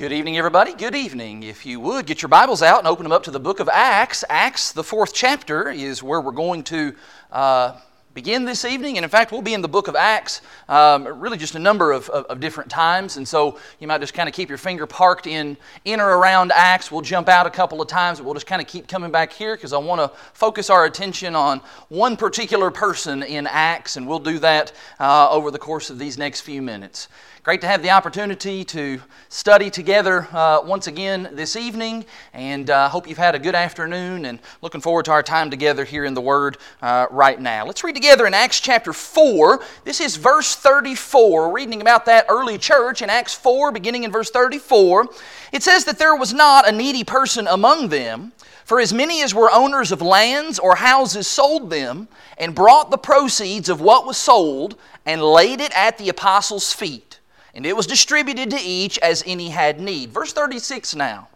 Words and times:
Good 0.00 0.12
evening, 0.12 0.38
everybody. 0.38 0.72
Good 0.72 0.94
evening. 0.94 1.42
If 1.42 1.66
you 1.66 1.78
would, 1.80 2.06
get 2.06 2.22
your 2.22 2.30
Bibles 2.30 2.62
out 2.62 2.78
and 2.78 2.88
open 2.88 3.02
them 3.02 3.12
up 3.12 3.24
to 3.24 3.30
the 3.30 3.38
book 3.38 3.60
of 3.60 3.68
Acts. 3.68 4.24
Acts, 4.30 4.72
the 4.72 4.82
fourth 4.82 5.12
chapter, 5.12 5.68
is 5.68 6.02
where 6.02 6.22
we're 6.22 6.32
going 6.32 6.62
to 6.64 6.94
uh, 7.30 7.78
begin 8.12 8.44
this 8.44 8.64
evening. 8.64 8.98
And 8.98 9.04
in 9.04 9.10
fact, 9.10 9.30
we'll 9.30 9.42
be 9.42 9.54
in 9.54 9.62
the 9.62 9.68
book 9.68 9.86
of 9.86 9.94
Acts 9.94 10.42
um, 10.68 11.06
really 11.20 11.38
just 11.38 11.54
a 11.54 11.58
number 11.58 11.92
of, 11.92 12.08
of, 12.10 12.24
of, 12.26 12.40
different 12.40 12.70
times. 12.70 13.16
And 13.16 13.26
so 13.26 13.58
you 13.78 13.86
might 13.86 14.00
just 14.00 14.14
kind 14.14 14.28
of 14.28 14.34
keep 14.34 14.48
your 14.48 14.58
finger 14.58 14.86
parked 14.86 15.26
in, 15.26 15.56
in 15.84 16.00
or 16.00 16.18
around 16.18 16.52
Acts. 16.54 16.90
We'll 16.90 17.02
jump 17.02 17.28
out 17.28 17.46
a 17.46 17.50
couple 17.50 17.80
of 17.80 17.88
times, 17.88 18.18
but 18.18 18.24
we'll 18.24 18.34
just 18.34 18.46
kind 18.46 18.60
of 18.60 18.66
keep 18.66 18.88
coming 18.88 19.10
back 19.10 19.32
here 19.32 19.54
because 19.54 19.72
I 19.72 19.78
want 19.78 20.00
to 20.00 20.16
focus 20.32 20.70
our 20.70 20.84
attention 20.86 21.36
on 21.36 21.60
one 21.88 22.16
particular 22.16 22.70
person 22.70 23.22
in 23.22 23.46
Acts. 23.46 23.96
And 23.96 24.08
we'll 24.08 24.18
do 24.18 24.38
that 24.40 24.72
uh, 24.98 25.30
over 25.30 25.50
the 25.50 25.58
course 25.58 25.90
of 25.90 25.98
these 25.98 26.18
next 26.18 26.40
few 26.40 26.62
minutes. 26.62 27.08
Great 27.42 27.62
to 27.62 27.66
have 27.66 27.82
the 27.82 27.88
opportunity 27.88 28.64
to 28.64 29.00
study 29.30 29.70
together 29.70 30.28
uh, 30.32 30.60
once 30.62 30.88
again 30.88 31.30
this 31.32 31.56
evening, 31.56 32.04
and 32.34 32.68
uh, 32.68 32.86
hope 32.86 33.08
you've 33.08 33.16
had 33.16 33.34
a 33.34 33.38
good 33.38 33.54
afternoon 33.54 34.26
and 34.26 34.40
looking 34.60 34.82
forward 34.82 35.06
to 35.06 35.10
our 35.10 35.22
time 35.22 35.48
together 35.48 35.86
here 35.86 36.04
in 36.04 36.12
the 36.12 36.20
Word 36.20 36.58
uh, 36.82 37.06
right 37.10 37.40
now. 37.40 37.64
Let's 37.64 37.82
read 37.82 37.96
together 38.00 38.26
in 38.26 38.32
Acts 38.32 38.60
chapter 38.60 38.94
4. 38.94 39.60
This 39.84 40.00
is 40.00 40.16
verse 40.16 40.56
34. 40.56 41.48
We're 41.48 41.54
reading 41.54 41.82
about 41.82 42.06
that 42.06 42.24
early 42.30 42.56
church 42.56 43.02
in 43.02 43.10
Acts 43.10 43.34
4, 43.34 43.72
beginning 43.72 44.04
in 44.04 44.10
verse 44.10 44.30
34. 44.30 45.08
It 45.52 45.62
says 45.62 45.84
that 45.84 45.98
there 45.98 46.16
was 46.16 46.32
not 46.32 46.66
a 46.66 46.72
needy 46.72 47.04
person 47.04 47.46
among 47.46 47.88
them. 47.88 48.32
For 48.64 48.80
as 48.80 48.94
many 48.94 49.20
as 49.22 49.34
were 49.34 49.50
owners 49.52 49.92
of 49.92 50.00
lands 50.00 50.58
or 50.58 50.76
houses 50.76 51.26
sold 51.26 51.68
them, 51.68 52.08
and 52.38 52.54
brought 52.54 52.90
the 52.90 52.96
proceeds 52.96 53.68
of 53.68 53.82
what 53.82 54.06
was 54.06 54.16
sold, 54.16 54.78
and 55.04 55.22
laid 55.22 55.60
it 55.60 55.72
at 55.76 55.98
the 55.98 56.08
apostles' 56.08 56.72
feet 56.72 57.10
and 57.54 57.66
it 57.66 57.76
was 57.76 57.86
distributed 57.86 58.50
to 58.50 58.60
each 58.60 58.98
as 58.98 59.24
any 59.26 59.48
had 59.48 59.80
need. 59.80 60.10
Verse 60.10 60.32
36 60.32 60.94
now. 60.94 61.28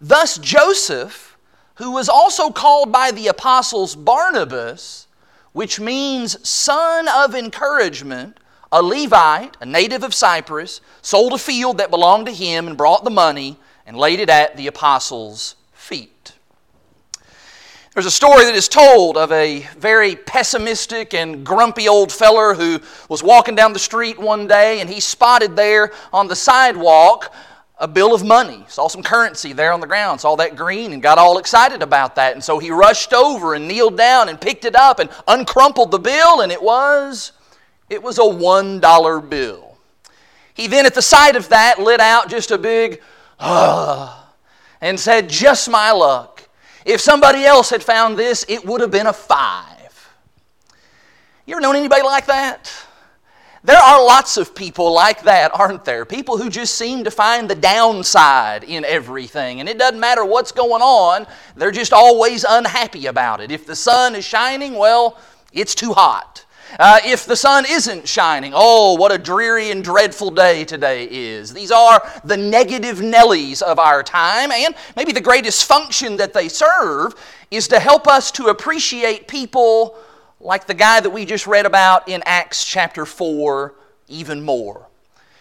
Thus 0.00 0.38
Joseph, 0.38 1.36
who 1.74 1.92
was 1.92 2.08
also 2.08 2.50
called 2.50 2.90
by 2.90 3.10
the 3.10 3.28
apostles 3.28 3.94
Barnabas, 3.94 5.06
which 5.52 5.78
means 5.78 6.48
son 6.48 7.08
of 7.08 7.34
encouragement, 7.34 8.38
a 8.70 8.82
Levite, 8.82 9.56
a 9.60 9.66
native 9.66 10.02
of 10.02 10.14
Cyprus, 10.14 10.80
sold 11.02 11.32
a 11.32 11.38
field 11.38 11.78
that 11.78 11.90
belonged 11.90 12.26
to 12.26 12.32
him 12.32 12.66
and 12.66 12.76
brought 12.76 13.04
the 13.04 13.10
money 13.10 13.58
and 13.86 13.96
laid 13.96 14.20
it 14.20 14.30
at 14.30 14.56
the 14.56 14.66
apostles' 14.66 15.56
feet. 15.72 16.32
There's 17.94 18.06
a 18.06 18.10
story 18.10 18.46
that 18.46 18.54
is 18.54 18.68
told 18.68 19.18
of 19.18 19.30
a 19.32 19.66
very 19.76 20.16
pessimistic 20.16 21.12
and 21.12 21.44
grumpy 21.44 21.88
old 21.88 22.10
feller 22.10 22.54
who 22.54 22.80
was 23.10 23.22
walking 23.22 23.54
down 23.54 23.74
the 23.74 23.78
street 23.78 24.18
one 24.18 24.46
day 24.46 24.80
and 24.80 24.88
he 24.88 24.98
spotted 24.98 25.56
there 25.56 25.92
on 26.10 26.26
the 26.26 26.34
sidewalk 26.34 27.34
a 27.82 27.88
bill 27.88 28.14
of 28.14 28.24
money. 28.24 28.64
Saw 28.68 28.86
some 28.86 29.02
currency 29.02 29.52
there 29.52 29.72
on 29.72 29.80
the 29.80 29.88
ground, 29.88 30.20
saw 30.20 30.36
that 30.36 30.54
green 30.54 30.92
and 30.92 31.02
got 31.02 31.18
all 31.18 31.38
excited 31.38 31.82
about 31.82 32.14
that. 32.14 32.32
And 32.32 32.42
so 32.42 32.60
he 32.60 32.70
rushed 32.70 33.12
over 33.12 33.54
and 33.54 33.66
kneeled 33.66 33.98
down 33.98 34.28
and 34.28 34.40
picked 34.40 34.64
it 34.64 34.76
up 34.76 35.00
and 35.00 35.10
uncrumpled 35.26 35.90
the 35.90 35.98
bill 35.98 36.42
and 36.42 36.52
it 36.52 36.62
was 36.62 37.32
it 37.90 38.00
was 38.00 38.18
a 38.18 38.22
$1 38.22 39.28
bill. 39.28 39.76
He 40.54 40.68
then 40.68 40.86
at 40.86 40.94
the 40.94 41.02
sight 41.02 41.34
of 41.34 41.48
that 41.48 41.80
lit 41.80 41.98
out 41.98 42.30
just 42.30 42.52
a 42.52 42.56
big 42.56 43.02
ah 43.40 44.32
and 44.80 44.98
said, 44.98 45.28
"Just 45.28 45.68
my 45.68 45.90
luck. 45.90 46.48
If 46.84 47.00
somebody 47.00 47.44
else 47.44 47.70
had 47.70 47.82
found 47.82 48.16
this, 48.16 48.44
it 48.48 48.64
would 48.64 48.80
have 48.80 48.90
been 48.90 49.06
a 49.08 49.12
five. 49.12 50.08
You 51.46 51.54
ever 51.54 51.60
known 51.60 51.76
anybody 51.76 52.02
like 52.02 52.26
that? 52.26 52.72
There 53.64 53.78
are 53.78 54.04
lots 54.04 54.36
of 54.36 54.56
people 54.56 54.92
like 54.92 55.22
that, 55.22 55.52
aren't 55.54 55.84
there? 55.84 56.04
People 56.04 56.36
who 56.36 56.50
just 56.50 56.74
seem 56.74 57.04
to 57.04 57.12
find 57.12 57.48
the 57.48 57.54
downside 57.54 58.64
in 58.64 58.84
everything. 58.84 59.60
And 59.60 59.68
it 59.68 59.78
doesn't 59.78 60.00
matter 60.00 60.24
what's 60.24 60.50
going 60.50 60.82
on, 60.82 61.28
they're 61.54 61.70
just 61.70 61.92
always 61.92 62.44
unhappy 62.48 63.06
about 63.06 63.40
it. 63.40 63.52
If 63.52 63.64
the 63.64 63.76
sun 63.76 64.16
is 64.16 64.24
shining, 64.24 64.74
well, 64.74 65.16
it's 65.52 65.76
too 65.76 65.92
hot. 65.92 66.44
Uh, 66.76 66.98
if 67.04 67.24
the 67.24 67.36
sun 67.36 67.64
isn't 67.68 68.08
shining, 68.08 68.52
oh, 68.52 68.94
what 68.94 69.12
a 69.12 69.18
dreary 69.18 69.70
and 69.70 69.84
dreadful 69.84 70.32
day 70.32 70.64
today 70.64 71.04
is. 71.04 71.52
These 71.52 71.70
are 71.70 72.02
the 72.24 72.36
negative 72.36 72.96
Nellies 72.98 73.62
of 73.62 73.78
our 73.78 74.02
time, 74.02 74.50
and 74.50 74.74
maybe 74.96 75.12
the 75.12 75.20
greatest 75.20 75.66
function 75.66 76.16
that 76.16 76.32
they 76.32 76.48
serve 76.48 77.14
is 77.50 77.68
to 77.68 77.78
help 77.78 78.08
us 78.08 78.32
to 78.32 78.46
appreciate 78.46 79.28
people 79.28 79.98
like 80.42 80.66
the 80.66 80.74
guy 80.74 81.00
that 81.00 81.10
we 81.10 81.24
just 81.24 81.46
read 81.46 81.66
about 81.66 82.08
in 82.08 82.22
Acts 82.26 82.64
chapter 82.64 83.06
4 83.06 83.74
even 84.08 84.42
more. 84.42 84.88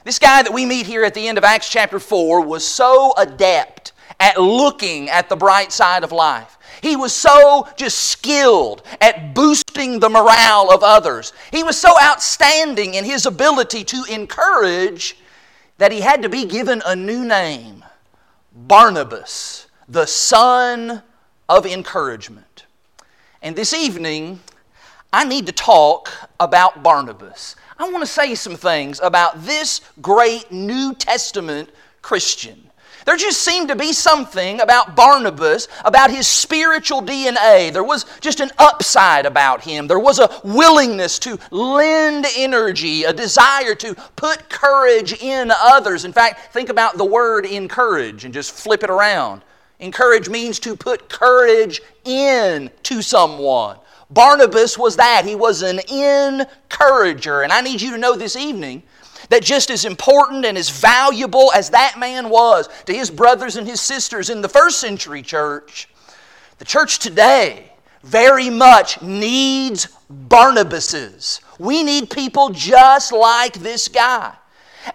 This 0.04 0.20
guy 0.20 0.44
that 0.44 0.54
we 0.54 0.66
meet 0.66 0.86
here 0.86 1.04
at 1.04 1.14
the 1.14 1.28
end 1.28 1.38
of 1.38 1.44
Acts 1.44 1.70
chapter 1.70 2.00
4 2.00 2.42
was 2.42 2.66
so 2.66 3.14
adept 3.18 3.94
at 4.20 4.40
looking 4.40 5.10
at 5.10 5.28
the 5.28 5.36
bright 5.36 5.72
side 5.72 6.04
of 6.04 6.12
life. 6.12 6.58
He 6.82 6.96
was 6.96 7.14
so 7.14 7.68
just 7.76 7.98
skilled 7.98 8.84
at 9.02 9.34
boosting 9.34 10.00
the 10.00 10.10
morale 10.10 10.72
of 10.72 10.84
others. 10.84 11.34
He 11.52 11.64
was 11.64 11.78
so 11.78 11.92
outstanding 12.02 12.94
in 12.94 13.04
his 13.04 13.26
ability 13.26 13.84
to 13.86 14.04
encourage 14.10 15.18
that 15.78 15.92
he 15.92 16.02
had 16.02 16.22
to 16.22 16.30
be 16.30 16.46
given 16.46 16.82
a 16.86 16.96
new 16.96 17.26
name 17.26 17.84
Barnabas, 18.54 19.68
the 19.88 20.06
son 20.06 21.02
of 21.50 21.66
encouragement. 21.66 22.66
And 23.42 23.56
this 23.56 23.74
evening, 23.74 24.42
I 25.14 25.26
need 25.26 25.46
to 25.48 25.52
talk 25.52 26.10
about 26.40 26.84
Barnabas. 26.84 27.58
I 27.78 27.90
want 27.90 28.02
to 28.02 28.12
say 28.12 28.34
some 28.36 28.56
things 28.56 29.00
about 29.02 29.44
this 29.44 29.82
great 30.02 30.52
New 30.52 30.94
Testament 30.96 31.70
Christian. 32.02 32.70
There 33.06 33.18
just 33.18 33.42
seemed 33.42 33.68
to 33.70 33.76
be 33.76 33.94
something 33.94 34.62
about 34.62 34.96
Barnabas, 34.96 35.68
about 35.84 36.12
his 36.12 36.28
spiritual 36.28 37.02
DNA. 37.02 37.74
There 37.74 37.84
was 37.84 38.06
just 38.22 38.40
an 38.40 38.52
upside 38.58 39.26
about 39.26 39.62
him. 39.62 39.88
There 39.88 40.00
was 40.00 40.20
a 40.20 40.30
willingness 40.44 41.18
to 41.20 41.40
lend 41.50 42.28
energy, 42.38 43.04
a 43.04 43.12
desire 43.12 43.76
to 43.76 43.96
put 44.16 44.50
courage 44.50 45.14
in 45.22 45.52
others. 45.52 46.06
In 46.06 46.14
fact, 46.14 46.54
think 46.54 46.70
about 46.70 46.98
the 46.98 47.06
word 47.06 47.46
encourage 47.46 48.24
and 48.24 48.34
just 48.34 48.52
flip 48.52 48.84
it 48.84 48.90
around. 48.90 49.42
Encourage 49.80 50.30
means 50.30 50.60
to 50.60 50.76
put 50.76 51.10
courage 51.10 51.82
in 52.06 52.70
to 52.84 53.02
someone. 53.02 53.78
Barnabas 54.12 54.78
was 54.78 54.98
that. 54.98 55.26
He 55.26 55.36
was 55.36 55.62
an 55.62 55.80
encourager. 55.90 57.42
And 57.42 57.52
I 57.52 57.62
need 57.62 57.82
you 57.82 57.92
to 57.92 57.98
know 57.98 58.16
this 58.16 58.36
evening 58.36 58.84
that 59.30 59.42
just 59.42 59.70
as 59.70 59.86
important 59.86 60.46
and 60.46 60.58
as 60.58 60.70
valuable 60.70 61.52
as 61.54 61.70
that 61.70 61.96
man 61.98 62.30
was 62.30 62.68
to 62.86 62.94
his 62.94 63.10
brothers 63.10 63.56
and 63.56 63.66
his 63.66 63.80
sisters 63.80 64.30
in 64.30 64.42
the 64.42 64.50
first 64.50 64.80
century 64.80 65.22
church, 65.22 65.88
the 66.58 66.66
church 66.66 67.00
today 67.00 67.72
very 68.04 68.50
much 68.50 69.02
needs 69.02 69.88
Barnabases. 70.28 71.40
We 71.60 71.84
need 71.84 72.10
people 72.10 72.50
just 72.50 73.14
like 73.14 73.54
this 73.54 73.88
guy. 73.88 74.36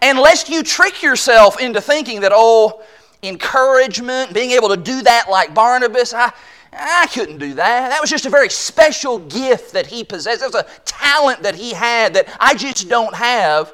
And 0.02 0.18
lest 0.18 0.48
you 0.48 0.62
trick 0.62 1.02
yourself 1.02 1.60
into 1.60 1.80
thinking 1.80 2.20
that, 2.20 2.32
oh, 2.34 2.82
encouragement, 3.22 4.34
being 4.34 4.50
able 4.50 4.68
to 4.68 4.76
do 4.76 5.02
that 5.02 5.30
like 5.30 5.54
Barnabas, 5.54 6.12
I, 6.12 6.32
I 6.78 7.06
couldn't 7.12 7.38
do 7.38 7.54
that. 7.54 7.88
That 7.88 8.00
was 8.00 8.10
just 8.10 8.26
a 8.26 8.30
very 8.30 8.50
special 8.50 9.18
gift 9.18 9.72
that 9.72 9.86
he 9.86 10.04
possessed. 10.04 10.40
That 10.40 10.52
was 10.52 10.62
a 10.62 10.80
talent 10.84 11.42
that 11.42 11.54
he 11.54 11.72
had 11.72 12.14
that 12.14 12.28
I 12.38 12.54
just 12.54 12.88
don't 12.88 13.14
have. 13.14 13.72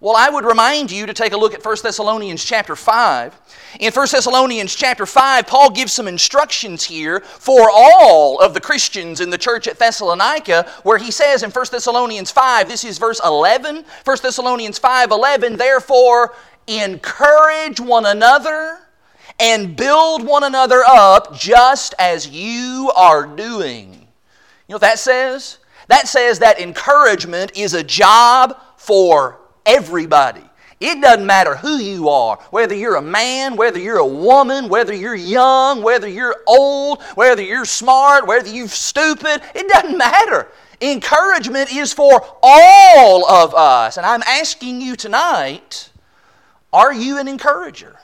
Well, 0.00 0.16
I 0.16 0.28
would 0.28 0.44
remind 0.44 0.92
you 0.92 1.06
to 1.06 1.14
take 1.14 1.32
a 1.32 1.36
look 1.36 1.54
at 1.54 1.64
1 1.64 1.76
Thessalonians 1.82 2.44
chapter 2.44 2.76
5. 2.76 3.34
In 3.80 3.90
1 3.90 4.06
Thessalonians 4.10 4.74
chapter 4.74 5.06
5, 5.06 5.46
Paul 5.46 5.70
gives 5.70 5.92
some 5.92 6.06
instructions 6.06 6.84
here 6.84 7.20
for 7.20 7.70
all 7.72 8.38
of 8.38 8.54
the 8.54 8.60
Christians 8.60 9.20
in 9.20 9.30
the 9.30 9.38
church 9.38 9.66
at 9.66 9.78
Thessalonica, 9.78 10.70
where 10.82 10.98
he 10.98 11.10
says 11.10 11.42
in 11.42 11.50
1 11.50 11.66
Thessalonians 11.70 12.30
5, 12.30 12.68
this 12.68 12.84
is 12.84 12.98
verse 12.98 13.20
11, 13.24 13.84
1 14.04 14.16
Thessalonians 14.22 14.78
5 14.78 15.10
11, 15.10 15.56
therefore 15.56 16.34
encourage 16.66 17.80
one 17.80 18.06
another 18.06 18.83
and 19.38 19.76
build 19.76 20.26
one 20.26 20.44
another 20.44 20.82
up 20.86 21.36
just 21.36 21.94
as 21.98 22.28
you 22.28 22.92
are 22.96 23.26
doing. 23.26 23.92
You 23.92 24.72
know 24.72 24.74
what 24.76 24.82
that 24.82 24.98
says? 24.98 25.58
That 25.88 26.08
says 26.08 26.38
that 26.38 26.60
encouragement 26.60 27.56
is 27.56 27.74
a 27.74 27.84
job 27.84 28.58
for 28.76 29.40
everybody. 29.66 30.44
It 30.80 31.00
doesn't 31.00 31.24
matter 31.24 31.56
who 31.56 31.76
you 31.76 32.08
are, 32.08 32.38
whether 32.50 32.74
you're 32.74 32.96
a 32.96 33.02
man, 33.02 33.56
whether 33.56 33.78
you're 33.78 33.98
a 33.98 34.06
woman, 34.06 34.68
whether 34.68 34.92
you're 34.92 35.14
young, 35.14 35.82
whether 35.82 36.08
you're 36.08 36.36
old, 36.46 37.02
whether 37.14 37.42
you're 37.42 37.64
smart, 37.64 38.26
whether 38.26 38.48
you're 38.48 38.68
stupid. 38.68 39.40
It 39.54 39.68
doesn't 39.68 39.96
matter. 39.96 40.48
Encouragement 40.80 41.74
is 41.74 41.92
for 41.92 42.20
all 42.42 43.26
of 43.26 43.54
us. 43.54 43.96
And 43.96 44.04
I'm 44.04 44.22
asking 44.22 44.80
you 44.80 44.96
tonight 44.96 45.90
are 46.72 46.92
you 46.92 47.18
an 47.18 47.28
encourager? 47.28 48.00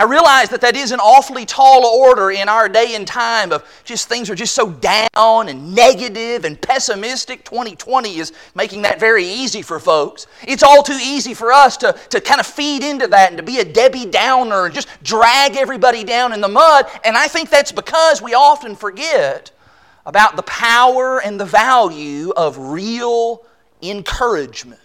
I 0.00 0.04
realize 0.04 0.48
that 0.48 0.62
that 0.62 0.76
is 0.76 0.92
an 0.92 0.98
awfully 0.98 1.44
tall 1.44 1.84
order 1.84 2.30
in 2.30 2.48
our 2.48 2.70
day 2.70 2.94
and 2.94 3.06
time 3.06 3.52
of 3.52 3.62
just 3.84 4.08
things 4.08 4.30
are 4.30 4.34
just 4.34 4.54
so 4.54 4.70
down 4.70 5.50
and 5.50 5.74
negative 5.74 6.46
and 6.46 6.58
pessimistic. 6.58 7.44
2020 7.44 8.16
is 8.16 8.32
making 8.54 8.80
that 8.80 8.98
very 8.98 9.26
easy 9.26 9.60
for 9.60 9.78
folks. 9.78 10.26
It's 10.48 10.62
all 10.62 10.82
too 10.82 10.98
easy 10.98 11.34
for 11.34 11.52
us 11.52 11.76
to, 11.76 11.92
to 12.08 12.18
kind 12.22 12.40
of 12.40 12.46
feed 12.46 12.82
into 12.82 13.08
that 13.08 13.28
and 13.28 13.36
to 13.36 13.42
be 13.42 13.58
a 13.58 13.64
Debbie 13.64 14.06
Downer 14.06 14.64
and 14.64 14.74
just 14.74 14.88
drag 15.02 15.56
everybody 15.56 16.02
down 16.02 16.32
in 16.32 16.40
the 16.40 16.48
mud. 16.48 16.86
And 17.04 17.14
I 17.14 17.28
think 17.28 17.50
that's 17.50 17.70
because 17.70 18.22
we 18.22 18.32
often 18.32 18.76
forget 18.76 19.50
about 20.06 20.34
the 20.34 20.44
power 20.44 21.20
and 21.20 21.38
the 21.38 21.44
value 21.44 22.30
of 22.38 22.56
real 22.56 23.44
encouragement. 23.82 24.80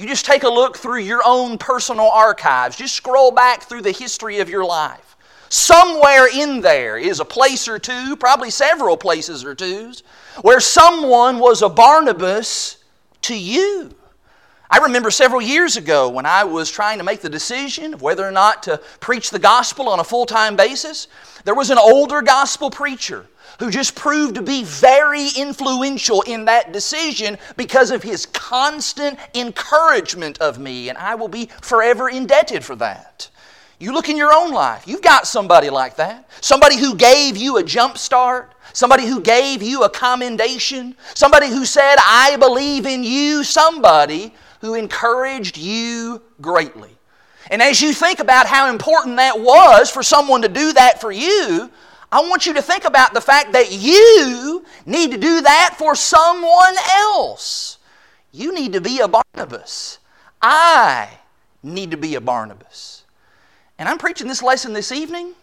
You 0.00 0.06
just 0.06 0.24
take 0.24 0.44
a 0.44 0.48
look 0.48 0.78
through 0.78 1.00
your 1.00 1.20
own 1.26 1.58
personal 1.58 2.08
archives. 2.08 2.74
Just 2.74 2.94
scroll 2.94 3.32
back 3.32 3.64
through 3.64 3.82
the 3.82 3.92
history 3.92 4.38
of 4.38 4.48
your 4.48 4.64
life. 4.64 5.14
Somewhere 5.50 6.26
in 6.26 6.62
there 6.62 6.96
is 6.96 7.20
a 7.20 7.24
place 7.26 7.68
or 7.68 7.78
two, 7.78 8.16
probably 8.16 8.48
several 8.48 8.96
places 8.96 9.44
or 9.44 9.54
twos, 9.54 10.02
where 10.40 10.58
someone 10.58 11.38
was 11.38 11.60
a 11.60 11.68
Barnabas 11.68 12.78
to 13.20 13.36
you. 13.36 13.94
I 14.70 14.78
remember 14.78 15.10
several 15.10 15.42
years 15.42 15.76
ago 15.76 16.08
when 16.08 16.24
I 16.24 16.44
was 16.44 16.70
trying 16.70 16.96
to 16.96 17.04
make 17.04 17.20
the 17.20 17.28
decision 17.28 17.92
of 17.92 18.00
whether 18.00 18.26
or 18.26 18.32
not 18.32 18.62
to 18.62 18.78
preach 19.00 19.28
the 19.28 19.38
gospel 19.38 19.86
on 19.86 20.00
a 20.00 20.04
full 20.04 20.24
time 20.24 20.56
basis, 20.56 21.08
there 21.44 21.54
was 21.54 21.68
an 21.68 21.76
older 21.76 22.22
gospel 22.22 22.70
preacher 22.70 23.26
who 23.60 23.70
just 23.70 23.94
proved 23.94 24.34
to 24.34 24.42
be 24.42 24.64
very 24.64 25.28
influential 25.36 26.22
in 26.22 26.46
that 26.46 26.72
decision 26.72 27.38
because 27.58 27.90
of 27.90 28.02
his 28.02 28.24
constant 28.26 29.18
encouragement 29.34 30.38
of 30.38 30.58
me, 30.58 30.88
and 30.88 30.96
I 30.96 31.14
will 31.14 31.28
be 31.28 31.50
forever 31.60 32.08
indebted 32.08 32.64
for 32.64 32.74
that. 32.76 33.28
You 33.78 33.92
look 33.92 34.08
in 34.08 34.16
your 34.16 34.32
own 34.32 34.50
life, 34.52 34.88
you've 34.88 35.02
got 35.02 35.26
somebody 35.26 35.68
like 35.68 35.96
that. 35.96 36.28
Somebody 36.40 36.78
who 36.78 36.94
gave 36.96 37.36
you 37.36 37.58
a 37.58 37.62
jump 37.62 37.98
start, 37.98 38.54
somebody 38.72 39.06
who 39.06 39.20
gave 39.20 39.62
you 39.62 39.84
a 39.84 39.90
commendation, 39.90 40.96
somebody 41.14 41.48
who 41.48 41.66
said, 41.66 41.96
I 41.98 42.36
believe 42.38 42.86
in 42.86 43.04
you, 43.04 43.44
somebody 43.44 44.34
who 44.62 44.74
encouraged 44.74 45.58
you 45.58 46.22
greatly. 46.40 46.96
And 47.50 47.60
as 47.60 47.82
you 47.82 47.92
think 47.92 48.20
about 48.20 48.46
how 48.46 48.70
important 48.70 49.16
that 49.16 49.38
was 49.38 49.90
for 49.90 50.02
someone 50.02 50.42
to 50.42 50.48
do 50.48 50.72
that 50.72 51.00
for 51.00 51.12
you, 51.12 51.70
I 52.12 52.20
want 52.20 52.46
you 52.46 52.54
to 52.54 52.62
think 52.62 52.84
about 52.84 53.14
the 53.14 53.20
fact 53.20 53.52
that 53.52 53.70
you 53.70 54.64
need 54.84 55.12
to 55.12 55.18
do 55.18 55.40
that 55.42 55.76
for 55.78 55.94
someone 55.94 56.74
else. 56.92 57.78
You 58.32 58.52
need 58.54 58.72
to 58.72 58.80
be 58.80 58.98
a 59.00 59.08
Barnabas. 59.08 59.98
I 60.42 61.08
need 61.62 61.90
to 61.92 61.96
be 61.96 62.16
a 62.16 62.20
Barnabas. 62.20 63.04
And 63.78 63.88
I'm 63.88 63.98
preaching 63.98 64.26
this 64.26 64.42
lesson 64.42 64.72
this 64.72 64.92
evening 64.92 65.34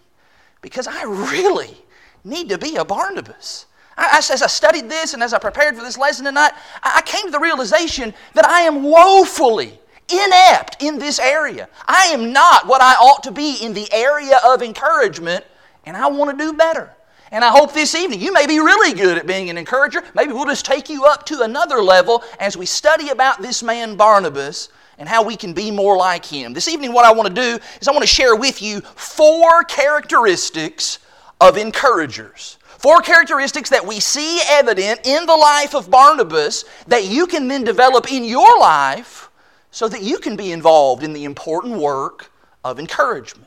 because 0.62 0.88
I 0.88 1.04
really 1.04 1.78
need 2.24 2.50
to 2.50 2.58
be 2.58 2.76
a 2.76 2.86
Barnabas. 2.86 3.66
I, 3.98 4.18
as 4.18 4.42
I 4.42 4.48
studied 4.48 4.90
this 4.90 5.14
and 5.14 5.24
as 5.24 5.34
I 5.34 5.40
prepared 5.40 5.76
for 5.76 5.84
this 5.84 5.98
lesson 5.98 6.26
tonight, 6.26 6.52
I 6.84 7.02
came 7.06 7.26
to 7.26 7.32
the 7.32 7.40
realization 7.40 8.14
that 8.34 8.46
I 8.46 8.62
am 8.62 8.84
woefully 8.84 9.80
inept 10.10 10.82
in 10.82 11.00
this 11.00 11.20
area. 11.20 11.68
I 11.88 12.08
am 12.08 12.32
not 12.32 12.68
what 12.68 12.82
I 12.82 12.94
ought 12.94 13.24
to 13.24 13.32
be 13.32 13.58
in 13.62 13.74
the 13.74 13.92
area 13.92 14.40
of 14.46 14.62
encouragement 14.62 15.46
and 15.88 15.96
I 15.96 16.08
want 16.08 16.38
to 16.38 16.46
do 16.46 16.52
better. 16.54 16.92
And 17.32 17.44
I 17.44 17.50
hope 17.50 17.74
this 17.74 17.96
evening 17.96 18.22
you 18.22 18.34
may 18.34 18.46
be 18.46 18.60
really 18.60 18.94
good 18.94 19.18
at 19.18 19.26
being 19.26 19.50
an 19.50 19.58
encourager. 19.58 20.04
Maybe 20.14 20.34
we'll 20.34 20.46
just 20.46 20.66
take 20.66 20.90
you 20.90 21.06
up 21.06 21.26
to 21.28 21.42
another 21.42 21.82
level 21.82 22.24
as 22.40 22.58
we 22.58 22.66
study 22.66 23.10
about 23.10 23.42
this 23.42 23.64
man 23.64 23.96
Barnabas 23.96 24.70
and 24.98 25.08
how 25.08 25.24
we 25.24 25.36
can 25.36 25.54
be 25.54 25.72
more 25.72 25.96
like 25.96 26.26
him. 26.26 26.54
This 26.54 26.68
evening, 26.68 26.92
what 26.92 27.06
I 27.06 27.14
want 27.14 27.34
to 27.34 27.34
do 27.34 27.64
is 27.80 27.88
I 27.88 27.92
want 27.92 28.04
to 28.04 28.08
share 28.08 28.36
with 28.36 28.62
you 28.62 28.82
four 28.82 29.64
characteristics 29.64 31.00
of 31.40 31.58
encouragers. 31.58 32.58
Four 32.66 33.02
characteristics 33.02 33.70
that 33.70 33.86
we 33.86 34.00
see 34.00 34.42
evident 34.50 35.02
in 35.06 35.26
the 35.26 35.36
life 35.36 35.74
of 35.74 35.90
Barnabas 35.90 36.66
that 36.88 37.06
you 37.06 37.28
can 37.28 37.48
then 37.48 37.64
develop 37.64 38.12
in 38.12 38.24
your 38.24 38.60
life 38.60 39.30
so 39.72 39.88
that 39.88 40.02
you 40.02 40.20
can 40.20 40.36
be 40.36 40.52
involved 40.52 41.04
in 41.04 41.14
the 41.14 41.24
important 41.24 41.78
work 41.78 42.32
of 42.64 42.78
encouragement. 42.78 43.47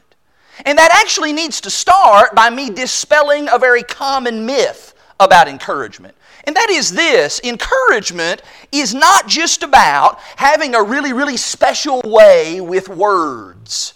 And 0.64 0.78
that 0.78 0.90
actually 0.92 1.32
needs 1.32 1.60
to 1.62 1.70
start 1.70 2.34
by 2.34 2.50
me 2.50 2.70
dispelling 2.70 3.48
a 3.48 3.58
very 3.58 3.82
common 3.82 4.46
myth 4.46 4.94
about 5.18 5.48
encouragement. 5.48 6.14
And 6.44 6.56
that 6.56 6.70
is 6.70 6.92
this 6.92 7.40
encouragement 7.44 8.42
is 8.72 8.94
not 8.94 9.28
just 9.28 9.62
about 9.62 10.18
having 10.36 10.74
a 10.74 10.82
really, 10.82 11.12
really 11.12 11.36
special 11.36 12.00
way 12.04 12.60
with 12.60 12.88
words. 12.88 13.94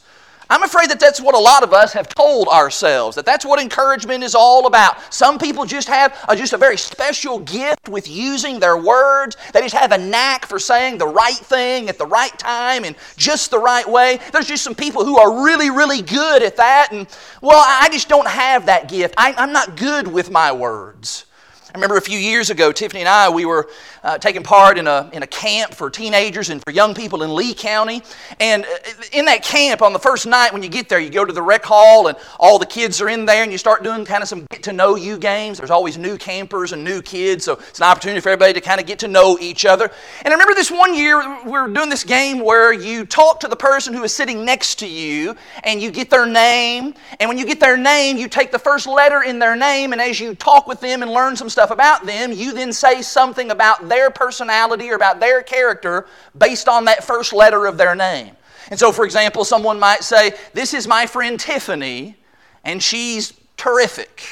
I'm 0.50 0.62
afraid 0.62 0.90
that 0.90 1.00
that's 1.00 1.20
what 1.20 1.34
a 1.34 1.38
lot 1.38 1.62
of 1.62 1.72
us 1.72 1.92
have 1.94 2.08
told 2.08 2.48
ourselves, 2.48 3.16
that 3.16 3.24
that's 3.24 3.44
what 3.44 3.60
encouragement 3.60 4.22
is 4.22 4.34
all 4.34 4.66
about. 4.66 5.12
Some 5.12 5.38
people 5.38 5.64
just 5.64 5.88
have 5.88 6.18
a, 6.28 6.36
just 6.36 6.52
a 6.52 6.58
very 6.58 6.76
special 6.76 7.38
gift 7.38 7.88
with 7.88 8.08
using 8.08 8.60
their 8.60 8.76
words. 8.76 9.36
They 9.52 9.60
just 9.60 9.74
have 9.74 9.92
a 9.92 9.98
knack 9.98 10.46
for 10.46 10.58
saying 10.58 10.98
the 10.98 11.06
right 11.06 11.34
thing 11.34 11.88
at 11.88 11.98
the 11.98 12.06
right 12.06 12.36
time 12.38 12.84
and 12.84 12.94
just 13.16 13.50
the 13.50 13.58
right 13.58 13.88
way. 13.88 14.20
There's 14.32 14.46
just 14.46 14.64
some 14.64 14.74
people 14.74 15.04
who 15.04 15.18
are 15.18 15.44
really, 15.44 15.70
really 15.70 16.02
good 16.02 16.42
at 16.42 16.56
that. 16.56 16.88
And, 16.92 17.06
well, 17.40 17.62
I 17.66 17.88
just 17.90 18.08
don't 18.08 18.28
have 18.28 18.66
that 18.66 18.88
gift. 18.88 19.14
I, 19.16 19.34
I'm 19.36 19.52
not 19.52 19.76
good 19.76 20.06
with 20.06 20.30
my 20.30 20.52
words. 20.52 21.26
I 21.74 21.78
remember 21.78 21.96
a 21.96 22.02
few 22.02 22.18
years 22.20 22.50
ago, 22.50 22.70
Tiffany 22.70 23.00
and 23.00 23.08
I, 23.08 23.28
we 23.30 23.46
were 23.46 23.68
uh, 24.04 24.18
taking 24.18 24.42
part 24.42 24.78
in 24.78 24.86
a, 24.86 25.10
in 25.12 25.22
a 25.22 25.26
camp 25.26 25.74
for 25.74 25.90
teenagers 25.90 26.50
and 26.50 26.62
for 26.64 26.72
young 26.72 26.94
people 26.94 27.22
in 27.22 27.34
Lee 27.34 27.54
County. 27.54 28.02
And 28.38 28.64
uh, 28.64 28.68
in 29.12 29.24
that 29.24 29.42
camp, 29.42 29.82
on 29.82 29.92
the 29.92 29.98
first 29.98 30.26
night 30.26 30.52
when 30.52 30.62
you 30.62 30.68
get 30.68 30.88
there, 30.88 31.00
you 31.00 31.10
go 31.10 31.24
to 31.24 31.32
the 31.32 31.42
rec 31.42 31.64
hall 31.64 32.06
and 32.06 32.16
all 32.38 32.58
the 32.58 32.66
kids 32.66 33.00
are 33.00 33.08
in 33.08 33.26
there 33.26 33.42
and 33.42 33.52
you 33.52 33.58
start 33.58 33.82
doing 33.82 34.04
kind 34.04 34.22
of 34.22 34.28
some 34.28 34.46
get 34.50 34.62
to 34.62 34.72
know 34.72 34.96
you 34.96 35.18
games. 35.18 35.58
There's 35.58 35.70
always 35.70 35.98
new 35.98 36.16
campers 36.16 36.72
and 36.72 36.82
new 36.82 37.02
kids, 37.02 37.44
so 37.44 37.54
it's 37.54 37.80
an 37.80 37.84
opportunity 37.84 38.20
for 38.20 38.30
everybody 38.30 38.54
to 38.54 38.60
kind 38.60 38.80
of 38.80 38.86
get 38.86 39.00
to 39.00 39.08
know 39.08 39.38
each 39.40 39.66
other. 39.66 39.90
And 40.22 40.28
I 40.28 40.30
remember 40.32 40.54
this 40.54 40.70
one 40.70 40.94
year, 40.94 41.42
we 41.44 41.50
were 41.50 41.68
doing 41.68 41.88
this 41.88 42.04
game 42.04 42.40
where 42.40 42.72
you 42.72 43.04
talk 43.04 43.40
to 43.40 43.48
the 43.48 43.56
person 43.56 43.92
who 43.92 44.04
is 44.04 44.14
sitting 44.14 44.44
next 44.44 44.78
to 44.78 44.86
you 44.86 45.36
and 45.64 45.82
you 45.82 45.90
get 45.90 46.08
their 46.08 46.26
name. 46.26 46.94
And 47.20 47.28
when 47.28 47.36
you 47.36 47.44
get 47.44 47.60
their 47.60 47.76
name, 47.76 48.16
you 48.16 48.28
take 48.28 48.52
the 48.52 48.58
first 48.58 48.86
letter 48.86 49.22
in 49.22 49.38
their 49.38 49.56
name, 49.56 49.92
and 49.92 50.00
as 50.00 50.18
you 50.18 50.34
talk 50.34 50.66
with 50.66 50.80
them 50.80 51.02
and 51.02 51.10
learn 51.10 51.36
some 51.36 51.48
stuff, 51.48 51.70
about 51.70 52.06
them, 52.06 52.32
you 52.32 52.52
then 52.52 52.72
say 52.72 53.02
something 53.02 53.50
about 53.50 53.88
their 53.94 54.10
personality 54.10 54.90
or 54.90 54.96
about 54.96 55.20
their 55.20 55.42
character 55.42 56.06
based 56.36 56.68
on 56.68 56.84
that 56.86 57.04
first 57.04 57.32
letter 57.32 57.66
of 57.66 57.78
their 57.78 57.94
name. 57.94 58.36
And 58.70 58.78
so, 58.78 58.90
for 58.92 59.04
example, 59.04 59.44
someone 59.44 59.78
might 59.78 60.02
say, 60.02 60.34
This 60.52 60.74
is 60.74 60.88
my 60.88 61.06
friend 61.06 61.38
Tiffany, 61.38 62.16
and 62.64 62.82
she's 62.82 63.34
terrific. 63.56 64.22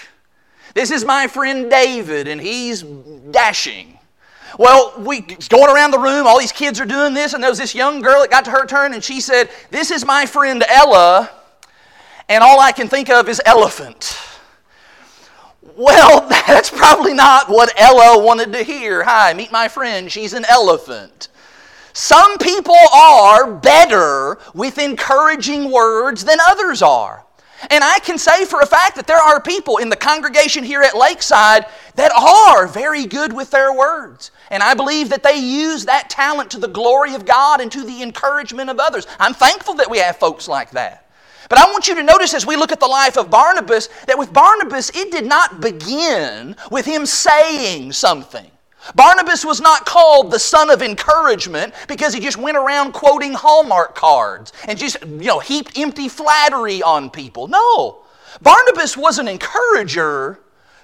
This 0.74 0.90
is 0.90 1.04
my 1.04 1.26
friend 1.28 1.70
David, 1.70 2.26
and 2.28 2.40
he's 2.40 2.82
dashing. 2.82 3.98
Well, 4.58 4.94
we 4.98 5.20
going 5.20 5.74
around 5.74 5.92
the 5.92 5.98
room, 5.98 6.26
all 6.26 6.38
these 6.38 6.52
kids 6.52 6.80
are 6.80 6.86
doing 6.86 7.14
this, 7.14 7.34
and 7.34 7.42
there 7.42 7.50
was 7.50 7.58
this 7.58 7.74
young 7.74 8.02
girl 8.02 8.20
that 8.20 8.30
got 8.30 8.44
to 8.46 8.50
her 8.50 8.66
turn, 8.66 8.94
and 8.94 9.04
she 9.04 9.20
said, 9.20 9.48
This 9.70 9.90
is 9.90 10.04
my 10.04 10.26
friend 10.26 10.64
Ella, 10.68 11.30
and 12.28 12.42
all 12.42 12.58
I 12.60 12.72
can 12.72 12.88
think 12.88 13.10
of 13.10 13.28
is 13.28 13.40
elephant. 13.46 14.16
Well, 15.76 16.28
that's 16.46 16.70
probably 16.70 17.14
not 17.14 17.48
what 17.48 17.72
Ella 17.76 18.22
wanted 18.22 18.52
to 18.52 18.62
hear. 18.62 19.02
Hi, 19.04 19.32
meet 19.32 19.52
my 19.52 19.68
friend. 19.68 20.10
She's 20.10 20.32
an 20.32 20.44
elephant. 20.48 21.28
Some 21.92 22.38
people 22.38 22.76
are 22.94 23.52
better 23.54 24.38
with 24.54 24.78
encouraging 24.78 25.70
words 25.70 26.24
than 26.24 26.38
others 26.48 26.80
are. 26.80 27.24
And 27.70 27.84
I 27.84 27.98
can 28.00 28.18
say 28.18 28.44
for 28.44 28.60
a 28.60 28.66
fact 28.66 28.96
that 28.96 29.06
there 29.06 29.22
are 29.22 29.40
people 29.40 29.76
in 29.76 29.88
the 29.88 29.96
congregation 29.96 30.64
here 30.64 30.82
at 30.82 30.96
Lakeside 30.96 31.66
that 31.94 32.10
are 32.12 32.66
very 32.66 33.06
good 33.06 33.32
with 33.32 33.50
their 33.50 33.72
words. 33.72 34.32
And 34.50 34.62
I 34.62 34.74
believe 34.74 35.10
that 35.10 35.22
they 35.22 35.36
use 35.36 35.84
that 35.84 36.10
talent 36.10 36.50
to 36.52 36.58
the 36.58 36.66
glory 36.66 37.14
of 37.14 37.24
God 37.24 37.60
and 37.60 37.70
to 37.70 37.84
the 37.84 38.02
encouragement 38.02 38.68
of 38.68 38.80
others. 38.80 39.06
I'm 39.20 39.34
thankful 39.34 39.74
that 39.74 39.90
we 39.90 39.98
have 39.98 40.16
folks 40.16 40.48
like 40.48 40.72
that. 40.72 41.10
But 41.52 41.58
I 41.58 41.70
want 41.70 41.86
you 41.86 41.94
to 41.96 42.02
notice 42.02 42.32
as 42.32 42.46
we 42.46 42.56
look 42.56 42.72
at 42.72 42.80
the 42.80 42.86
life 42.86 43.18
of 43.18 43.28
Barnabas 43.28 43.88
that 44.06 44.18
with 44.18 44.32
Barnabas, 44.32 44.88
it 44.94 45.12
did 45.12 45.26
not 45.26 45.60
begin 45.60 46.56
with 46.70 46.86
him 46.86 47.04
saying 47.04 47.92
something. 47.92 48.50
Barnabas 48.94 49.44
was 49.44 49.60
not 49.60 49.84
called 49.84 50.30
the 50.30 50.38
son 50.38 50.70
of 50.70 50.80
encouragement 50.80 51.74
because 51.88 52.14
he 52.14 52.20
just 52.20 52.38
went 52.38 52.56
around 52.56 52.92
quoting 52.92 53.34
Hallmark 53.34 53.94
cards 53.94 54.54
and 54.66 54.78
just, 54.78 55.02
you 55.02 55.26
know, 55.26 55.40
heaped 55.40 55.78
empty 55.78 56.08
flattery 56.08 56.82
on 56.82 57.10
people. 57.10 57.48
No. 57.48 57.98
Barnabas 58.40 58.96
was 58.96 59.18
an 59.18 59.28
encourager 59.28 60.40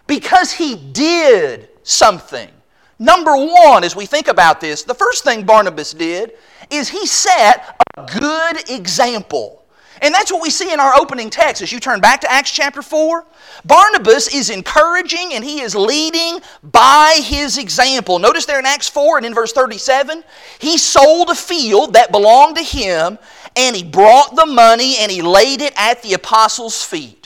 because 0.06 0.52
he 0.52 0.76
did 0.76 1.70
something. 1.82 2.50
Number 2.98 3.34
one, 3.34 3.84
as 3.84 3.96
we 3.96 4.04
think 4.04 4.28
about 4.28 4.60
this, 4.60 4.82
the 4.82 4.92
first 4.92 5.25
thing 5.25 5.46
Barnabas 5.46 5.94
did 5.94 6.34
is 6.68 6.90
he 6.90 7.06
set 7.06 7.80
a 7.96 8.04
good 8.04 8.68
example. 8.68 9.58
And 10.00 10.14
that's 10.14 10.33
what 10.33 10.43
we 10.43 10.50
see 10.50 10.73
in 10.73 10.81
our 10.81 10.95
opening 10.95 11.31
text. 11.31 11.62
As 11.62 11.73
you 11.73 11.81
turn 11.81 12.00
back 12.00 12.21
to 12.23 12.31
Acts 12.31 12.50
chapter 12.50 12.83
4, 12.83 13.25
Barnabas 13.64 14.35
is 14.35 14.50
encouraging 14.50 15.35
and 15.35 15.45
he 15.45 15.61
is 15.61 15.75
leading 15.75 16.38
by 16.62 17.21
his 17.23 17.59
example. 17.59 18.19
Notice 18.19 18.47
there 18.47 18.59
in 18.59 18.67
Acts 18.67 18.88
4 18.88 19.19
and 19.19 19.26
in 19.26 19.35
verse 19.35 19.52
37, 19.52 20.23
he 20.59 20.78
sold 20.78 21.31
a 21.31 21.35
field 21.35 21.95
that 21.95 22.12
belonged 22.12 22.57
to 22.57 22.62
him 22.62 23.19
and 23.57 23.75
he 23.75 23.83
brought 23.83 24.37
the 24.37 24.47
money 24.47 24.97
and 24.99 25.11
he 25.11 25.23
laid 25.23 25.61
it 25.61 25.73
at 25.76 26.02
the 26.02 26.14
apostles' 26.14 26.83
feet. 26.83 27.17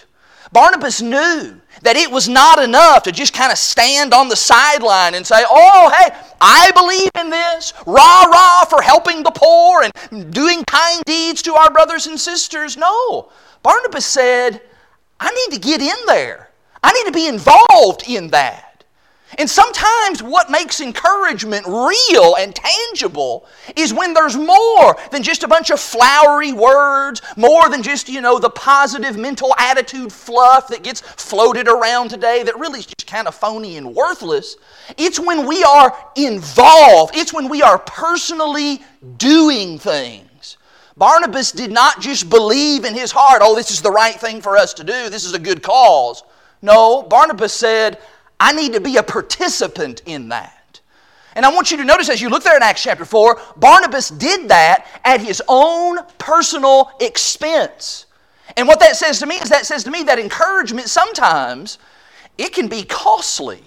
Barnabas 0.52 1.00
knew 1.00 1.60
that 1.82 1.96
it 1.96 2.10
was 2.10 2.28
not 2.28 2.58
enough 2.58 3.04
to 3.04 3.12
just 3.12 3.32
kind 3.32 3.50
of 3.50 3.58
stand 3.58 4.12
on 4.12 4.28
the 4.28 4.36
sideline 4.36 5.14
and 5.14 5.26
say, 5.26 5.42
Oh, 5.48 5.92
hey, 5.98 6.14
I 6.40 6.70
believe 6.72 7.10
in 7.18 7.30
this. 7.30 7.72
Rah, 7.86 8.24
rah 8.24 8.64
for 8.66 8.82
helping 8.82 9.22
the 9.22 9.30
poor 9.30 9.82
and 9.82 10.32
doing 10.32 10.64
kind 10.64 11.02
deeds 11.06 11.42
to 11.42 11.54
our 11.54 11.70
brothers 11.70 12.06
and 12.06 12.20
sisters. 12.20 12.76
No. 12.76 13.30
Barnabas 13.62 14.04
said, 14.04 14.60
I 15.18 15.30
need 15.30 15.54
to 15.54 15.60
get 15.60 15.80
in 15.80 16.06
there. 16.06 16.50
I 16.82 16.92
need 16.92 17.06
to 17.06 17.12
be 17.12 17.28
involved 17.28 18.04
in 18.06 18.28
that. 18.28 18.71
And 19.38 19.48
sometimes 19.48 20.22
what 20.22 20.50
makes 20.50 20.80
encouragement 20.80 21.66
real 21.66 22.34
and 22.36 22.54
tangible 22.54 23.46
is 23.76 23.94
when 23.94 24.12
there's 24.12 24.36
more 24.36 24.96
than 25.10 25.22
just 25.22 25.42
a 25.42 25.48
bunch 25.48 25.70
of 25.70 25.80
flowery 25.80 26.52
words, 26.52 27.22
more 27.36 27.68
than 27.68 27.82
just, 27.82 28.08
you 28.08 28.20
know, 28.20 28.38
the 28.38 28.50
positive 28.50 29.16
mental 29.16 29.54
attitude 29.58 30.12
fluff 30.12 30.68
that 30.68 30.82
gets 30.82 31.00
floated 31.00 31.66
around 31.66 32.10
today 32.10 32.42
that 32.42 32.58
really 32.58 32.80
is 32.80 32.86
just 32.86 33.06
kind 33.06 33.26
of 33.26 33.34
phony 33.34 33.76
and 33.76 33.94
worthless. 33.94 34.56
It's 34.98 35.18
when 35.18 35.46
we 35.46 35.62
are 35.64 35.96
involved, 36.16 37.16
it's 37.16 37.32
when 37.32 37.48
we 37.48 37.62
are 37.62 37.78
personally 37.78 38.82
doing 39.16 39.78
things. 39.78 40.58
Barnabas 40.96 41.52
did 41.52 41.72
not 41.72 42.00
just 42.00 42.28
believe 42.28 42.84
in 42.84 42.94
his 42.94 43.10
heart, 43.10 43.40
oh, 43.42 43.54
this 43.54 43.70
is 43.70 43.80
the 43.80 43.90
right 43.90 44.14
thing 44.14 44.42
for 44.42 44.58
us 44.58 44.74
to 44.74 44.84
do, 44.84 45.08
this 45.08 45.24
is 45.24 45.32
a 45.32 45.38
good 45.38 45.62
cause. 45.62 46.22
No, 46.60 47.02
Barnabas 47.02 47.52
said, 47.52 47.98
I 48.42 48.50
need 48.50 48.72
to 48.72 48.80
be 48.80 48.96
a 48.96 49.04
participant 49.04 50.02
in 50.04 50.30
that. 50.30 50.80
And 51.36 51.46
I 51.46 51.54
want 51.54 51.70
you 51.70 51.76
to 51.76 51.84
notice 51.84 52.10
as 52.10 52.20
you 52.20 52.28
look 52.28 52.42
there 52.42 52.56
in 52.56 52.62
Acts 52.62 52.82
chapter 52.82 53.04
4, 53.04 53.40
Barnabas 53.56 54.08
did 54.08 54.48
that 54.48 54.88
at 55.04 55.20
his 55.20 55.40
own 55.46 55.98
personal 56.18 56.90
expense. 57.00 58.06
And 58.56 58.66
what 58.66 58.80
that 58.80 58.96
says 58.96 59.20
to 59.20 59.26
me 59.26 59.36
is 59.36 59.48
that 59.50 59.64
says 59.64 59.84
to 59.84 59.92
me 59.92 60.02
that 60.02 60.18
encouragement 60.18 60.88
sometimes 60.88 61.78
it 62.36 62.52
can 62.52 62.66
be 62.66 62.82
costly. 62.82 63.62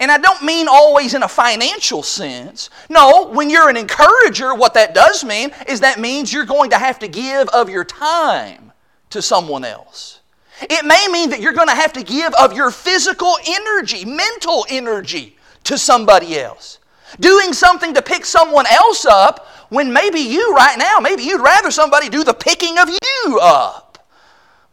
And 0.00 0.10
I 0.10 0.16
don't 0.16 0.42
mean 0.42 0.66
always 0.66 1.12
in 1.12 1.22
a 1.22 1.28
financial 1.28 2.02
sense. 2.02 2.70
No, 2.88 3.28
when 3.28 3.50
you're 3.50 3.68
an 3.68 3.76
encourager, 3.76 4.54
what 4.54 4.72
that 4.74 4.94
does 4.94 5.24
mean 5.24 5.50
is 5.68 5.80
that 5.80 6.00
means 6.00 6.32
you're 6.32 6.46
going 6.46 6.70
to 6.70 6.78
have 6.78 6.98
to 7.00 7.08
give 7.08 7.50
of 7.50 7.68
your 7.68 7.84
time 7.84 8.72
to 9.10 9.20
someone 9.20 9.64
else. 9.66 10.15
It 10.62 10.84
may 10.84 11.08
mean 11.10 11.30
that 11.30 11.40
you're 11.40 11.52
going 11.52 11.68
to 11.68 11.74
have 11.74 11.92
to 11.94 12.02
give 12.02 12.32
of 12.34 12.54
your 12.54 12.70
physical 12.70 13.36
energy, 13.46 14.04
mental 14.04 14.66
energy 14.70 15.36
to 15.64 15.76
somebody 15.76 16.38
else. 16.38 16.78
Doing 17.20 17.52
something 17.52 17.94
to 17.94 18.02
pick 18.02 18.24
someone 18.24 18.66
else 18.66 19.04
up 19.04 19.46
when 19.68 19.92
maybe 19.92 20.20
you 20.20 20.54
right 20.54 20.78
now, 20.78 20.98
maybe 21.00 21.22
you'd 21.24 21.42
rather 21.42 21.70
somebody 21.70 22.08
do 22.08 22.24
the 22.24 22.34
picking 22.34 22.78
of 22.78 22.88
you 22.88 23.38
up. 23.40 24.06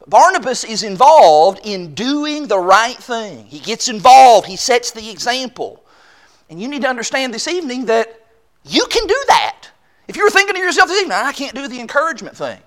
Barnabas 0.07 0.63
is 0.63 0.83
involved 0.83 1.61
in 1.63 1.93
doing 1.93 2.47
the 2.47 2.59
right 2.59 2.97
thing. 2.97 3.45
He 3.45 3.59
gets 3.59 3.87
involved, 3.87 4.47
he 4.47 4.55
sets 4.55 4.91
the 4.91 5.09
example. 5.09 5.83
And 6.49 6.61
you 6.61 6.67
need 6.67 6.81
to 6.83 6.89
understand 6.89 7.33
this 7.33 7.47
evening 7.47 7.85
that 7.85 8.21
you 8.63 8.85
can 8.87 9.07
do 9.07 9.23
that. 9.27 9.67
If 10.07 10.15
you're 10.15 10.29
thinking 10.29 10.55
to 10.55 10.61
yourself 10.61 10.89
this 10.89 11.01
evening, 11.01 11.17
I 11.17 11.31
can't 11.31 11.55
do 11.55 11.67
the 11.67 11.79
encouragement 11.79 12.37
thing. 12.37 12.59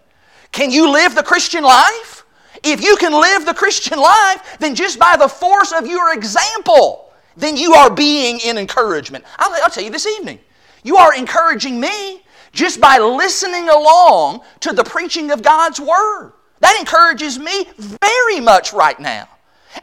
Can 0.53 0.71
you 0.71 0.91
live 0.91 1.15
the 1.15 1.23
Christian 1.23 1.63
life? 1.63 2.25
If 2.63 2.83
you 2.83 2.97
can 2.97 3.13
live 3.13 3.47
the 3.47 3.55
Christian 3.55 3.99
life, 3.99 4.57
then 4.59 4.75
just 4.75 4.99
by 4.99 5.17
the 5.17 5.29
force 5.29 5.73
of 5.73 5.87
your 5.87 6.13
example, 6.15 7.13
then 7.37 7.57
you 7.57 7.75
are 7.75 7.91
being 7.91 8.41
in 8.41 8.59
encouragement. 8.59 9.25
I'll, 9.39 9.53
I'll 9.63 9.71
tell 9.71 9.85
you 9.85 9.91
this 9.91 10.07
evening, 10.07 10.39
you 10.83 10.97
are 10.97 11.15
encouraging 11.15 11.81
me 11.81 12.23
just 12.53 12.81
by 12.81 12.99
listening 12.99 13.69
along 13.69 14.41
to 14.61 14.73
the 14.73 14.85
preaching 14.85 15.31
of 15.31 15.43
God's 15.43 15.81
Word. 15.81 16.33
That 16.61 16.77
encourages 16.79 17.39
me 17.39 17.67
very 17.77 18.41
much 18.41 18.73
right 18.73 18.99
now. 18.99 19.29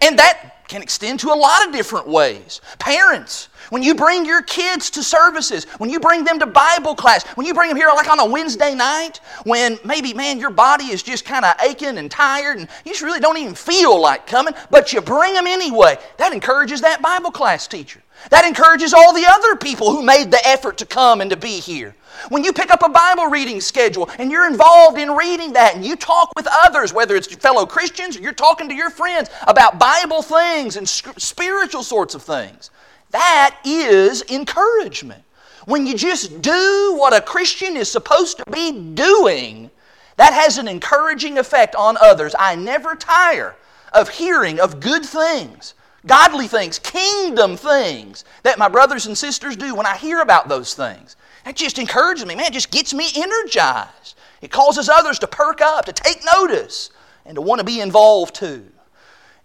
And 0.01 0.18
that 0.18 0.68
can 0.68 0.82
extend 0.82 1.20
to 1.20 1.27
a 1.32 1.36
lot 1.36 1.68
of 1.68 1.74
different 1.74 2.08
ways. 2.08 2.62
Parents, 2.80 3.50
when 3.74 3.82
you 3.82 3.96
bring 3.96 4.24
your 4.24 4.44
kids 4.44 4.92
to 4.92 5.01
services, 5.01 5.63
when 5.80 5.89
you 5.89 6.00
bring 6.00 6.24
them 6.24 6.38
to 6.38 6.46
Bible 6.46 6.94
class, 6.94 7.25
when 7.30 7.48
you 7.48 7.56
bring 7.56 7.70
them 7.70 7.75
here 7.75 7.89
like 7.96 8.08
on 8.08 8.20
a 8.20 8.25
Wednesday 8.25 8.75
night, 8.75 9.20
when 9.46 9.80
maybe, 9.84 10.13
man, 10.13 10.38
your 10.38 10.51
body 10.51 10.92
is 10.92 11.01
just 11.01 11.25
kind 11.25 11.44
of 11.44 11.56
aching 11.60 11.98
and 11.98 12.12
tired 12.12 12.60
and 12.60 12.70
you 12.86 12.92
just 12.92 13.01
really 13.01 13.20
don't 13.20 13.39
even 13.39 13.56
feel 13.56 14.00
like 14.00 14.27
coming, 14.27 14.53
but 14.70 14.94
you 14.94 15.01
bring 15.01 15.34
them 15.34 15.48
anyway, 15.48 15.98
that 16.18 16.32
encourages 16.32 16.82
that 16.82 17.01
Bible 17.01 17.32
class 17.32 17.65
teacher. 17.65 18.00
That 18.30 18.46
encourages 18.46 18.94
all 18.94 19.12
the 19.12 19.25
other 19.27 19.56
people 19.56 19.92
who 19.92 20.03
made 20.03 20.30
the 20.30 20.48
effort 20.48 20.77
to 20.77 20.86
come 20.86 21.20
and 21.20 21.32
to 21.32 21.36
be 21.36 21.60
here. 21.60 21.96
When 22.30 22.44
you 22.44 22.53
pick 22.53 22.70
up 22.70 22.84
a 22.84 22.89
Bible 22.89 23.25
reading 23.25 23.60
schedule 23.60 24.08
and 24.20 24.30
you're 24.30 24.48
involved 24.48 25.00
in 25.00 25.15
reading 25.15 25.53
that 25.53 25.75
and 25.75 25.84
you 25.84 25.96
talk 25.96 26.32
with 26.36 26.48
others, 26.63 26.94
whether 26.94 27.15
it's 27.15 27.34
fellow 27.36 27.65
Christians 27.65 28.15
or 28.15 28.22
you're 28.22 28.34
talking 28.34 28.70
to 28.70 28.75
your 28.75 28.92
friends 28.92 29.32
about 29.48 29.80
Bible 29.80 30.22
things 30.22 30.77
and 30.77 30.88
spiritual 30.88 31.82
sorts 31.82 32.13
of 32.13 32.22
things, 32.22 32.70
that 33.13 33.60
is 33.63 34.24
encouragement. 34.29 35.24
When 35.65 35.86
you 35.88 35.96
just 35.96 36.41
do 36.41 36.96
what 36.98 37.15
a 37.15 37.22
Christian 37.22 37.77
is 37.77 37.89
supposed 37.89 38.38
to 38.38 38.43
be 38.51 38.72
doing, 38.93 39.72
that 40.17 40.34
has 40.34 40.58
an 40.58 40.67
encouraging 40.67 41.38
effect 41.38 41.75
on 41.75 41.96
others. 42.01 42.36
I 42.38 42.55
never 42.55 42.96
tire 42.96 43.55
of 43.93 44.10
hearing 44.10 44.60
of 44.60 44.79
good 44.79 45.05
things, 45.05 45.75
godly 46.05 46.48
things, 46.48 46.79
kingdom 46.79 47.55
things 47.55 48.25
that 48.41 48.60
my 48.60 48.67
brothers 48.67 49.05
and 49.05 49.17
sisters 49.17 49.55
do 49.55 49.75
when 49.75 49.86
I 49.86 49.96
hear 49.96 50.20
about 50.20 50.50
those 50.50 50.74
things. 50.74 51.15
That 51.46 51.55
just 51.55 51.77
encourages 51.77 52.25
me, 52.25 52.36
man, 52.36 52.48
it 52.48 52.53
just 52.53 52.72
gets 52.72 52.93
me 52.93 53.10
energized. 53.15 54.17
It 54.41 54.51
causes 54.51 54.89
others 54.89 55.20
to 55.20 55.27
perk 55.27 55.62
up, 55.62 55.86
to 55.86 55.93
take 55.93 56.22
notice, 56.36 56.89
and 57.25 57.36
to 57.36 57.41
want 57.41 57.60
to 57.60 57.65
be 57.65 57.79
involved 57.79 58.36
too. 58.36 58.65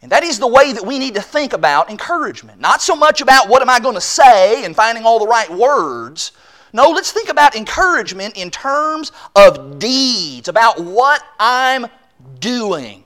And 0.01 0.13
that 0.13 0.23
is 0.23 0.39
the 0.39 0.47
way 0.47 0.73
that 0.73 0.87
we 0.87 0.99
need 0.99 1.15
to 1.15 1.23
think 1.23 1.53
about 1.53 1.91
encouragement. 1.91 2.61
Not 2.61 2.83
so 2.83 2.95
much 2.95 3.21
about 3.21 3.49
what 3.49 3.63
am 3.63 3.69
I 3.69 3.81
going 3.81 3.97
to 3.97 4.01
say 4.01 4.65
and 4.65 4.77
finding 4.77 5.05
all 5.05 5.19
the 5.19 5.27
right 5.27 5.51
words. 5.51 6.33
No, 6.73 6.91
let's 6.91 7.11
think 7.11 7.29
about 7.29 7.57
encouragement 7.57 8.37
in 8.37 8.51
terms 8.51 9.11
of 9.35 9.79
deeds, 9.79 10.49
about 10.49 10.79
what 10.81 11.23
I'm 11.41 11.87
doing. 12.39 13.03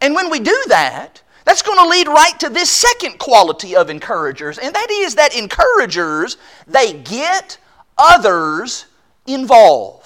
And 0.00 0.14
when 0.14 0.30
we 0.30 0.40
do 0.40 0.64
that, 0.68 1.22
that's 1.44 1.62
going 1.62 1.78
to 1.78 1.88
lead 1.88 2.08
right 2.08 2.38
to 2.40 2.48
this 2.48 2.70
second 2.70 3.18
quality 3.18 3.74
of 3.74 3.90
encouragers, 3.90 4.58
and 4.58 4.74
that 4.74 4.90
is 4.90 5.14
that 5.14 5.36
encouragers, 5.36 6.36
they 6.66 6.92
get 6.92 7.58
others 7.96 8.86
involved. 9.26 9.99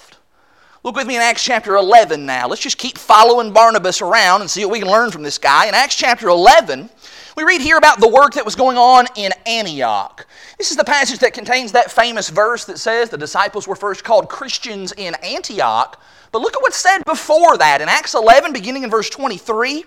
Look 0.85 0.97
with 0.97 1.07
me 1.07 1.15
in 1.15 1.21
Acts 1.23 1.43
chapter 1.43 1.77
11 1.77 2.27
now. 2.27 2.47
Let's 2.47 2.61
just 2.61 2.77
keep 2.77 2.99
following 2.99 3.51
Barnabas 3.51 4.03
around 4.03 4.41
and 4.41 4.49
see 4.49 4.63
what 4.63 4.71
we 4.71 4.79
can 4.81 4.87
learn 4.87 5.09
from 5.09 5.23
this 5.23 5.39
guy. 5.39 5.65
In 5.65 5.73
Acts 5.73 5.95
chapter 5.95 6.27
11, 6.27 6.91
we 7.35 7.43
read 7.43 7.59
here 7.59 7.77
about 7.77 7.99
the 7.99 8.07
work 8.07 8.35
that 8.35 8.45
was 8.45 8.53
going 8.53 8.77
on 8.77 9.07
in 9.15 9.31
Antioch. 9.47 10.27
This 10.59 10.69
is 10.69 10.77
the 10.77 10.83
passage 10.83 11.17
that 11.21 11.33
contains 11.33 11.71
that 11.71 11.89
famous 11.89 12.29
verse 12.29 12.65
that 12.65 12.77
says 12.77 13.09
the 13.09 13.17
disciples 13.17 13.67
were 13.67 13.75
first 13.75 14.03
called 14.03 14.29
Christians 14.29 14.93
in 14.95 15.15
Antioch. 15.23 15.99
But 16.31 16.43
look 16.43 16.55
at 16.55 16.61
what's 16.61 16.77
said 16.77 17.03
before 17.03 17.57
that. 17.57 17.81
In 17.81 17.89
Acts 17.89 18.13
11, 18.13 18.53
beginning 18.53 18.83
in 18.83 18.91
verse 18.91 19.09
23, 19.09 19.85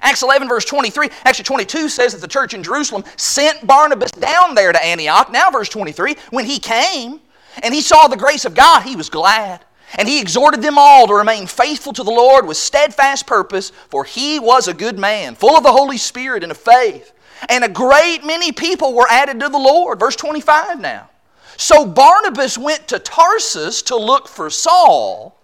Acts 0.00 0.24
11, 0.24 0.48
verse 0.48 0.64
23, 0.64 1.10
actually 1.24 1.44
22 1.44 1.88
says 1.88 2.12
that 2.12 2.20
the 2.20 2.26
church 2.26 2.54
in 2.54 2.64
Jerusalem 2.64 3.04
sent 3.16 3.64
Barnabas 3.68 4.10
down 4.10 4.56
there 4.56 4.72
to 4.72 4.84
Antioch. 4.84 5.30
Now, 5.30 5.48
verse 5.52 5.68
23, 5.68 6.16
when 6.30 6.44
he 6.44 6.58
came 6.58 7.20
and 7.62 7.72
he 7.72 7.80
saw 7.80 8.08
the 8.08 8.16
grace 8.16 8.44
of 8.44 8.56
God, 8.56 8.82
he 8.82 8.96
was 8.96 9.08
glad. 9.08 9.64
And 9.98 10.08
he 10.08 10.20
exhorted 10.20 10.62
them 10.62 10.78
all 10.78 11.06
to 11.06 11.14
remain 11.14 11.46
faithful 11.46 11.92
to 11.92 12.02
the 12.02 12.10
Lord 12.10 12.46
with 12.46 12.56
steadfast 12.56 13.26
purpose, 13.26 13.72
for 13.90 14.04
he 14.04 14.38
was 14.38 14.68
a 14.68 14.74
good 14.74 14.98
man, 14.98 15.34
full 15.34 15.56
of 15.56 15.62
the 15.62 15.72
Holy 15.72 15.98
Spirit 15.98 16.42
and 16.42 16.52
of 16.52 16.58
faith. 16.58 17.12
And 17.48 17.64
a 17.64 17.68
great 17.68 18.24
many 18.24 18.52
people 18.52 18.94
were 18.94 19.08
added 19.10 19.40
to 19.40 19.48
the 19.48 19.58
Lord. 19.58 20.00
Verse 20.00 20.16
25 20.16 20.80
now. 20.80 21.10
So 21.56 21.84
Barnabas 21.84 22.56
went 22.56 22.88
to 22.88 22.98
Tarsus 22.98 23.82
to 23.82 23.96
look 23.96 24.26
for 24.26 24.50
Saul, 24.50 25.38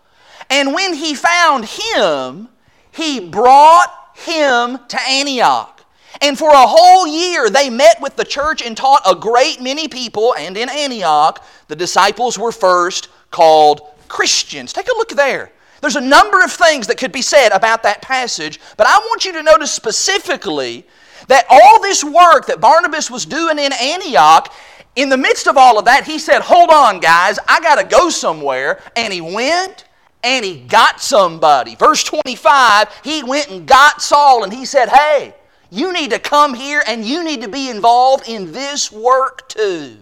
and 0.50 0.72
when 0.72 0.94
he 0.94 1.14
found 1.14 1.66
him, 1.66 2.48
he 2.90 3.20
brought 3.20 3.92
him 4.14 4.78
to 4.88 5.00
Antioch. 5.08 5.84
And 6.20 6.36
for 6.36 6.50
a 6.50 6.66
whole 6.66 7.06
year 7.06 7.50
they 7.50 7.70
met 7.70 8.00
with 8.00 8.16
the 8.16 8.24
church 8.24 8.62
and 8.62 8.76
taught 8.76 9.02
a 9.06 9.14
great 9.14 9.60
many 9.60 9.86
people, 9.88 10.34
and 10.36 10.56
in 10.56 10.68
Antioch 10.68 11.44
the 11.68 11.76
disciples 11.76 12.38
were 12.38 12.52
first 12.52 13.08
called 13.30 13.82
Christians. 14.08 14.72
Take 14.72 14.88
a 14.88 14.96
look 14.96 15.10
there. 15.10 15.52
There's 15.80 15.96
a 15.96 16.00
number 16.00 16.42
of 16.42 16.50
things 16.50 16.86
that 16.88 16.98
could 16.98 17.12
be 17.12 17.22
said 17.22 17.50
about 17.52 17.82
that 17.84 18.02
passage, 18.02 18.58
but 18.76 18.86
I 18.86 18.98
want 18.98 19.24
you 19.24 19.32
to 19.34 19.42
notice 19.42 19.72
specifically 19.72 20.86
that 21.28 21.46
all 21.48 21.80
this 21.80 22.02
work 22.02 22.46
that 22.46 22.60
Barnabas 22.60 23.10
was 23.10 23.26
doing 23.26 23.58
in 23.58 23.72
Antioch, 23.72 24.52
in 24.96 25.08
the 25.08 25.16
midst 25.16 25.46
of 25.46 25.56
all 25.56 25.78
of 25.78 25.84
that, 25.84 26.04
he 26.04 26.18
said, 26.18 26.40
Hold 26.40 26.70
on, 26.70 26.98
guys, 26.98 27.38
I 27.46 27.60
got 27.60 27.76
to 27.76 27.84
go 27.84 28.10
somewhere. 28.10 28.82
And 28.96 29.12
he 29.12 29.20
went 29.20 29.84
and 30.24 30.44
he 30.44 30.60
got 30.60 31.00
somebody. 31.00 31.76
Verse 31.76 32.02
25, 32.02 32.88
he 33.04 33.22
went 33.22 33.48
and 33.50 33.66
got 33.66 34.02
Saul 34.02 34.42
and 34.42 34.52
he 34.52 34.64
said, 34.64 34.88
Hey, 34.88 35.34
you 35.70 35.92
need 35.92 36.10
to 36.10 36.18
come 36.18 36.54
here 36.54 36.82
and 36.86 37.04
you 37.04 37.22
need 37.22 37.42
to 37.42 37.48
be 37.48 37.70
involved 37.70 38.28
in 38.28 38.52
this 38.52 38.90
work 38.90 39.48
too. 39.48 39.96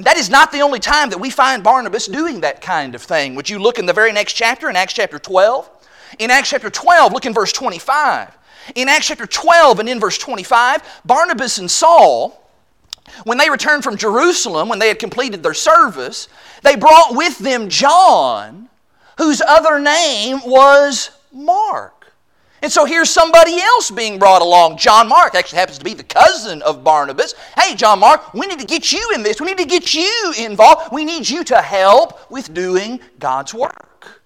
And 0.00 0.06
that 0.06 0.16
is 0.16 0.30
not 0.30 0.50
the 0.50 0.62
only 0.62 0.80
time 0.80 1.10
that 1.10 1.18
we 1.18 1.28
find 1.28 1.62
Barnabas 1.62 2.06
doing 2.06 2.40
that 2.40 2.62
kind 2.62 2.94
of 2.94 3.02
thing. 3.02 3.34
Would 3.34 3.50
you 3.50 3.58
look 3.58 3.78
in 3.78 3.84
the 3.84 3.92
very 3.92 4.12
next 4.12 4.32
chapter, 4.32 4.70
in 4.70 4.74
Acts 4.74 4.94
chapter 4.94 5.18
12? 5.18 5.68
In 6.18 6.30
Acts 6.30 6.48
chapter 6.48 6.70
12, 6.70 7.12
look 7.12 7.26
in 7.26 7.34
verse 7.34 7.52
25. 7.52 8.34
In 8.76 8.88
Acts 8.88 9.08
chapter 9.08 9.26
12 9.26 9.78
and 9.78 9.90
in 9.90 10.00
verse 10.00 10.16
25, 10.16 11.02
Barnabas 11.04 11.58
and 11.58 11.70
Saul, 11.70 12.50
when 13.24 13.36
they 13.36 13.50
returned 13.50 13.84
from 13.84 13.98
Jerusalem, 13.98 14.70
when 14.70 14.78
they 14.78 14.88
had 14.88 14.98
completed 14.98 15.42
their 15.42 15.52
service, 15.52 16.30
they 16.62 16.76
brought 16.76 17.14
with 17.14 17.36
them 17.36 17.68
John, 17.68 18.70
whose 19.18 19.42
other 19.42 19.78
name 19.78 20.40
was 20.46 21.10
Mark. 21.30 21.99
And 22.62 22.70
so 22.70 22.84
here's 22.84 23.08
somebody 23.08 23.58
else 23.58 23.90
being 23.90 24.18
brought 24.18 24.42
along. 24.42 24.76
John 24.76 25.08
Mark 25.08 25.34
actually 25.34 25.60
happens 25.60 25.78
to 25.78 25.84
be 25.84 25.94
the 25.94 26.04
cousin 26.04 26.60
of 26.62 26.84
Barnabas. 26.84 27.34
Hey, 27.58 27.74
John 27.74 28.00
Mark, 28.00 28.34
we 28.34 28.46
need 28.46 28.58
to 28.58 28.66
get 28.66 28.92
you 28.92 29.12
in 29.14 29.22
this. 29.22 29.40
We 29.40 29.46
need 29.46 29.58
to 29.58 29.64
get 29.64 29.94
you 29.94 30.34
involved. 30.38 30.92
We 30.92 31.04
need 31.04 31.28
you 31.28 31.42
to 31.44 31.62
help 31.62 32.30
with 32.30 32.52
doing 32.52 33.00
God's 33.18 33.54
work. 33.54 34.20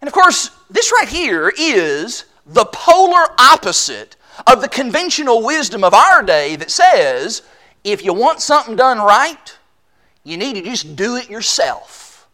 And 0.00 0.06
of 0.06 0.14
course, 0.14 0.50
this 0.70 0.92
right 0.92 1.08
here 1.08 1.52
is 1.58 2.26
the 2.46 2.64
polar 2.66 3.26
opposite 3.38 4.16
of 4.46 4.60
the 4.60 4.68
conventional 4.68 5.42
wisdom 5.42 5.82
of 5.82 5.94
our 5.94 6.22
day 6.22 6.54
that 6.56 6.70
says 6.70 7.42
if 7.82 8.04
you 8.04 8.14
want 8.14 8.40
something 8.40 8.76
done 8.76 8.98
right, 8.98 9.56
you 10.22 10.36
need 10.36 10.54
to 10.54 10.62
just 10.62 10.94
do 10.94 11.16
it 11.16 11.28
yourself. 11.28 12.28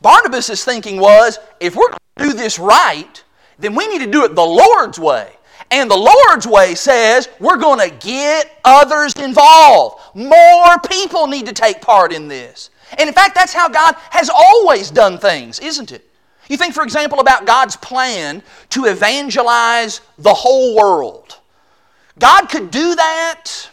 Barnabas' 0.00 0.64
thinking 0.64 1.00
was 1.00 1.38
if 1.60 1.76
we're 1.76 1.88
going 1.88 1.98
to 2.18 2.24
do 2.24 2.32
this 2.32 2.58
right, 2.58 3.22
then 3.58 3.74
we 3.74 3.86
need 3.88 4.00
to 4.00 4.10
do 4.10 4.24
it 4.24 4.34
the 4.34 4.44
Lord's 4.44 4.98
way. 4.98 5.32
And 5.70 5.90
the 5.90 5.96
Lord's 5.96 6.46
way 6.46 6.74
says 6.74 7.28
we're 7.38 7.58
going 7.58 7.78
to 7.88 7.94
get 7.96 8.58
others 8.64 9.12
involved. 9.14 10.00
More 10.14 10.78
people 10.88 11.26
need 11.26 11.46
to 11.46 11.52
take 11.52 11.80
part 11.80 12.12
in 12.12 12.28
this. 12.28 12.70
And 12.96 13.08
in 13.08 13.14
fact, 13.14 13.34
that's 13.34 13.52
how 13.52 13.68
God 13.68 13.94
has 14.10 14.30
always 14.30 14.90
done 14.90 15.18
things, 15.18 15.60
isn't 15.60 15.92
it? 15.92 16.08
You 16.48 16.56
think, 16.56 16.72
for 16.72 16.82
example, 16.82 17.20
about 17.20 17.46
God's 17.46 17.76
plan 17.76 18.42
to 18.70 18.86
evangelize 18.86 20.00
the 20.16 20.32
whole 20.32 20.74
world. 20.74 21.38
God 22.18 22.46
could 22.46 22.70
do 22.70 22.94
that. 22.94 23.68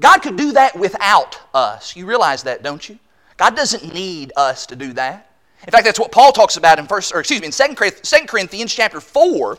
God 0.00 0.18
could 0.18 0.36
do 0.36 0.52
that 0.52 0.78
without 0.78 1.40
us. 1.54 1.96
You 1.96 2.04
realize 2.04 2.42
that, 2.42 2.62
don't 2.62 2.86
you? 2.86 2.98
God 3.36 3.56
doesn't 3.56 3.94
need 3.94 4.32
us 4.36 4.66
to 4.66 4.76
do 4.76 4.92
that. 4.92 5.30
In 5.66 5.70
fact, 5.70 5.84
that's 5.84 5.98
what 5.98 6.12
Paul 6.12 6.32
talks 6.32 6.56
about 6.56 6.78
in 6.78 6.86
first, 6.86 7.14
or 7.14 7.20
excuse 7.20 7.40
me, 7.40 7.46
in 7.46 7.52
2 7.52 8.26
Corinthians 8.26 8.74
chapter 8.74 9.00
4. 9.00 9.58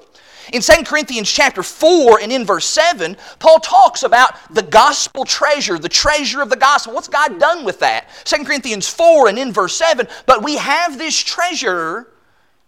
In 0.53 0.61
2 0.61 0.83
Corinthians 0.83 1.31
chapter 1.31 1.63
4 1.63 2.19
and 2.19 2.31
in 2.31 2.45
verse 2.45 2.65
7, 2.67 3.17
Paul 3.39 3.59
talks 3.59 4.03
about 4.03 4.35
the 4.53 4.61
gospel 4.61 5.25
treasure, 5.25 5.79
the 5.79 5.89
treasure 5.89 6.41
of 6.41 6.51
the 6.51 6.55
gospel. 6.55 6.93
What's 6.93 7.07
God 7.07 7.39
done 7.39 7.65
with 7.65 7.79
that? 7.79 8.07
2 8.25 8.43
Corinthians 8.43 8.87
4 8.87 9.29
and 9.29 9.39
in 9.39 9.51
verse 9.51 9.75
7, 9.75 10.07
but 10.27 10.43
we 10.43 10.57
have 10.57 10.99
this 10.99 11.19
treasure 11.19 12.07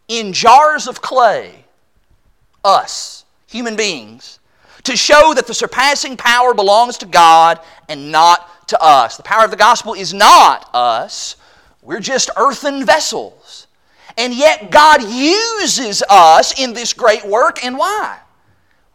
in 0.08 0.34
jars 0.34 0.88
of 0.88 1.02
clay, 1.02 1.66
us, 2.64 3.26
human 3.46 3.76
beings, 3.76 4.40
to 4.84 4.96
show 4.96 5.34
that 5.36 5.46
the 5.46 5.54
surpassing 5.54 6.18
power 6.18 6.56
belongs 6.56 6.98
to 6.98 7.06
God 7.06 7.60
and 7.90 8.12
not 8.12 8.68
to 8.70 8.82
us. 8.82 9.18
The 9.18 9.24
power 9.24 9.46
of 9.46 9.52
the 9.52 9.58
gospel 9.58 9.94
is 9.94 10.14
not 10.14 10.70
us, 10.74 11.36
we're 11.88 12.02
just 12.02 12.30
earthen 12.36 12.86
vessels. 12.86 13.68
And 14.18 14.34
yet 14.34 14.72
God 14.72 15.02
uses 15.04 16.04
us 16.10 16.60
in 16.60 16.74
this 16.74 16.92
great 16.92 17.26
work. 17.26 17.64
And 17.64 17.78
why? 17.78 18.20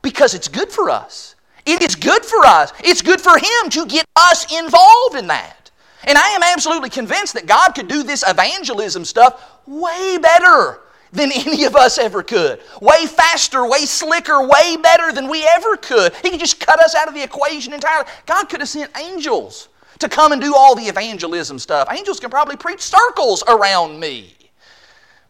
Because 0.03 0.35
it's 0.35 0.47
good 0.47 0.71
for 0.71 0.91
us. 0.91 1.35
It 1.65 1.83
is 1.83 1.95
good 1.97 2.23
for 2.23 2.45
us. 2.45 2.71
It's 2.85 3.01
good 3.01 3.21
for 3.21 3.39
Him 3.39 3.71
to 3.71 3.87
get 3.87 4.05
us 4.15 4.45
involved 4.53 5.17
in 5.17 5.29
that. 5.29 5.71
And 6.05 6.19
I 6.19 6.29
am 6.31 6.43
absolutely 6.43 6.91
convinced 6.91 7.33
that 7.33 7.47
God 7.47 7.71
could 7.71 7.89
do 7.89 8.03
this 8.03 8.25
evangelism 8.29 9.07
stuff 9.07 9.43
way 9.67 10.19
better 10.19 10.81
than 11.13 11.33
any 11.35 11.65
of 11.65 11.75
us 11.75 11.97
ever 11.97 12.23
could. 12.23 12.61
Way 12.83 13.07
faster, 13.07 13.67
way 13.67 13.87
slicker, 13.87 14.47
way 14.47 14.77
better 14.77 15.13
than 15.13 15.31
we 15.31 15.49
ever 15.57 15.79
could. 15.79 16.13
He 16.17 16.29
could 16.29 16.41
just 16.41 16.61
cut 16.61 16.79
us 16.79 16.95
out 16.95 17.09
of 17.09 17.15
the 17.15 17.23
equation 17.23 17.73
entirely. 17.73 18.07
God 18.27 18.51
could 18.51 18.61
have 18.61 18.69
sent 18.69 18.91
angels 18.99 19.69
to 20.03 20.09
come 20.09 20.33
and 20.33 20.41
do 20.41 20.55
all 20.55 20.75
the 20.75 20.85
evangelism 20.85 21.59
stuff. 21.59 21.89
Angels 21.91 22.21
can 22.21 22.31
probably 22.31 22.57
preach 22.57 22.81
circles 22.81 23.43
around 23.49 23.99
me. 23.99 24.35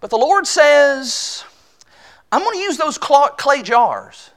But 0.01 0.11
the 0.11 0.19
Lord 0.19 0.47
says, 0.47 1.45
I'm 2.31 2.43
going 2.43 2.59
to 2.59 2.63
use 2.63 2.77
those 2.77 2.99
clay 2.99 3.63
jars. 3.63 4.31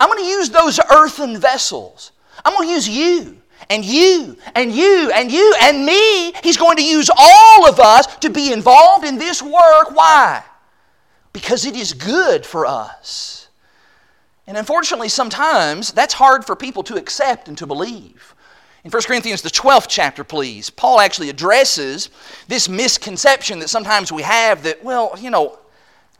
I'm 0.00 0.08
going 0.08 0.22
to 0.24 0.28
use 0.28 0.50
those 0.50 0.80
earthen 0.90 1.38
vessels. 1.38 2.12
I'm 2.44 2.54
going 2.54 2.68
to 2.68 2.74
use 2.74 2.88
you 2.88 3.40
and 3.70 3.84
you 3.84 4.36
and 4.54 4.72
you 4.72 5.10
and 5.14 5.30
you 5.30 5.54
and 5.62 5.86
me. 5.86 6.32
He's 6.42 6.56
going 6.56 6.76
to 6.76 6.84
use 6.84 7.10
all 7.16 7.68
of 7.68 7.78
us 7.78 8.06
to 8.16 8.30
be 8.30 8.52
involved 8.52 9.04
in 9.04 9.18
this 9.18 9.42
work. 9.42 9.94
Why? 9.94 10.42
Because 11.32 11.64
it 11.64 11.76
is 11.76 11.92
good 11.92 12.44
for 12.44 12.66
us. 12.66 13.48
And 14.46 14.56
unfortunately, 14.56 15.08
sometimes 15.08 15.92
that's 15.92 16.14
hard 16.14 16.44
for 16.44 16.54
people 16.54 16.82
to 16.84 16.96
accept 16.96 17.48
and 17.48 17.56
to 17.58 17.66
believe. 17.66 18.34
In 18.84 18.90
1 18.90 19.02
Corinthians, 19.04 19.40
the 19.40 19.48
12th 19.48 19.86
chapter, 19.88 20.24
please, 20.24 20.68
Paul 20.68 21.00
actually 21.00 21.30
addresses 21.30 22.10
this 22.48 22.68
misconception 22.68 23.58
that 23.60 23.70
sometimes 23.70 24.12
we 24.12 24.20
have 24.22 24.62
that, 24.64 24.84
well, 24.84 25.14
you 25.18 25.30
know, 25.30 25.58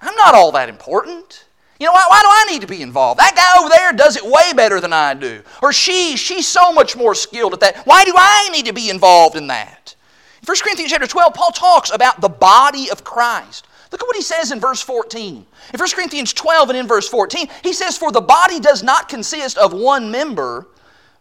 I'm 0.00 0.16
not 0.16 0.34
all 0.34 0.50
that 0.52 0.70
important. 0.70 1.44
You 1.78 1.86
know, 1.86 1.92
why, 1.92 2.06
why 2.08 2.22
do 2.22 2.28
I 2.30 2.52
need 2.52 2.62
to 2.62 2.66
be 2.66 2.80
involved? 2.80 3.20
That 3.20 3.36
guy 3.36 3.60
over 3.60 3.68
there 3.68 3.92
does 3.92 4.16
it 4.16 4.24
way 4.24 4.54
better 4.54 4.80
than 4.80 4.94
I 4.94 5.12
do. 5.12 5.42
Or 5.62 5.74
she, 5.74 6.16
she's 6.16 6.48
so 6.48 6.72
much 6.72 6.96
more 6.96 7.14
skilled 7.14 7.52
at 7.52 7.60
that. 7.60 7.86
Why 7.86 8.04
do 8.04 8.14
I 8.16 8.48
need 8.50 8.64
to 8.64 8.72
be 8.72 8.88
involved 8.88 9.36
in 9.36 9.48
that? 9.48 9.94
In 10.40 10.46
1 10.46 10.56
Corinthians 10.62 10.90
chapter 10.90 11.06
12, 11.06 11.34
Paul 11.34 11.50
talks 11.50 11.90
about 11.90 12.22
the 12.22 12.30
body 12.30 12.90
of 12.90 13.04
Christ. 13.04 13.66
Look 13.92 14.02
at 14.02 14.06
what 14.06 14.16
he 14.16 14.22
says 14.22 14.52
in 14.52 14.60
verse 14.60 14.80
14. 14.80 15.34
In 15.74 15.78
1 15.78 15.88
Corinthians 15.90 16.32
12 16.32 16.70
and 16.70 16.78
in 16.78 16.88
verse 16.88 17.08
14, 17.10 17.46
he 17.62 17.74
says, 17.74 17.98
For 17.98 18.10
the 18.10 18.22
body 18.22 18.58
does 18.58 18.82
not 18.82 19.10
consist 19.10 19.58
of 19.58 19.74
one 19.74 20.10
member, 20.10 20.66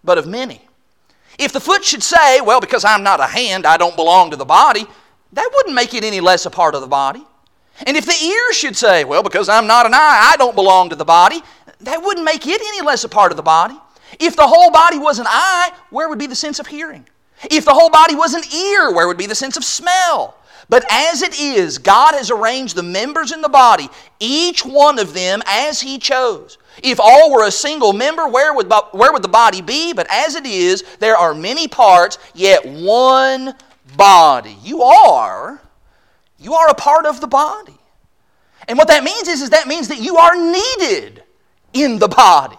but 0.06 0.17
of 0.17 0.25
many. 0.25 0.62
If 1.39 1.52
the 1.52 1.60
foot 1.60 1.84
should 1.84 2.04
say, 2.04 2.41
well, 2.41 2.60
because 2.60 2.86
I'm 2.86 3.04
not 3.04 3.19
a 3.19 3.26
hand, 3.26 3.65
I 3.65 3.78
don't 3.78 3.96
belong 3.96 4.32
to 4.32 4.38
the 4.38 4.46
body, 4.46 4.86
that 5.34 5.50
wouldn't 5.54 5.76
make 5.76 5.93
it 5.93 6.04
any 6.04 6.19
less 6.19 6.46
a 6.46 6.50
part 6.50 6.76
of 6.76 6.82
the 6.82 6.88
body. 6.88 7.24
And 7.86 7.98
if 7.98 8.06
the 8.06 8.26
ear 8.26 8.54
should 8.54 8.78
say, 8.78 9.04
well, 9.04 9.24
because 9.24 9.50
I'm 9.50 9.65
not 9.65 9.86
an 9.86 9.93
eye, 9.93 10.32
I 10.34 10.38
don't 10.38 10.56
belong 10.56 10.89
to 10.89 10.96
the 10.96 11.06
body, 11.06 11.41
that 11.82 12.02
wouldn't 12.02 12.26
make 12.26 12.46
it 12.46 12.62
any 12.62 12.86
less 12.86 13.04
a 13.04 13.10
part 13.10 13.32
of 13.32 13.38
the 13.38 13.43
body. 13.43 13.76
If 14.19 14.36
the 14.36 14.48
whole 14.48 14.72
body 14.72 15.00
was 15.00 15.19
an 15.19 15.26
eye, 15.28 15.72
where 15.89 16.08
would 16.08 16.19
be 16.19 16.28
the 16.28 16.36
sense 16.36 16.60
of 16.60 16.67
hearing? 16.67 17.08
If 17.50 17.65
the 17.65 17.74
whole 17.74 17.89
body 17.89 18.15
was 18.15 18.34
an 18.34 18.43
ear, 18.54 18.93
where 18.93 19.08
would 19.08 19.17
be 19.17 19.26
the 19.26 19.36
sense 19.36 19.58
of 19.58 19.63
smell? 19.63 20.36
But 20.69 20.86
as 20.89 21.22
it 21.22 21.39
is, 21.39 21.78
God 21.78 22.13
has 22.13 22.32
arranged 22.32 22.76
the 22.76 22.84
members 22.84 23.32
in 23.32 23.41
the 23.41 23.50
body, 23.50 23.89
each 24.19 24.65
one 24.65 25.00
of 25.00 25.13
them 25.13 25.41
as 25.46 25.82
He 25.82 25.98
chose. 25.98 26.58
If 26.82 27.00
all 27.00 27.32
were 27.32 27.46
a 27.46 27.52
single 27.52 27.94
member, 27.94 28.28
where 28.28 28.54
would, 28.54 28.72
where 28.92 29.14
would 29.14 29.22
the 29.22 29.28
body 29.28 29.62
be? 29.62 29.94
But 29.94 30.08
as 30.10 30.36
it 30.36 30.46
is, 30.46 30.84
there 31.00 31.16
are 31.16 31.34
many 31.34 31.68
parts, 31.68 32.18
yet 32.34 32.66
one 32.66 33.54
body. 33.96 34.58
You 34.64 34.82
are, 34.82 35.62
you 36.40 36.54
are 36.54 36.70
a 36.70 36.74
part 36.74 37.06
of 37.06 37.22
the 37.22 37.28
body. 37.28 37.78
And 38.68 38.78
what 38.78 38.88
that 38.88 39.04
means 39.04 39.28
is, 39.28 39.42
is 39.42 39.50
that 39.52 39.68
means 39.68 39.88
that 39.90 40.00
you 40.00 40.18
are 40.18 40.36
needed 40.36 41.24
in 41.74 42.00
the 42.00 42.08
body. 42.08 42.58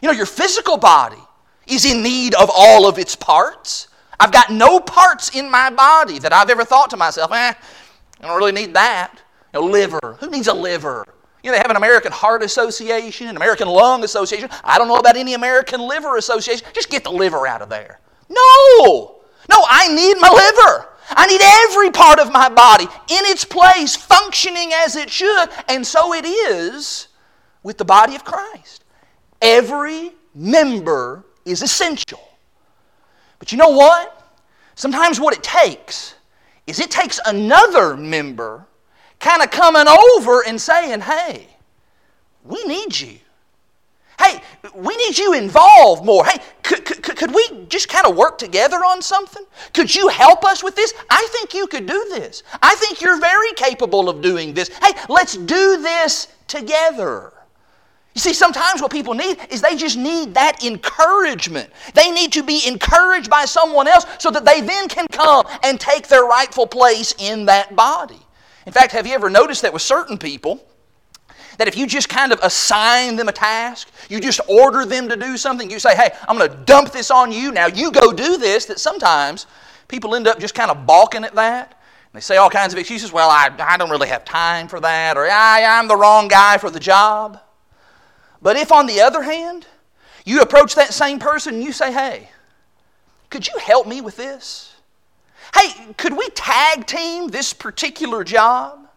You 0.00 0.08
know, 0.08 0.14
your 0.14 0.26
physical 0.26 0.76
body 0.76 1.18
is 1.66 1.84
in 1.84 2.02
need 2.02 2.34
of 2.34 2.50
all 2.54 2.88
of 2.88 2.98
its 2.98 3.14
parts. 3.14 3.88
I've 4.18 4.32
got 4.32 4.50
no 4.50 4.80
parts 4.80 5.34
in 5.34 5.50
my 5.50 5.70
body 5.70 6.18
that 6.20 6.32
I've 6.32 6.50
ever 6.50 6.64
thought 6.64 6.90
to 6.90 6.96
myself, 6.96 7.32
eh, 7.32 7.52
I 7.54 8.26
don't 8.26 8.36
really 8.36 8.52
need 8.52 8.74
that. 8.74 9.20
Know, 9.52 9.62
liver. 9.62 10.16
Who 10.20 10.30
needs 10.30 10.46
a 10.46 10.54
liver? 10.54 11.06
You 11.42 11.50
know, 11.50 11.56
they 11.56 11.62
have 11.62 11.70
an 11.70 11.76
American 11.76 12.12
Heart 12.12 12.42
Association, 12.42 13.28
an 13.28 13.36
American 13.36 13.68
Lung 13.68 14.04
Association. 14.04 14.48
I 14.62 14.78
don't 14.78 14.88
know 14.88 14.96
about 14.96 15.16
any 15.16 15.34
American 15.34 15.80
Liver 15.80 16.16
Association. 16.16 16.66
Just 16.74 16.90
get 16.90 17.04
the 17.04 17.10
liver 17.10 17.46
out 17.46 17.62
of 17.62 17.68
there. 17.68 17.98
No! 18.28 19.16
No, 19.48 19.64
I 19.68 19.88
need 19.88 20.16
my 20.20 20.28
liver. 20.28 20.86
I 21.10 21.26
need 21.26 21.40
every 21.42 21.90
part 21.90 22.20
of 22.20 22.30
my 22.30 22.48
body 22.48 22.84
in 22.84 23.24
its 23.26 23.44
place, 23.44 23.96
functioning 23.96 24.70
as 24.72 24.96
it 24.96 25.10
should. 25.10 25.48
And 25.68 25.84
so 25.84 26.14
it 26.14 26.24
is 26.24 27.08
with 27.62 27.78
the 27.78 27.84
body 27.84 28.14
of 28.14 28.24
Christ. 28.24 28.84
Every 29.42 30.12
member 30.34 31.24
is 31.44 31.62
essential. 31.62 32.20
But 33.38 33.50
you 33.50 33.58
know 33.58 33.70
what? 33.70 34.32
Sometimes 34.74 35.18
what 35.18 35.34
it 35.34 35.42
takes 35.42 36.14
is 36.66 36.78
it 36.78 36.90
takes 36.90 37.18
another 37.26 37.96
member 37.96 38.66
kind 39.20 39.42
of 39.42 39.50
coming 39.50 39.86
over 39.86 40.44
and 40.44 40.60
saying, 40.60 41.00
hey, 41.00 41.46
we 42.44 42.62
need 42.64 42.98
you. 42.98 43.18
Hey, 44.18 44.42
we 44.74 44.96
need 44.96 45.16
you 45.16 45.32
involved 45.32 46.04
more. 46.04 46.24
Hey, 46.26 46.38
could, 46.62 46.84
could, 46.84 47.16
could 47.16 47.34
we 47.34 47.66
just 47.68 47.88
kind 47.88 48.06
of 48.06 48.16
work 48.16 48.36
together 48.36 48.76
on 48.76 49.00
something? 49.00 49.44
Could 49.72 49.94
you 49.94 50.08
help 50.08 50.44
us 50.44 50.62
with 50.62 50.76
this? 50.76 50.92
I 51.08 51.26
think 51.30 51.54
you 51.54 51.66
could 51.66 51.86
do 51.86 52.06
this. 52.10 52.42
I 52.60 52.74
think 52.74 53.00
you're 53.00 53.18
very 53.18 53.52
capable 53.54 54.10
of 54.10 54.20
doing 54.20 54.52
this. 54.52 54.68
Hey, 54.68 54.92
let's 55.08 55.36
do 55.36 55.80
this 55.80 56.28
together. 56.48 57.32
You 58.14 58.20
see, 58.20 58.32
sometimes 58.34 58.82
what 58.82 58.90
people 58.90 59.14
need 59.14 59.38
is 59.50 59.62
they 59.62 59.76
just 59.76 59.96
need 59.96 60.34
that 60.34 60.64
encouragement. 60.64 61.70
They 61.94 62.10
need 62.10 62.32
to 62.32 62.42
be 62.42 62.66
encouraged 62.66 63.30
by 63.30 63.44
someone 63.44 63.86
else 63.86 64.04
so 64.18 64.30
that 64.32 64.44
they 64.44 64.60
then 64.60 64.88
can 64.88 65.06
come 65.12 65.46
and 65.62 65.80
take 65.80 66.08
their 66.08 66.24
rightful 66.24 66.66
place 66.66 67.14
in 67.18 67.46
that 67.46 67.74
body. 67.76 68.18
In 68.70 68.72
fact, 68.72 68.92
have 68.92 69.04
you 69.04 69.14
ever 69.14 69.28
noticed 69.28 69.62
that 69.62 69.72
with 69.72 69.82
certain 69.82 70.16
people, 70.16 70.64
that 71.58 71.66
if 71.66 71.76
you 71.76 71.88
just 71.88 72.08
kind 72.08 72.30
of 72.30 72.38
assign 72.40 73.16
them 73.16 73.26
a 73.26 73.32
task, 73.32 73.90
you 74.08 74.20
just 74.20 74.40
order 74.46 74.84
them 74.84 75.08
to 75.08 75.16
do 75.16 75.36
something, 75.36 75.68
you 75.68 75.80
say, 75.80 75.96
hey, 75.96 76.10
I'm 76.28 76.38
going 76.38 76.48
to 76.48 76.56
dump 76.66 76.92
this 76.92 77.10
on 77.10 77.32
you, 77.32 77.50
now 77.50 77.66
you 77.66 77.90
go 77.90 78.12
do 78.12 78.36
this, 78.36 78.66
that 78.66 78.78
sometimes 78.78 79.48
people 79.88 80.14
end 80.14 80.28
up 80.28 80.38
just 80.38 80.54
kind 80.54 80.70
of 80.70 80.86
balking 80.86 81.24
at 81.24 81.34
that. 81.34 81.72
And 81.72 82.12
They 82.12 82.20
say 82.20 82.36
all 82.36 82.48
kinds 82.48 82.72
of 82.72 82.78
excuses. 82.78 83.10
Well, 83.10 83.28
I, 83.28 83.50
I 83.58 83.76
don't 83.76 83.90
really 83.90 84.06
have 84.06 84.24
time 84.24 84.68
for 84.68 84.78
that, 84.78 85.16
or 85.16 85.28
I, 85.28 85.64
I'm 85.64 85.88
the 85.88 85.96
wrong 85.96 86.28
guy 86.28 86.56
for 86.56 86.70
the 86.70 86.78
job. 86.78 87.40
But 88.40 88.56
if, 88.56 88.70
on 88.70 88.86
the 88.86 89.00
other 89.00 89.24
hand, 89.24 89.66
you 90.24 90.42
approach 90.42 90.76
that 90.76 90.94
same 90.94 91.18
person 91.18 91.54
and 91.54 91.64
you 91.64 91.72
say, 91.72 91.92
hey, 91.92 92.28
could 93.30 93.48
you 93.48 93.58
help 93.58 93.88
me 93.88 94.00
with 94.00 94.16
this? 94.16 94.69
Hey, 95.54 95.94
could 95.96 96.16
we 96.16 96.28
tag 96.30 96.86
team 96.86 97.28
this 97.28 97.52
particular 97.52 98.24
job? 98.24 98.88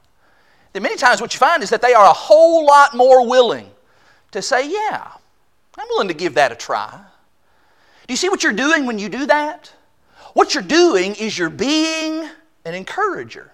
Then 0.74 0.84
many 0.84 0.96
times 0.96 1.22
what 1.22 1.34
you 1.34 1.40
find 1.40 1.64
is 1.64 1.70
that 1.70 1.82
they 1.82 1.94
are 1.94 2.06
a 2.06 2.14
whole 2.14 2.66
lot 2.66 2.96
more 2.96 3.28
willing 3.28 3.70
to 4.32 4.42
say, 4.42 4.70
yeah, 4.70 5.12
I'm 5.78 5.88
willing 5.90 6.08
to 6.08 6.14
give 6.14 6.36
that 6.36 6.52
a 6.52 6.56
try. 6.56 6.90
Do 8.08 8.14
you 8.14 8.18
see 8.18 8.30
what 8.30 8.44
you're 8.44 8.54
doing 8.54 8.86
when 8.86 9.00
you 9.00 9.10
do 9.10 9.26
that? 9.28 9.72
What 10.34 10.54
you're 10.54 10.64
doing 10.64 11.16
is 11.16 11.38
you're 11.38 11.50
being 11.50 12.28
an 12.66 12.74
encourager. 12.74 13.52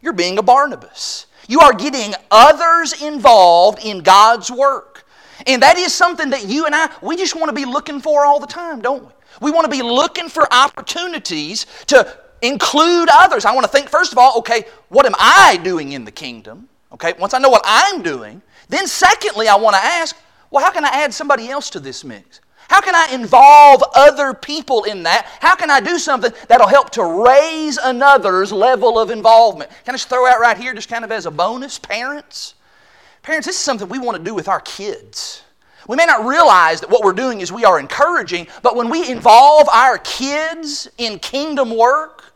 You're 0.00 0.12
being 0.12 0.38
a 0.38 0.42
Barnabas. 0.42 1.26
You 1.48 1.60
are 1.60 1.72
getting 1.72 2.14
others 2.30 3.02
involved 3.02 3.80
in 3.82 4.00
God's 4.00 4.50
work. 4.50 5.06
And 5.46 5.62
that 5.62 5.78
is 5.78 5.92
something 5.92 6.30
that 6.30 6.46
you 6.46 6.66
and 6.66 6.74
I, 6.74 6.90
we 7.00 7.16
just 7.16 7.34
want 7.34 7.48
to 7.48 7.54
be 7.54 7.64
looking 7.64 8.00
for 8.00 8.26
all 8.26 8.38
the 8.38 8.46
time, 8.46 8.80
don't 8.80 9.04
we? 9.04 9.10
We 9.40 9.50
want 9.50 9.64
to 9.64 9.70
be 9.70 9.82
looking 9.82 10.28
for 10.28 10.52
opportunities 10.52 11.66
to 11.86 12.18
include 12.42 13.08
others. 13.12 13.44
I 13.44 13.54
want 13.54 13.64
to 13.64 13.72
think, 13.72 13.88
first 13.88 14.12
of 14.12 14.18
all, 14.18 14.38
okay, 14.38 14.64
what 14.88 15.06
am 15.06 15.14
I 15.18 15.58
doing 15.62 15.92
in 15.92 16.04
the 16.04 16.10
kingdom? 16.10 16.68
Okay, 16.92 17.14
once 17.18 17.34
I 17.34 17.38
know 17.38 17.50
what 17.50 17.62
I'm 17.64 18.02
doing, 18.02 18.40
then 18.68 18.86
secondly, 18.86 19.48
I 19.48 19.56
want 19.56 19.76
to 19.76 19.82
ask, 19.82 20.16
well, 20.50 20.64
how 20.64 20.70
can 20.70 20.84
I 20.84 20.88
add 20.88 21.12
somebody 21.12 21.48
else 21.48 21.70
to 21.70 21.80
this 21.80 22.04
mix? 22.04 22.40
How 22.68 22.80
can 22.82 22.94
I 22.94 23.14
involve 23.14 23.82
other 23.94 24.34
people 24.34 24.84
in 24.84 25.02
that? 25.04 25.26
How 25.40 25.54
can 25.54 25.70
I 25.70 25.80
do 25.80 25.98
something 25.98 26.32
that'll 26.48 26.68
help 26.68 26.90
to 26.90 27.24
raise 27.24 27.78
another's 27.78 28.52
level 28.52 28.98
of 28.98 29.10
involvement? 29.10 29.70
Can 29.84 29.94
I 29.94 29.96
just 29.96 30.08
throw 30.08 30.26
out 30.26 30.38
right 30.38 30.56
here, 30.56 30.74
just 30.74 30.88
kind 30.88 31.04
of 31.04 31.10
as 31.10 31.24
a 31.24 31.30
bonus, 31.30 31.78
parents? 31.78 32.54
Parents, 33.22 33.46
this 33.46 33.56
is 33.56 33.62
something 33.62 33.88
we 33.88 33.98
want 33.98 34.18
to 34.18 34.24
do 34.24 34.34
with 34.34 34.48
our 34.48 34.60
kids. 34.60 35.42
We 35.86 35.96
may 35.96 36.04
not 36.04 36.26
realize 36.26 36.82
that 36.82 36.90
what 36.90 37.02
we're 37.02 37.14
doing 37.14 37.40
is 37.40 37.50
we 37.50 37.64
are 37.64 37.80
encouraging, 37.80 38.46
but 38.62 38.76
when 38.76 38.90
we 38.90 39.10
involve 39.10 39.68
our 39.70 39.96
kids 39.98 40.88
in 40.98 41.18
kingdom 41.18 41.74
work, 41.74 42.27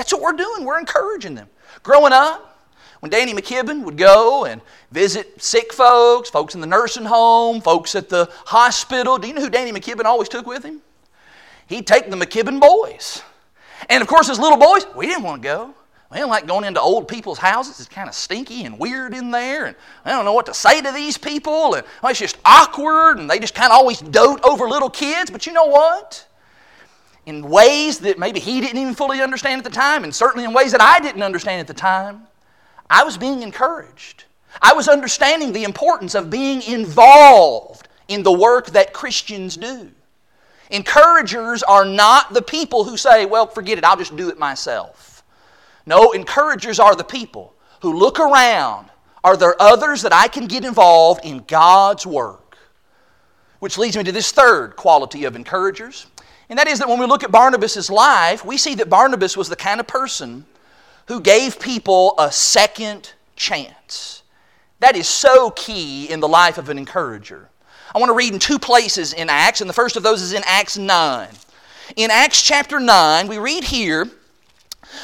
that's 0.00 0.14
what 0.14 0.22
we're 0.22 0.32
doing. 0.32 0.64
We're 0.64 0.78
encouraging 0.78 1.34
them. 1.34 1.46
Growing 1.82 2.14
up, 2.14 2.66
when 3.00 3.10
Danny 3.10 3.34
McKibben 3.34 3.84
would 3.84 3.98
go 3.98 4.46
and 4.46 4.62
visit 4.90 5.42
sick 5.42 5.74
folks, 5.74 6.30
folks 6.30 6.54
in 6.54 6.62
the 6.62 6.66
nursing 6.66 7.04
home, 7.04 7.60
folks 7.60 7.94
at 7.94 8.08
the 8.08 8.30
hospital, 8.46 9.18
do 9.18 9.28
you 9.28 9.34
know 9.34 9.42
who 9.42 9.50
Danny 9.50 9.78
McKibben 9.78 10.06
always 10.06 10.30
took 10.30 10.46
with 10.46 10.64
him? 10.64 10.80
He'd 11.66 11.86
take 11.86 12.08
the 12.08 12.16
McKibben 12.16 12.58
boys. 12.58 13.20
And 13.90 14.00
of 14.00 14.08
course, 14.08 14.30
as 14.30 14.38
little 14.38 14.56
boys, 14.56 14.86
we 14.96 15.04
didn't 15.04 15.22
want 15.22 15.42
to 15.42 15.46
go. 15.46 15.74
We 16.10 16.16
don't 16.16 16.30
like 16.30 16.46
going 16.46 16.64
into 16.64 16.80
old 16.80 17.06
people's 17.06 17.38
houses. 17.38 17.78
It's 17.78 17.88
kind 17.90 18.08
of 18.08 18.14
stinky 18.14 18.64
and 18.64 18.78
weird 18.78 19.12
in 19.12 19.30
there, 19.30 19.66
and 19.66 19.76
I 20.06 20.12
don't 20.12 20.24
know 20.24 20.32
what 20.32 20.46
to 20.46 20.54
say 20.54 20.80
to 20.80 20.92
these 20.92 21.18
people, 21.18 21.74
and 21.74 21.86
well, 22.02 22.08
it's 22.08 22.18
just 22.18 22.38
awkward, 22.46 23.18
and 23.18 23.28
they 23.28 23.38
just 23.38 23.54
kind 23.54 23.70
of 23.70 23.76
always 23.76 24.00
dote 24.00 24.42
over 24.44 24.66
little 24.66 24.88
kids. 24.88 25.30
But 25.30 25.46
you 25.46 25.52
know 25.52 25.66
what? 25.66 26.26
In 27.30 27.48
ways 27.48 28.00
that 28.00 28.18
maybe 28.18 28.40
he 28.40 28.60
didn't 28.60 28.78
even 28.78 28.92
fully 28.92 29.22
understand 29.22 29.60
at 29.60 29.64
the 29.64 29.70
time, 29.70 30.02
and 30.02 30.12
certainly 30.12 30.44
in 30.44 30.52
ways 30.52 30.72
that 30.72 30.80
I 30.80 30.98
didn't 30.98 31.22
understand 31.22 31.60
at 31.60 31.68
the 31.68 31.72
time, 31.72 32.26
I 32.90 33.04
was 33.04 33.16
being 33.16 33.44
encouraged. 33.44 34.24
I 34.60 34.72
was 34.72 34.88
understanding 34.88 35.52
the 35.52 35.62
importance 35.62 36.16
of 36.16 36.28
being 36.28 36.60
involved 36.62 37.86
in 38.08 38.24
the 38.24 38.32
work 38.32 38.70
that 38.70 38.92
Christians 38.92 39.56
do. 39.56 39.92
Encouragers 40.72 41.62
are 41.62 41.84
not 41.84 42.34
the 42.34 42.42
people 42.42 42.82
who 42.82 42.96
say, 42.96 43.26
well, 43.26 43.46
forget 43.46 43.78
it, 43.78 43.84
I'll 43.84 43.96
just 43.96 44.16
do 44.16 44.28
it 44.28 44.36
myself. 44.36 45.22
No, 45.86 46.10
encouragers 46.10 46.80
are 46.80 46.96
the 46.96 47.04
people 47.04 47.54
who 47.80 47.96
look 47.96 48.18
around. 48.18 48.90
Are 49.22 49.36
there 49.36 49.54
others 49.62 50.02
that 50.02 50.12
I 50.12 50.26
can 50.26 50.48
get 50.48 50.64
involved 50.64 51.24
in 51.24 51.44
God's 51.46 52.04
work? 52.04 52.58
Which 53.60 53.78
leads 53.78 53.96
me 53.96 54.02
to 54.02 54.10
this 54.10 54.32
third 54.32 54.74
quality 54.74 55.26
of 55.26 55.36
encouragers. 55.36 56.06
And 56.50 56.58
that 56.58 56.66
is 56.66 56.80
that 56.80 56.88
when 56.88 56.98
we 56.98 57.06
look 57.06 57.22
at 57.22 57.30
Barnabas' 57.30 57.88
life, 57.88 58.44
we 58.44 58.58
see 58.58 58.74
that 58.74 58.90
Barnabas 58.90 59.36
was 59.36 59.48
the 59.48 59.56
kind 59.56 59.78
of 59.78 59.86
person 59.86 60.44
who 61.06 61.20
gave 61.20 61.60
people 61.60 62.14
a 62.18 62.30
second 62.32 63.12
chance. 63.36 64.24
That 64.80 64.96
is 64.96 65.06
so 65.06 65.50
key 65.50 66.10
in 66.10 66.18
the 66.18 66.28
life 66.28 66.58
of 66.58 66.68
an 66.68 66.76
encourager. 66.76 67.48
I 67.94 67.98
want 67.98 68.10
to 68.10 68.14
read 68.14 68.32
in 68.32 68.40
two 68.40 68.58
places 68.58 69.12
in 69.12 69.30
Acts, 69.30 69.60
and 69.60 69.70
the 69.70 69.74
first 69.74 69.96
of 69.96 70.02
those 70.02 70.22
is 70.22 70.32
in 70.32 70.42
Acts 70.44 70.76
9. 70.76 71.28
In 71.96 72.10
Acts 72.10 72.42
chapter 72.42 72.80
9, 72.80 73.28
we 73.28 73.38
read 73.38 73.62
here 73.62 74.08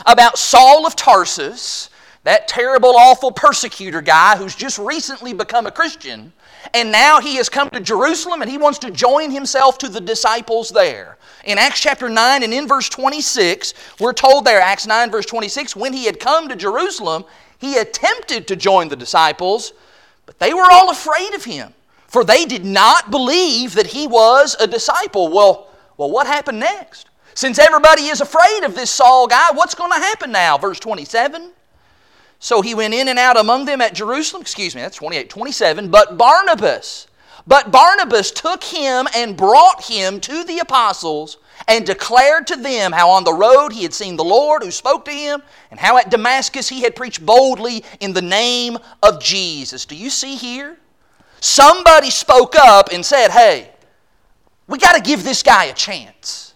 about 0.04 0.38
Saul 0.38 0.84
of 0.84 0.96
Tarsus, 0.96 1.90
that 2.24 2.48
terrible, 2.48 2.96
awful 2.96 3.30
persecutor 3.30 4.02
guy 4.02 4.36
who's 4.36 4.56
just 4.56 4.78
recently 4.78 5.32
become 5.32 5.66
a 5.66 5.70
Christian, 5.70 6.32
and 6.74 6.90
now 6.90 7.20
he 7.20 7.36
has 7.36 7.48
come 7.48 7.70
to 7.70 7.80
Jerusalem 7.80 8.42
and 8.42 8.50
he 8.50 8.58
wants 8.58 8.80
to 8.80 8.90
join 8.90 9.30
himself 9.30 9.78
to 9.78 9.88
the 9.88 10.00
disciples 10.00 10.70
there. 10.70 11.15
In 11.46 11.58
Acts 11.58 11.80
chapter 11.80 12.08
9 12.08 12.42
and 12.42 12.52
in 12.52 12.66
verse 12.66 12.88
26, 12.88 13.72
we're 14.00 14.12
told 14.12 14.44
there, 14.44 14.60
Acts 14.60 14.84
9, 14.84 15.12
verse 15.12 15.26
26, 15.26 15.76
when 15.76 15.92
he 15.92 16.04
had 16.04 16.18
come 16.18 16.48
to 16.48 16.56
Jerusalem, 16.56 17.24
he 17.58 17.78
attempted 17.78 18.48
to 18.48 18.56
join 18.56 18.88
the 18.88 18.96
disciples, 18.96 19.72
but 20.26 20.40
they 20.40 20.52
were 20.52 20.66
all 20.68 20.90
afraid 20.90 21.34
of 21.34 21.44
him, 21.44 21.72
for 22.08 22.24
they 22.24 22.46
did 22.46 22.64
not 22.64 23.12
believe 23.12 23.74
that 23.74 23.86
he 23.86 24.08
was 24.08 24.56
a 24.58 24.66
disciple. 24.66 25.28
Well, 25.28 25.70
well 25.96 26.10
what 26.10 26.26
happened 26.26 26.58
next? 26.58 27.08
Since 27.34 27.60
everybody 27.60 28.06
is 28.06 28.20
afraid 28.20 28.64
of 28.64 28.74
this 28.74 28.90
Saul 28.90 29.28
guy, 29.28 29.52
what's 29.52 29.76
going 29.76 29.92
to 29.92 29.98
happen 29.98 30.32
now? 30.32 30.58
Verse 30.58 30.80
27. 30.80 31.52
So 32.40 32.60
he 32.60 32.74
went 32.74 32.92
in 32.92 33.06
and 33.06 33.20
out 33.20 33.38
among 33.38 33.66
them 33.66 33.80
at 33.80 33.94
Jerusalem. 33.94 34.40
Excuse 34.40 34.74
me, 34.74 34.82
that's 34.82 34.96
28, 34.96 35.30
27. 35.30 35.90
But 35.90 36.18
Barnabas, 36.18 37.06
but 37.46 37.70
Barnabas 37.70 38.30
took 38.30 38.62
him 38.62 39.06
and 39.14 39.36
brought 39.36 39.84
him 39.84 40.20
to 40.20 40.44
the 40.44 40.58
apostles 40.58 41.38
and 41.68 41.84
declared 41.84 42.46
to 42.48 42.56
them 42.56 42.92
how 42.92 43.10
on 43.10 43.24
the 43.24 43.32
road 43.32 43.72
he 43.72 43.82
had 43.82 43.94
seen 43.94 44.16
the 44.16 44.24
Lord 44.24 44.62
who 44.62 44.70
spoke 44.70 45.04
to 45.06 45.10
him, 45.10 45.42
and 45.70 45.80
how 45.80 45.96
at 45.98 46.10
Damascus 46.10 46.68
he 46.68 46.82
had 46.82 46.94
preached 46.94 47.24
boldly 47.24 47.84
in 48.00 48.12
the 48.12 48.22
name 48.22 48.78
of 49.02 49.22
Jesus. 49.22 49.84
Do 49.84 49.96
you 49.96 50.10
see 50.10 50.36
here? 50.36 50.76
Somebody 51.40 52.10
spoke 52.10 52.54
up 52.56 52.90
and 52.92 53.04
said, 53.04 53.30
Hey, 53.30 53.70
we 54.68 54.78
got 54.78 54.94
to 54.96 55.02
give 55.02 55.24
this 55.24 55.42
guy 55.42 55.66
a 55.66 55.74
chance. 55.74 56.54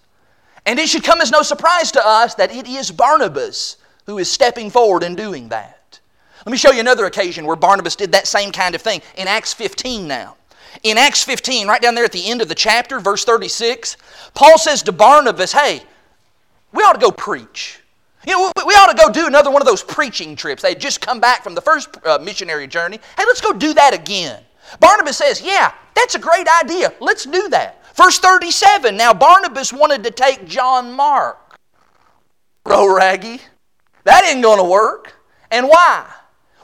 And 0.66 0.78
it 0.78 0.88
should 0.88 1.04
come 1.04 1.20
as 1.20 1.30
no 1.30 1.42
surprise 1.42 1.90
to 1.92 2.06
us 2.06 2.34
that 2.36 2.54
it 2.54 2.68
is 2.68 2.90
Barnabas 2.90 3.76
who 4.06 4.18
is 4.18 4.30
stepping 4.30 4.70
forward 4.70 5.02
and 5.02 5.16
doing 5.16 5.48
that. 5.48 6.00
Let 6.44 6.52
me 6.52 6.58
show 6.58 6.72
you 6.72 6.80
another 6.80 7.06
occasion 7.06 7.46
where 7.46 7.56
Barnabas 7.56 7.96
did 7.96 8.12
that 8.12 8.26
same 8.26 8.50
kind 8.50 8.74
of 8.74 8.82
thing 8.82 9.02
in 9.16 9.28
Acts 9.28 9.52
15 9.52 10.06
now. 10.08 10.36
In 10.83 10.98
Acts 10.98 11.22
15, 11.24 11.66
right 11.68 11.80
down 11.80 11.94
there 11.94 12.04
at 12.04 12.12
the 12.12 12.30
end 12.30 12.42
of 12.42 12.48
the 12.48 12.54
chapter, 12.54 13.00
verse 13.00 13.24
36, 13.24 13.96
Paul 14.35 14.59
says 14.59 14.83
to 14.85 14.92
Barnabas, 14.92 15.52
Hey, 15.52 15.83
we 16.72 16.83
ought 16.83 16.92
to 16.92 17.00
go 17.00 17.11
preach. 17.11 17.80
You 18.26 18.35
know, 18.35 18.52
we 18.66 18.74
ought 18.74 18.90
to 18.90 18.96
go 18.96 19.11
do 19.11 19.26
another 19.26 19.50
one 19.50 19.62
of 19.62 19.66
those 19.66 19.83
preaching 19.83 20.37
trips. 20.37 20.62
They 20.62 20.70
had 20.70 20.80
just 20.80 21.00
come 21.00 21.20
back 21.20 21.42
from 21.42 21.54
the 21.54 21.61
first 21.61 21.88
uh, 22.04 22.18
missionary 22.22 22.66
journey. 22.66 23.00
Hey, 23.16 23.24
let's 23.26 23.40
go 23.40 23.52
do 23.52 23.72
that 23.74 23.94
again. 23.94 24.42
Barnabas 24.78 25.16
says, 25.16 25.40
Yeah, 25.40 25.72
that's 25.94 26.14
a 26.14 26.18
great 26.18 26.46
idea. 26.62 26.92
Let's 27.00 27.24
do 27.24 27.48
that. 27.48 27.85
Verse 27.96 28.18
37 28.18 28.96
Now 28.96 29.14
Barnabas 29.14 29.72
wanted 29.72 30.04
to 30.04 30.11
take 30.11 30.46
John 30.46 30.92
Mark. 30.92 31.59
Bro, 32.62 32.94
Raggy, 32.94 33.40
that 34.04 34.24
ain't 34.24 34.42
going 34.42 34.59
to 34.59 34.64
work. 34.64 35.14
And 35.50 35.66
why? 35.68 36.06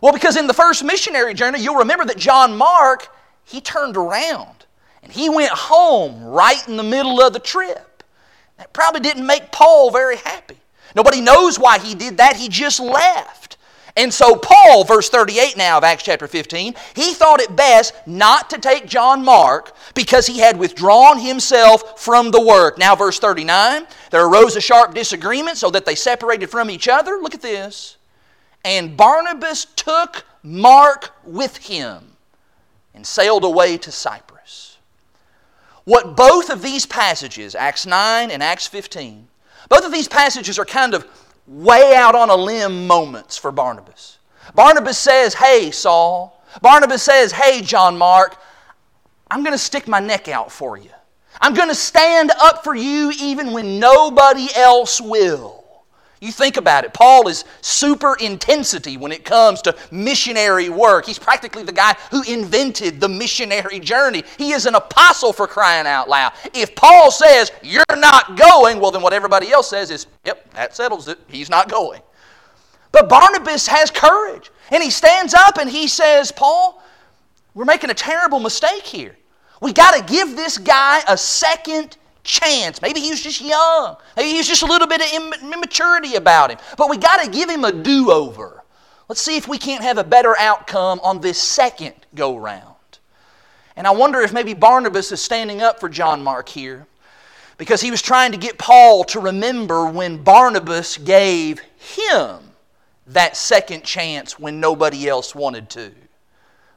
Well, 0.02 0.12
because 0.12 0.36
in 0.36 0.46
the 0.46 0.54
first 0.54 0.84
missionary 0.84 1.34
journey, 1.34 1.60
you'll 1.60 1.76
remember 1.76 2.04
that 2.04 2.18
John 2.18 2.56
Mark, 2.56 3.08
he 3.46 3.60
turned 3.60 3.96
around 3.96 4.66
and 5.02 5.12
he 5.12 5.30
went 5.30 5.52
home 5.52 6.22
right 6.24 6.66
in 6.66 6.76
the 6.76 6.82
middle 6.82 7.22
of 7.22 7.32
the 7.32 7.38
trip. 7.38 8.02
That 8.58 8.72
probably 8.72 9.00
didn't 9.00 9.24
make 9.24 9.52
Paul 9.52 9.90
very 9.90 10.16
happy. 10.16 10.56
Nobody 10.96 11.20
knows 11.20 11.58
why 11.58 11.78
he 11.78 11.94
did 11.94 12.16
that. 12.16 12.36
He 12.36 12.48
just 12.48 12.80
left. 12.80 13.56
And 13.96 14.12
so, 14.12 14.36
Paul, 14.36 14.84
verse 14.84 15.08
38 15.08 15.56
now 15.56 15.78
of 15.78 15.84
Acts 15.84 16.02
chapter 16.02 16.26
15, 16.26 16.74
he 16.94 17.14
thought 17.14 17.40
it 17.40 17.54
best 17.54 17.94
not 18.04 18.50
to 18.50 18.58
take 18.58 18.86
John 18.86 19.24
Mark 19.24 19.74
because 19.94 20.26
he 20.26 20.38
had 20.38 20.58
withdrawn 20.58 21.18
himself 21.18 22.00
from 22.00 22.30
the 22.30 22.42
work. 22.42 22.78
Now, 22.78 22.96
verse 22.96 23.18
39, 23.18 23.86
there 24.10 24.26
arose 24.26 24.56
a 24.56 24.60
sharp 24.60 24.92
disagreement 24.92 25.56
so 25.56 25.70
that 25.70 25.86
they 25.86 25.94
separated 25.94 26.50
from 26.50 26.68
each 26.68 26.88
other. 26.88 27.18
Look 27.22 27.34
at 27.34 27.42
this. 27.42 27.96
And 28.64 28.96
Barnabas 28.96 29.66
took 29.76 30.26
Mark 30.42 31.12
with 31.24 31.56
him 31.56 32.15
and 32.96 33.06
sailed 33.06 33.44
away 33.44 33.76
to 33.78 33.92
Cyprus. 33.92 34.78
What 35.84 36.16
both 36.16 36.50
of 36.50 36.62
these 36.62 36.86
passages, 36.86 37.54
Acts 37.54 37.86
9 37.86 38.30
and 38.32 38.42
Acts 38.42 38.66
15, 38.66 39.28
both 39.68 39.84
of 39.84 39.92
these 39.92 40.08
passages 40.08 40.58
are 40.58 40.64
kind 40.64 40.94
of 40.94 41.06
way 41.46 41.94
out 41.94 42.16
on 42.16 42.30
a 42.30 42.34
limb 42.34 42.88
moments 42.88 43.36
for 43.36 43.52
Barnabas. 43.52 44.18
Barnabas 44.54 44.98
says, 44.98 45.34
Hey, 45.34 45.70
Saul. 45.70 46.42
Barnabas 46.62 47.02
says, 47.02 47.30
Hey, 47.30 47.60
John 47.60 47.96
Mark, 47.96 48.36
I'm 49.30 49.44
going 49.44 49.54
to 49.54 49.58
stick 49.58 49.86
my 49.86 50.00
neck 50.00 50.26
out 50.26 50.50
for 50.50 50.76
you. 50.76 50.90
I'm 51.40 51.54
going 51.54 51.68
to 51.68 51.74
stand 51.74 52.32
up 52.40 52.64
for 52.64 52.74
you 52.74 53.12
even 53.20 53.52
when 53.52 53.78
nobody 53.78 54.48
else 54.56 55.00
will. 55.00 55.65
You 56.20 56.32
think 56.32 56.56
about 56.56 56.84
it. 56.84 56.94
Paul 56.94 57.28
is 57.28 57.44
super 57.60 58.16
intensity 58.16 58.96
when 58.96 59.12
it 59.12 59.24
comes 59.24 59.60
to 59.62 59.76
missionary 59.90 60.70
work. 60.70 61.04
He's 61.04 61.18
practically 61.18 61.62
the 61.62 61.72
guy 61.72 61.94
who 62.10 62.22
invented 62.22 63.00
the 63.00 63.08
missionary 63.08 63.80
journey. 63.80 64.24
He 64.38 64.52
is 64.52 64.64
an 64.64 64.74
apostle 64.74 65.34
for 65.34 65.46
crying 65.46 65.86
out 65.86 66.08
loud. 66.08 66.32
If 66.54 66.74
Paul 66.74 67.10
says, 67.10 67.52
You're 67.62 67.84
not 67.96 68.36
going, 68.36 68.80
well, 68.80 68.90
then 68.90 69.02
what 69.02 69.12
everybody 69.12 69.52
else 69.52 69.68
says 69.68 69.90
is, 69.90 70.06
Yep, 70.24 70.54
that 70.54 70.74
settles 70.74 71.08
it. 71.08 71.18
He's 71.28 71.50
not 71.50 71.68
going. 71.68 72.00
But 72.92 73.10
Barnabas 73.10 73.66
has 73.66 73.90
courage. 73.90 74.50
And 74.70 74.82
he 74.82 74.90
stands 74.90 75.34
up 75.34 75.58
and 75.58 75.68
he 75.68 75.86
says, 75.86 76.32
Paul, 76.32 76.82
we're 77.54 77.66
making 77.66 77.90
a 77.90 77.94
terrible 77.94 78.40
mistake 78.40 78.84
here. 78.84 79.16
We 79.60 79.72
got 79.72 79.94
to 79.94 80.12
give 80.12 80.34
this 80.34 80.56
guy 80.58 81.02
a 81.06 81.16
second 81.16 81.98
chance. 82.26 82.82
Maybe 82.82 83.00
he 83.00 83.10
was 83.10 83.22
just 83.22 83.40
young. 83.40 83.96
Maybe 84.16 84.30
he 84.30 84.36
was 84.36 84.48
just 84.48 84.62
a 84.62 84.66
little 84.66 84.88
bit 84.88 85.00
of 85.00 85.42
immaturity 85.42 86.16
about 86.16 86.50
him. 86.50 86.58
But 86.76 86.90
we 86.90 86.98
got 86.98 87.22
to 87.24 87.30
give 87.30 87.48
him 87.48 87.64
a 87.64 87.72
do 87.72 88.10
over. 88.10 88.62
Let's 89.08 89.22
see 89.22 89.36
if 89.36 89.48
we 89.48 89.56
can't 89.56 89.82
have 89.82 89.98
a 89.98 90.04
better 90.04 90.36
outcome 90.38 91.00
on 91.02 91.20
this 91.20 91.40
second 91.40 91.94
go 92.14 92.36
round. 92.36 92.74
And 93.76 93.86
I 93.86 93.90
wonder 93.92 94.20
if 94.20 94.32
maybe 94.32 94.54
Barnabas 94.54 95.12
is 95.12 95.22
standing 95.22 95.62
up 95.62 95.80
for 95.80 95.88
John 95.88 96.22
Mark 96.22 96.48
here 96.48 96.86
because 97.58 97.80
he 97.80 97.90
was 97.90 98.02
trying 98.02 98.32
to 98.32 98.38
get 98.38 98.58
Paul 98.58 99.04
to 99.04 99.20
remember 99.20 99.88
when 99.88 100.22
Barnabas 100.22 100.98
gave 100.98 101.60
him 101.76 102.38
that 103.06 103.36
second 103.36 103.84
chance 103.84 104.38
when 104.38 104.60
nobody 104.60 105.08
else 105.08 105.34
wanted 105.34 105.70
to. 105.70 105.92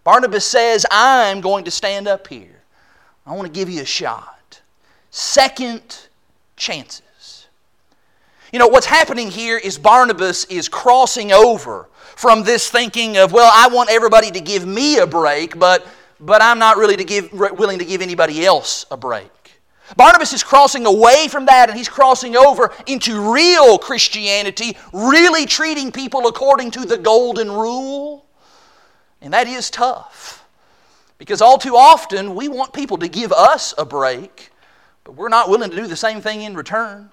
Barnabas 0.03 0.45
says, 0.45 0.85
I'm 0.91 1.41
going 1.41 1.65
to 1.65 1.71
stand 1.71 2.07
up 2.07 2.27
here. 2.27 2.61
I 3.25 3.33
want 3.33 3.47
to 3.47 3.59
give 3.59 3.69
you 3.69 3.81
a 3.81 3.85
shot 3.85 4.38
second 5.11 6.07
chances. 6.55 7.47
You 8.51 8.59
know, 8.59 8.67
what's 8.67 8.85
happening 8.85 9.29
here 9.29 9.57
is 9.57 9.77
Barnabas 9.77 10.45
is 10.45 10.67
crossing 10.67 11.31
over 11.31 11.87
from 12.15 12.43
this 12.43 12.69
thinking 12.69 13.17
of, 13.17 13.31
well, 13.31 13.51
I 13.53 13.73
want 13.73 13.89
everybody 13.89 14.31
to 14.31 14.41
give 14.41 14.65
me 14.65 14.97
a 14.97 15.07
break, 15.07 15.57
but, 15.57 15.87
but 16.19 16.41
I'm 16.41 16.59
not 16.59 16.77
really 16.77 16.97
to 16.97 17.03
give, 17.03 17.31
willing 17.31 17.79
to 17.79 17.85
give 17.85 18.01
anybody 18.01 18.45
else 18.45 18.85
a 18.91 18.97
break. 18.97 19.31
Barnabas 19.95 20.33
is 20.33 20.43
crossing 20.43 20.85
away 20.85 21.27
from 21.29 21.45
that 21.45 21.69
and 21.69 21.77
he's 21.77 21.89
crossing 21.89 22.35
over 22.35 22.71
into 22.87 23.33
real 23.33 23.77
Christianity, 23.77 24.77
really 24.93 25.45
treating 25.45 25.91
people 25.91 26.27
according 26.27 26.71
to 26.71 26.85
the 26.85 26.97
golden 26.97 27.51
rule. 27.51 28.25
And 29.21 29.33
that 29.33 29.47
is 29.47 29.69
tough. 29.69 30.45
Because 31.17 31.41
all 31.41 31.57
too 31.57 31.75
often 31.75 32.35
we 32.35 32.47
want 32.47 32.73
people 32.73 32.97
to 32.97 33.07
give 33.07 33.31
us 33.31 33.73
a 33.77 33.85
break 33.85 34.51
but 35.09 35.15
we're 35.15 35.27
not 35.27 35.49
willing 35.49 35.71
to 35.71 35.75
do 35.75 35.87
the 35.87 35.95
same 35.95 36.21
thing 36.21 36.43
in 36.43 36.53
return. 36.53 37.09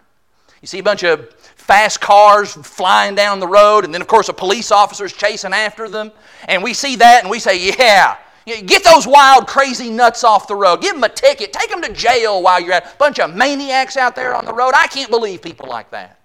You 0.60 0.68
see 0.68 0.80
a 0.80 0.82
bunch 0.82 1.02
of 1.02 1.32
fast 1.32 1.98
cars 1.98 2.52
flying 2.52 3.14
down 3.14 3.40
the 3.40 3.48
road, 3.48 3.86
and 3.86 3.94
then, 3.94 4.02
of 4.02 4.06
course, 4.06 4.28
a 4.28 4.34
police 4.34 4.70
officer's 4.70 5.14
chasing 5.14 5.54
after 5.54 5.88
them. 5.88 6.12
And 6.46 6.62
we 6.62 6.74
see 6.74 6.96
that 6.96 7.22
and 7.22 7.30
we 7.30 7.38
say, 7.38 7.70
Yeah, 7.70 8.18
get 8.44 8.84
those 8.84 9.06
wild, 9.06 9.46
crazy 9.46 9.88
nuts 9.88 10.24
off 10.24 10.46
the 10.46 10.54
road. 10.54 10.82
Give 10.82 10.92
them 10.92 11.04
a 11.04 11.08
ticket. 11.08 11.54
Take 11.54 11.70
them 11.70 11.80
to 11.80 11.92
jail 11.94 12.42
while 12.42 12.60
you're 12.60 12.74
at 12.74 12.84
a 12.84 12.96
bunch 12.98 13.18
of 13.18 13.34
maniacs 13.34 13.96
out 13.96 14.14
there 14.14 14.34
on 14.34 14.44
the 14.44 14.52
road. 14.52 14.72
I 14.76 14.88
can't 14.88 15.10
believe 15.10 15.40
people 15.40 15.66
like 15.66 15.90
that. 15.92 16.20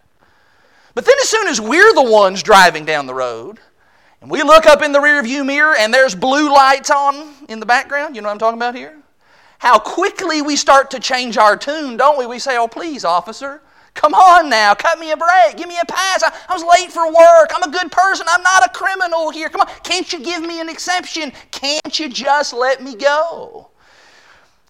But 0.94 1.06
then, 1.06 1.16
as 1.22 1.30
soon 1.30 1.48
as 1.48 1.62
we're 1.62 1.94
the 1.94 2.04
ones 2.04 2.44
driving 2.44 2.84
down 2.84 3.06
the 3.06 3.14
road, 3.14 3.60
and 4.20 4.30
we 4.30 4.44
look 4.44 4.66
up 4.66 4.82
in 4.82 4.92
the 4.92 5.00
rearview 5.00 5.46
mirror 5.46 5.74
and 5.80 5.94
there's 5.94 6.16
blue 6.16 6.54
lights 6.54 6.90
on 6.90 7.34
in 7.48 7.62
the 7.62 7.66
background, 7.66 8.18
you 8.18 8.22
know 8.22 8.28
what 8.28 8.34
I'm 8.34 8.40
talking 8.40 8.60
about 8.60 8.76
here? 8.76 8.98
How 9.62 9.78
quickly 9.78 10.42
we 10.42 10.56
start 10.56 10.90
to 10.90 11.00
change 11.00 11.38
our 11.38 11.56
tune, 11.56 11.96
don't 11.96 12.18
we? 12.18 12.26
We 12.26 12.40
say, 12.40 12.58
Oh, 12.58 12.68
please, 12.68 13.06
officer, 13.06 13.62
come 13.94 14.16
on 14.16 14.50
now, 14.50 14.74
cut 14.74 14.98
me 14.98 15.12
a 15.12 15.16
break, 15.16 15.56
give 15.56 15.68
me 15.68 15.78
a 15.80 15.86
pass. 15.86 16.24
I, 16.24 16.34
I, 16.50 16.54
was 16.56 16.64
late 16.64 16.92
for 16.92 17.06
work. 17.06 17.52
I'm 17.54 17.62
a 17.62 17.72
good 17.72 17.92
person. 17.92 18.26
I'm 18.28 18.42
not 18.42 18.66
a 18.66 18.70
criminal 18.70 19.30
here. 19.30 19.50
Come 19.50 19.62
on, 19.62 19.68
can't 19.84 20.12
you 20.12 20.20
give 20.20 20.42
me 20.42 20.60
an 20.62 20.68
exception? 20.68 21.32
Can't 21.52 22.00
you 22.00 22.10
just 22.10 22.54
let 22.54 22.82
me 22.82 22.96
go? 22.96 23.70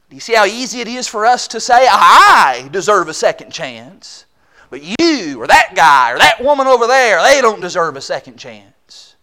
Do 0.09 0.15
you 0.17 0.19
see 0.19 0.33
how 0.33 0.43
easy 0.43 0.81
it 0.81 0.89
is 0.89 1.07
for 1.07 1.25
us 1.25 1.47
to 1.47 1.61
say, 1.61 1.87
I 1.89 2.67
deserve 2.73 3.07
a 3.07 3.13
second 3.13 3.51
chance, 3.51 4.25
but 4.69 4.81
you 4.83 5.41
or 5.41 5.47
that 5.47 5.71
guy 5.73 6.11
or 6.11 6.17
that 6.17 6.43
woman 6.43 6.67
over 6.67 6.85
there, 6.85 7.23
they 7.23 7.39
don't 7.39 7.61
deserve 7.61 7.95
a 7.95 8.01
second 8.01 8.35
chance? 8.35 9.15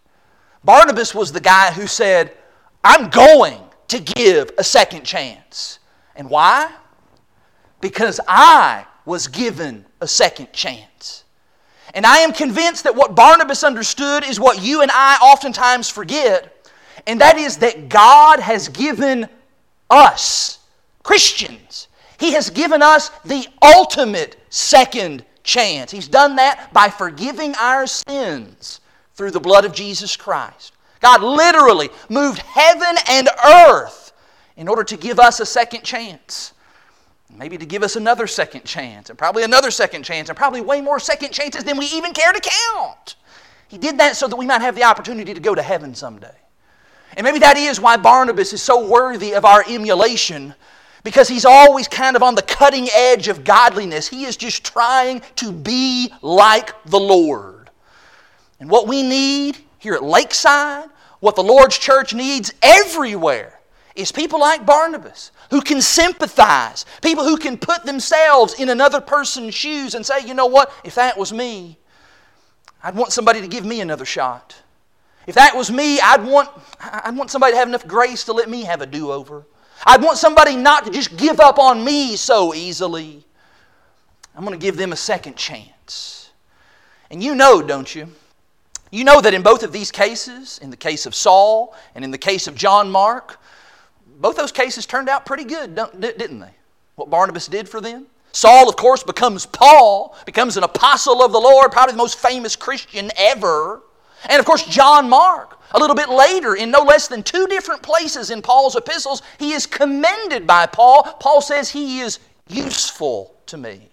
Barnabas 0.63 1.13
was 1.13 1.31
the 1.31 1.39
guy 1.39 1.71
who 1.71 1.85
said, 1.85 2.35
I'm 2.83 3.11
going 3.11 3.68
to 3.89 3.99
give 3.99 4.51
a 4.57 4.63
second 4.63 5.03
chance. 5.03 5.79
And 6.15 6.29
why? 6.29 6.71
Because 7.81 8.19
I 8.27 8.85
was 9.05 9.27
given 9.27 9.85
a 10.01 10.07
second 10.07 10.51
chance. 10.53 11.23
And 11.93 12.05
I 12.05 12.19
am 12.19 12.31
convinced 12.31 12.83
that 12.83 12.95
what 12.95 13.15
Barnabas 13.15 13.63
understood 13.63 14.23
is 14.23 14.39
what 14.39 14.61
you 14.61 14.81
and 14.81 14.91
I 14.93 15.17
oftentimes 15.21 15.89
forget, 15.89 16.71
and 17.07 17.19
that 17.21 17.37
is 17.37 17.57
that 17.57 17.89
God 17.89 18.39
has 18.39 18.67
given 18.67 19.27
us, 19.89 20.59
Christians, 21.01 21.87
He 22.19 22.33
has 22.33 22.49
given 22.49 22.83
us 22.83 23.09
the 23.25 23.47
ultimate 23.63 24.35
second 24.49 25.25
chance. 25.43 25.89
He's 25.89 26.07
done 26.07 26.35
that 26.35 26.71
by 26.73 26.89
forgiving 26.89 27.55
our 27.55 27.87
sins 27.87 28.81
through 29.15 29.31
the 29.31 29.39
blood 29.39 29.65
of 29.65 29.73
Jesus 29.73 30.15
Christ. 30.15 30.73
God 30.99 31.21
literally 31.21 31.89
moved 32.09 32.39
heaven 32.39 32.95
and 33.09 33.29
earth 33.45 34.11
in 34.57 34.67
order 34.67 34.83
to 34.83 34.97
give 34.97 35.19
us 35.19 35.39
a 35.39 35.45
second 35.45 35.83
chance. 35.83 36.53
Maybe 37.33 37.57
to 37.57 37.65
give 37.65 37.83
us 37.83 37.95
another 37.95 38.27
second 38.27 38.65
chance, 38.65 39.09
and 39.09 39.17
probably 39.17 39.43
another 39.43 39.71
second 39.71 40.03
chance, 40.03 40.29
and 40.29 40.37
probably 40.37 40.61
way 40.61 40.81
more 40.81 40.99
second 40.99 41.31
chances 41.31 41.63
than 41.63 41.77
we 41.77 41.85
even 41.85 42.11
care 42.11 42.33
to 42.33 42.41
count. 42.41 43.15
He 43.67 43.77
did 43.77 43.99
that 43.99 44.15
so 44.15 44.27
that 44.27 44.35
we 44.35 44.47
might 44.47 44.61
have 44.61 44.75
the 44.75 44.83
opportunity 44.83 45.33
to 45.33 45.39
go 45.39 45.53
to 45.53 45.61
heaven 45.61 45.93
someday. 45.93 46.35
And 47.15 47.23
maybe 47.23 47.39
that 47.39 47.55
is 47.55 47.79
why 47.79 47.97
Barnabas 47.97 48.51
is 48.51 48.61
so 48.61 48.87
worthy 48.87 49.33
of 49.33 49.45
our 49.45 49.63
emulation 49.67 50.55
because 51.03 51.27
he's 51.27 51.45
always 51.45 51.87
kind 51.87 52.15
of 52.15 52.23
on 52.23 52.35
the 52.35 52.41
cutting 52.41 52.87
edge 52.93 53.27
of 53.27 53.43
godliness. 53.43 54.07
He 54.07 54.25
is 54.25 54.35
just 54.35 54.63
trying 54.63 55.21
to 55.37 55.51
be 55.51 56.11
like 56.21 56.71
the 56.85 56.99
Lord. 56.99 57.69
And 58.59 58.69
what 58.69 58.87
we 58.87 59.03
need 59.03 59.57
here 59.79 59.95
at 59.95 60.03
Lakeside, 60.03 60.89
what 61.19 61.35
the 61.35 61.43
Lord's 61.43 61.77
church 61.77 62.13
needs 62.13 62.53
everywhere 62.61 63.59
is 63.95 64.11
people 64.11 64.39
like 64.39 64.65
Barnabas 64.65 65.31
who 65.49 65.61
can 65.61 65.81
sympathize, 65.81 66.85
people 67.01 67.23
who 67.23 67.37
can 67.37 67.57
put 67.57 67.83
themselves 67.83 68.53
in 68.53 68.69
another 68.69 69.01
person's 69.01 69.55
shoes 69.55 69.95
and 69.95 70.05
say, 70.05 70.25
you 70.25 70.33
know 70.33 70.45
what, 70.45 70.71
if 70.83 70.95
that 70.95 71.17
was 71.17 71.33
me, 71.33 71.77
I'd 72.83 72.95
want 72.95 73.11
somebody 73.11 73.41
to 73.41 73.47
give 73.47 73.65
me 73.65 73.81
another 73.81 74.05
shot. 74.05 74.55
If 75.27 75.35
that 75.35 75.55
was 75.55 75.69
me, 75.69 75.99
I'd 75.99 76.23
want, 76.23 76.49
I'd 76.79 77.15
want 77.15 77.29
somebody 77.29 77.53
to 77.53 77.57
have 77.57 77.67
enough 77.67 77.85
grace 77.87 78.23
to 78.25 78.33
let 78.33 78.49
me 78.49 78.63
have 78.63 78.81
a 78.81 78.85
do 78.85 79.11
over. 79.11 79.45
I'd 79.85 80.01
want 80.01 80.17
somebody 80.17 80.55
not 80.55 80.85
to 80.85 80.91
just 80.91 81.17
give 81.17 81.39
up 81.39 81.59
on 81.59 81.83
me 81.83 82.15
so 82.15 82.53
easily. 82.53 83.25
I'm 84.35 84.45
going 84.45 84.57
to 84.57 84.63
give 84.63 84.77
them 84.77 84.93
a 84.93 84.97
second 84.97 85.35
chance. 85.35 86.31
And 87.11 87.21
you 87.21 87.35
know, 87.35 87.61
don't 87.61 87.93
you? 87.93 88.07
You 88.91 89.03
know 89.03 89.21
that 89.21 89.33
in 89.33 89.43
both 89.43 89.63
of 89.63 89.71
these 89.71 89.91
cases, 89.91 90.59
in 90.61 90.69
the 90.69 90.77
case 90.77 91.05
of 91.05 91.13
Saul 91.13 91.75
and 91.93 92.03
in 92.03 92.11
the 92.11 92.17
case 92.17 92.47
of 92.47 92.55
John 92.55 92.89
Mark, 92.89 93.39
both 94.19 94.35
those 94.35 94.51
cases 94.51 94.85
turned 94.85 95.09
out 95.09 95.25
pretty 95.25 95.43
good, 95.43 95.75
didn't 95.99 96.39
they? 96.39 96.53
What 96.95 97.09
Barnabas 97.09 97.47
did 97.47 97.69
for 97.69 97.79
them. 97.79 98.07
Saul, 98.31 98.67
of 98.67 98.75
course, 98.75 99.03
becomes 99.03 99.45
Paul, 99.45 100.15
becomes 100.25 100.57
an 100.57 100.63
apostle 100.63 101.23
of 101.23 101.31
the 101.31 101.39
Lord, 101.39 101.71
probably 101.71 101.93
the 101.93 101.97
most 101.97 102.19
famous 102.19 102.55
Christian 102.55 103.11
ever. 103.17 103.81
And 104.27 104.39
of 104.39 104.45
course, 104.45 104.65
John 104.65 105.09
Mark, 105.09 105.59
a 105.71 105.79
little 105.79 105.95
bit 105.95 106.09
later, 106.09 106.55
in 106.55 106.69
no 106.69 106.81
less 106.81 107.07
than 107.07 107.23
two 107.23 107.47
different 107.47 107.81
places 107.81 108.29
in 108.29 108.41
Paul's 108.41 108.75
epistles, 108.75 109.21
he 109.37 109.53
is 109.53 109.65
commended 109.65 110.45
by 110.45 110.65
Paul. 110.65 111.03
Paul 111.03 111.41
says 111.41 111.69
he 111.69 112.01
is 112.01 112.19
useful 112.47 113.35
to 113.45 113.57
me. 113.57 113.87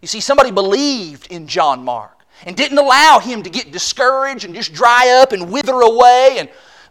You 0.00 0.08
see, 0.08 0.20
somebody 0.20 0.50
believed 0.50 1.26
in 1.30 1.46
John 1.46 1.84
Mark 1.84 2.21
and 2.46 2.56
didn't 2.56 2.78
allow 2.78 3.18
him 3.18 3.42
to 3.42 3.50
get 3.50 3.72
discouraged 3.72 4.44
and 4.44 4.54
just 4.54 4.72
dry 4.72 5.20
up 5.20 5.32
and 5.32 5.50
wither 5.50 5.80
away 5.80 6.36
and 6.38 6.48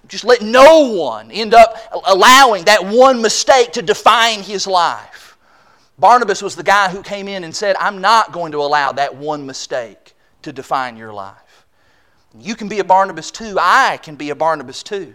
just 0.08 0.24
let 0.24 0.42
no 0.42 0.92
one 0.94 1.32
end 1.32 1.54
up 1.54 1.78
allowing 2.06 2.66
that 2.66 2.84
one 2.84 3.22
mistake 3.22 3.72
to 3.74 3.82
define 3.82 4.42
his 4.42 4.68
life. 4.68 5.38
Barnabas 6.00 6.42
was 6.42 6.56
the 6.56 6.64
guy 6.64 6.90
who 6.90 7.04
came 7.04 7.28
in 7.28 7.44
and 7.44 7.56
said, 7.56 7.76
I'm 7.78 8.02
not 8.02 8.32
going 8.32 8.52
to 8.54 8.58
allow 8.58 8.92
that 8.94 9.16
one 9.16 9.46
mistake 9.46 10.14
to 10.42 10.52
define 10.52 10.98
your 10.98 11.14
life. 11.14 11.66
You 12.40 12.56
can 12.56 12.68
be 12.68 12.80
a 12.80 12.84
Barnabas 12.84 13.30
too. 13.30 13.58
I 13.60 13.98
can 13.98 14.16
be 14.16 14.30
a 14.30 14.36
Barnabas 14.36 14.84
too. 14.84 15.14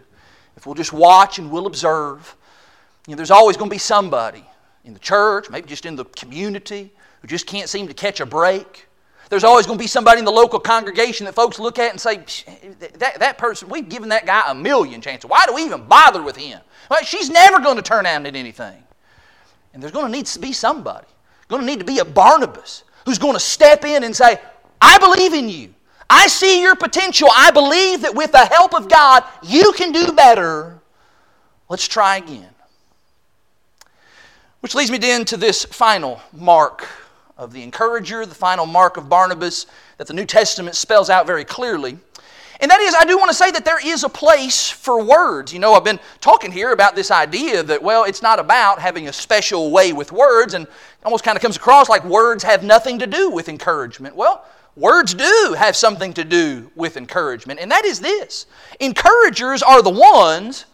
if 0.57 0.67
we'll 0.67 0.75
just 0.75 0.93
watch 0.93 1.39
and 1.39 1.51
we'll 1.51 1.67
observe, 1.67 2.37
you 3.07 3.13
know, 3.13 3.17
there's 3.17 3.31
always 3.31 3.57
going 3.57 3.71
to 3.71 3.75
be 3.75 3.79
somebody 3.79 4.45
in 4.85 4.93
the 4.93 5.01
church, 5.01 5.51
maybe 5.51 5.69
just 5.69 5.87
in 5.87 5.97
the 5.97 6.05
community, 6.05 6.93
who 7.21 7.29
just 7.29 7.47
can't 7.47 7.69
seem 7.69 7.89
to 7.89 7.95
catch 7.95 8.21
a 8.21 8.27
break. 8.27 8.86
There's 9.29 9.45
always 9.45 9.67
going 9.67 9.79
to 9.79 9.83
be 9.83 9.89
somebody 9.89 10.21
in 10.21 10.25
the 10.25 10.31
local 10.33 10.61
congregation 10.61 11.27
that 11.27 11.35
folks 11.35 11.59
look 11.59 11.79
at 11.79 11.91
and 11.91 12.01
say, 12.01 12.19
that, 12.99 13.19
that 13.19 13.39
person, 13.39 13.69
we've 13.69 13.89
given 13.89 14.09
that 14.11 14.25
guy 14.25 14.45
a 14.49 14.55
million 14.55 15.01
chances. 15.01 15.29
Why 15.29 15.45
do 15.47 15.55
we 15.55 15.65
even 15.65 15.85
bother 15.87 16.23
with 16.23 16.37
him? 16.37 16.61
Well, 16.89 17.03
she's 17.03 17.29
never 17.29 17.59
going 17.59 17.77
to 17.77 17.83
turn 17.83 18.07
out 18.07 18.25
in 18.25 18.37
anything. 18.37 18.83
And 19.75 19.83
there's 19.83 19.93
going 19.93 20.07
to 20.07 20.13
need 20.13 20.27
to 20.27 20.39
be 20.39 20.53
somebody, 20.53 21.07
going 21.49 21.63
to 21.63 21.67
need 21.67 21.81
to 21.81 21.85
be 21.85 21.99
a 21.99 22.05
Barnabas 22.05 22.85
who's 23.05 23.19
going 23.19 23.35
to 23.35 23.41
step 23.41 23.85
in 23.85 24.05
and 24.05 24.15
say, 24.15 24.39
I 24.81 24.99
believe 24.99 25.35
in 25.35 25.49
you. 25.49 25.75
I 26.09 26.29
see 26.29 26.63
your 26.63 26.77
potential. 26.77 27.29
I 27.33 27.51
believe 27.51 28.03
that 28.03 28.15
with 28.15 28.31
the 28.31 28.47
help 28.47 28.75
of 28.75 28.89
God, 28.89 29.25
you 29.43 29.73
can 29.73 29.91
do 29.91 30.13
better. 30.13 30.79
Let's 31.69 31.89
try 31.89 32.19
again. 32.19 32.49
Which 34.61 34.75
leads 34.77 34.91
me 34.91 34.99
then 34.99 35.25
to 35.27 35.37
this 35.37 35.65
final 35.65 36.21
mark 36.33 36.87
of 37.37 37.53
the 37.53 37.63
encourager, 37.63 38.25
the 38.25 38.35
final 38.35 38.67
mark 38.67 38.97
of 38.97 39.09
Barnabas 39.09 39.67
that 39.99 40.07
the 40.07 40.15
New 40.15 40.27
Testament 40.27 40.77
spells 40.77 41.11
out 41.11 41.27
very 41.27 41.45
clearly. 41.45 41.99
And 42.61 42.71
that 42.71 42.81
is, 42.81 42.95
I 42.95 43.05
do 43.05 43.19
want 43.19 43.29
to 43.29 43.37
say 43.37 43.51
that 43.51 43.67
there 43.67 43.87
is 43.87 44.03
a 44.03 44.09
place 44.09 44.71
for 44.71 45.05
words. 45.05 45.53
You 45.53 45.59
know, 45.59 45.75
I've 45.75 45.85
been 45.85 46.01
talking 46.21 46.51
here 46.51 46.73
about 46.73 46.97
this 46.97 47.11
idea 47.11 47.63
that, 47.63 47.83
well, 47.83 48.05
it's 48.05 48.23
not 48.23 48.39
about 48.39 48.79
having 48.79 49.09
a 49.09 49.13
special 49.13 49.71
way 49.71 49.93
with 49.93 50.11
words, 50.11 50.55
and 50.55 50.67
almost 51.05 51.23
kind 51.23 51.37
of 51.37 51.43
comes 51.43 51.57
across 51.57 51.89
like 51.89 52.05
words 52.05 52.43
have 52.43 52.65
nothing 52.65 52.99
to 52.99 53.07
do 53.07 53.31
with 53.31 53.49
encouragement. 53.49 54.17
Well, 54.17 54.45
words 54.75 55.15
do 55.15 55.55
have 55.57 55.77
something 55.77 56.13
to 56.15 56.25
do 56.25 56.71
with 56.75 56.97
encouragement, 56.97 57.61
and 57.61 57.71
that 57.71 57.85
is 57.85 58.01
this 58.01 58.47
encouragers 58.81 59.63
are 59.63 59.83
the 59.83 59.91
ones 59.91 60.65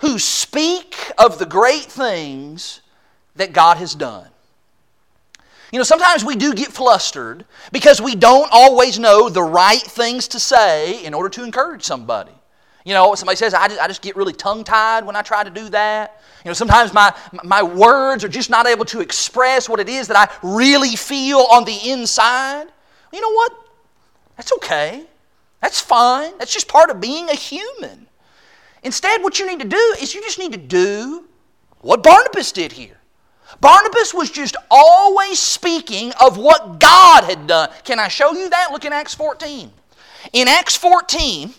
who 0.00 0.18
speak 0.18 0.96
of 1.18 1.38
the 1.38 1.46
great 1.46 1.84
things 1.84 2.82
that 3.36 3.52
God 3.52 3.78
has 3.78 3.94
done. 3.94 4.28
You 5.72 5.78
know, 5.78 5.84
sometimes 5.84 6.24
we 6.24 6.34
do 6.34 6.54
get 6.54 6.72
flustered 6.72 7.44
because 7.72 8.00
we 8.00 8.14
don't 8.14 8.48
always 8.50 8.98
know 8.98 9.28
the 9.28 9.42
right 9.42 9.80
things 9.80 10.28
to 10.28 10.40
say 10.40 11.04
in 11.04 11.12
order 11.12 11.28
to 11.30 11.44
encourage 11.44 11.82
somebody. 11.82 12.32
You 12.84 12.94
know, 12.94 13.14
somebody 13.14 13.36
says, 13.36 13.52
I 13.52 13.68
just, 13.68 13.80
I 13.80 13.86
just 13.86 14.00
get 14.00 14.16
really 14.16 14.32
tongue 14.32 14.64
tied 14.64 15.04
when 15.04 15.14
I 15.14 15.20
try 15.20 15.44
to 15.44 15.50
do 15.50 15.68
that. 15.68 16.22
You 16.42 16.48
know, 16.48 16.54
sometimes 16.54 16.94
my, 16.94 17.14
my 17.44 17.62
words 17.62 18.24
are 18.24 18.28
just 18.28 18.48
not 18.48 18.66
able 18.66 18.86
to 18.86 19.00
express 19.00 19.68
what 19.68 19.78
it 19.78 19.90
is 19.90 20.08
that 20.08 20.16
I 20.16 20.46
really 20.46 20.96
feel 20.96 21.40
on 21.50 21.64
the 21.64 21.90
inside. 21.90 22.68
You 23.12 23.20
know 23.20 23.32
what? 23.32 23.52
That's 24.36 24.52
okay. 24.54 25.04
That's 25.60 25.80
fine. 25.80 26.38
That's 26.38 26.52
just 26.52 26.68
part 26.68 26.88
of 26.88 27.00
being 27.00 27.28
a 27.28 27.34
human. 27.34 28.06
Instead, 28.82 29.22
what 29.22 29.38
you 29.38 29.46
need 29.46 29.60
to 29.60 29.68
do 29.68 29.94
is 30.00 30.14
you 30.14 30.22
just 30.22 30.38
need 30.38 30.52
to 30.52 30.58
do 30.58 31.24
what 31.80 32.02
Barnabas 32.02 32.52
did 32.52 32.72
here. 32.72 32.97
Barnabas 33.60 34.14
was 34.14 34.30
just 34.30 34.56
always 34.70 35.38
speaking 35.38 36.12
of 36.20 36.38
what 36.38 36.78
God 36.78 37.24
had 37.24 37.46
done. 37.46 37.70
Can 37.84 37.98
I 37.98 38.08
show 38.08 38.32
you 38.32 38.48
that? 38.50 38.68
Look 38.70 38.84
in 38.84 38.92
Acts 38.92 39.14
14. 39.14 39.70
In 40.32 40.48
Acts 40.48 40.76
14, 40.76 41.52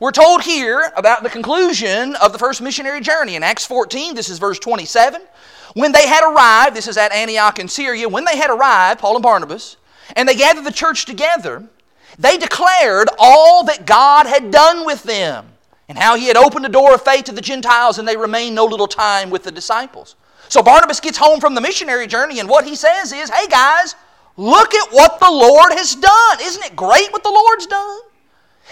we're 0.00 0.12
told 0.12 0.42
here 0.42 0.92
about 0.96 1.22
the 1.22 1.30
conclusion 1.30 2.14
of 2.16 2.32
the 2.32 2.38
first 2.38 2.62
missionary 2.62 3.00
journey. 3.00 3.34
In 3.34 3.42
Acts 3.42 3.66
14, 3.66 4.14
this 4.14 4.28
is 4.28 4.38
verse 4.38 4.58
27. 4.58 5.22
When 5.74 5.90
they 5.90 6.06
had 6.06 6.24
arrived, 6.24 6.76
this 6.76 6.86
is 6.86 6.96
at 6.96 7.12
Antioch 7.12 7.58
in 7.58 7.66
Syria, 7.68 8.08
when 8.08 8.24
they 8.24 8.36
had 8.36 8.50
arrived, 8.50 9.00
Paul 9.00 9.16
and 9.16 9.22
Barnabas, 9.22 9.76
and 10.14 10.28
they 10.28 10.36
gathered 10.36 10.64
the 10.64 10.72
church 10.72 11.06
together, 11.06 11.64
they 12.18 12.38
declared 12.38 13.08
all 13.18 13.64
that 13.64 13.86
God 13.86 14.26
had 14.26 14.52
done 14.52 14.86
with 14.86 15.02
them 15.02 15.46
and 15.88 15.98
how 15.98 16.16
he 16.16 16.26
had 16.26 16.36
opened 16.36 16.64
the 16.64 16.70
door 16.70 16.94
of 16.94 17.02
faith 17.02 17.24
to 17.24 17.32
the 17.32 17.40
Gentiles, 17.40 17.98
and 17.98 18.06
they 18.06 18.16
remained 18.16 18.54
no 18.54 18.64
little 18.64 18.86
time 18.86 19.30
with 19.30 19.42
the 19.42 19.50
disciples. 19.50 20.14
So 20.48 20.62
Barnabas 20.62 21.00
gets 21.00 21.18
home 21.18 21.40
from 21.40 21.54
the 21.54 21.60
missionary 21.60 22.06
journey, 22.06 22.40
and 22.40 22.48
what 22.48 22.64
he 22.64 22.76
says 22.76 23.12
is, 23.12 23.30
Hey 23.30 23.46
guys, 23.48 23.94
look 24.36 24.74
at 24.74 24.92
what 24.92 25.20
the 25.20 25.30
Lord 25.30 25.72
has 25.72 25.94
done. 25.94 26.38
Isn't 26.40 26.64
it 26.64 26.76
great 26.76 27.12
what 27.12 27.22
the 27.22 27.30
Lord's 27.30 27.66
done? 27.66 28.00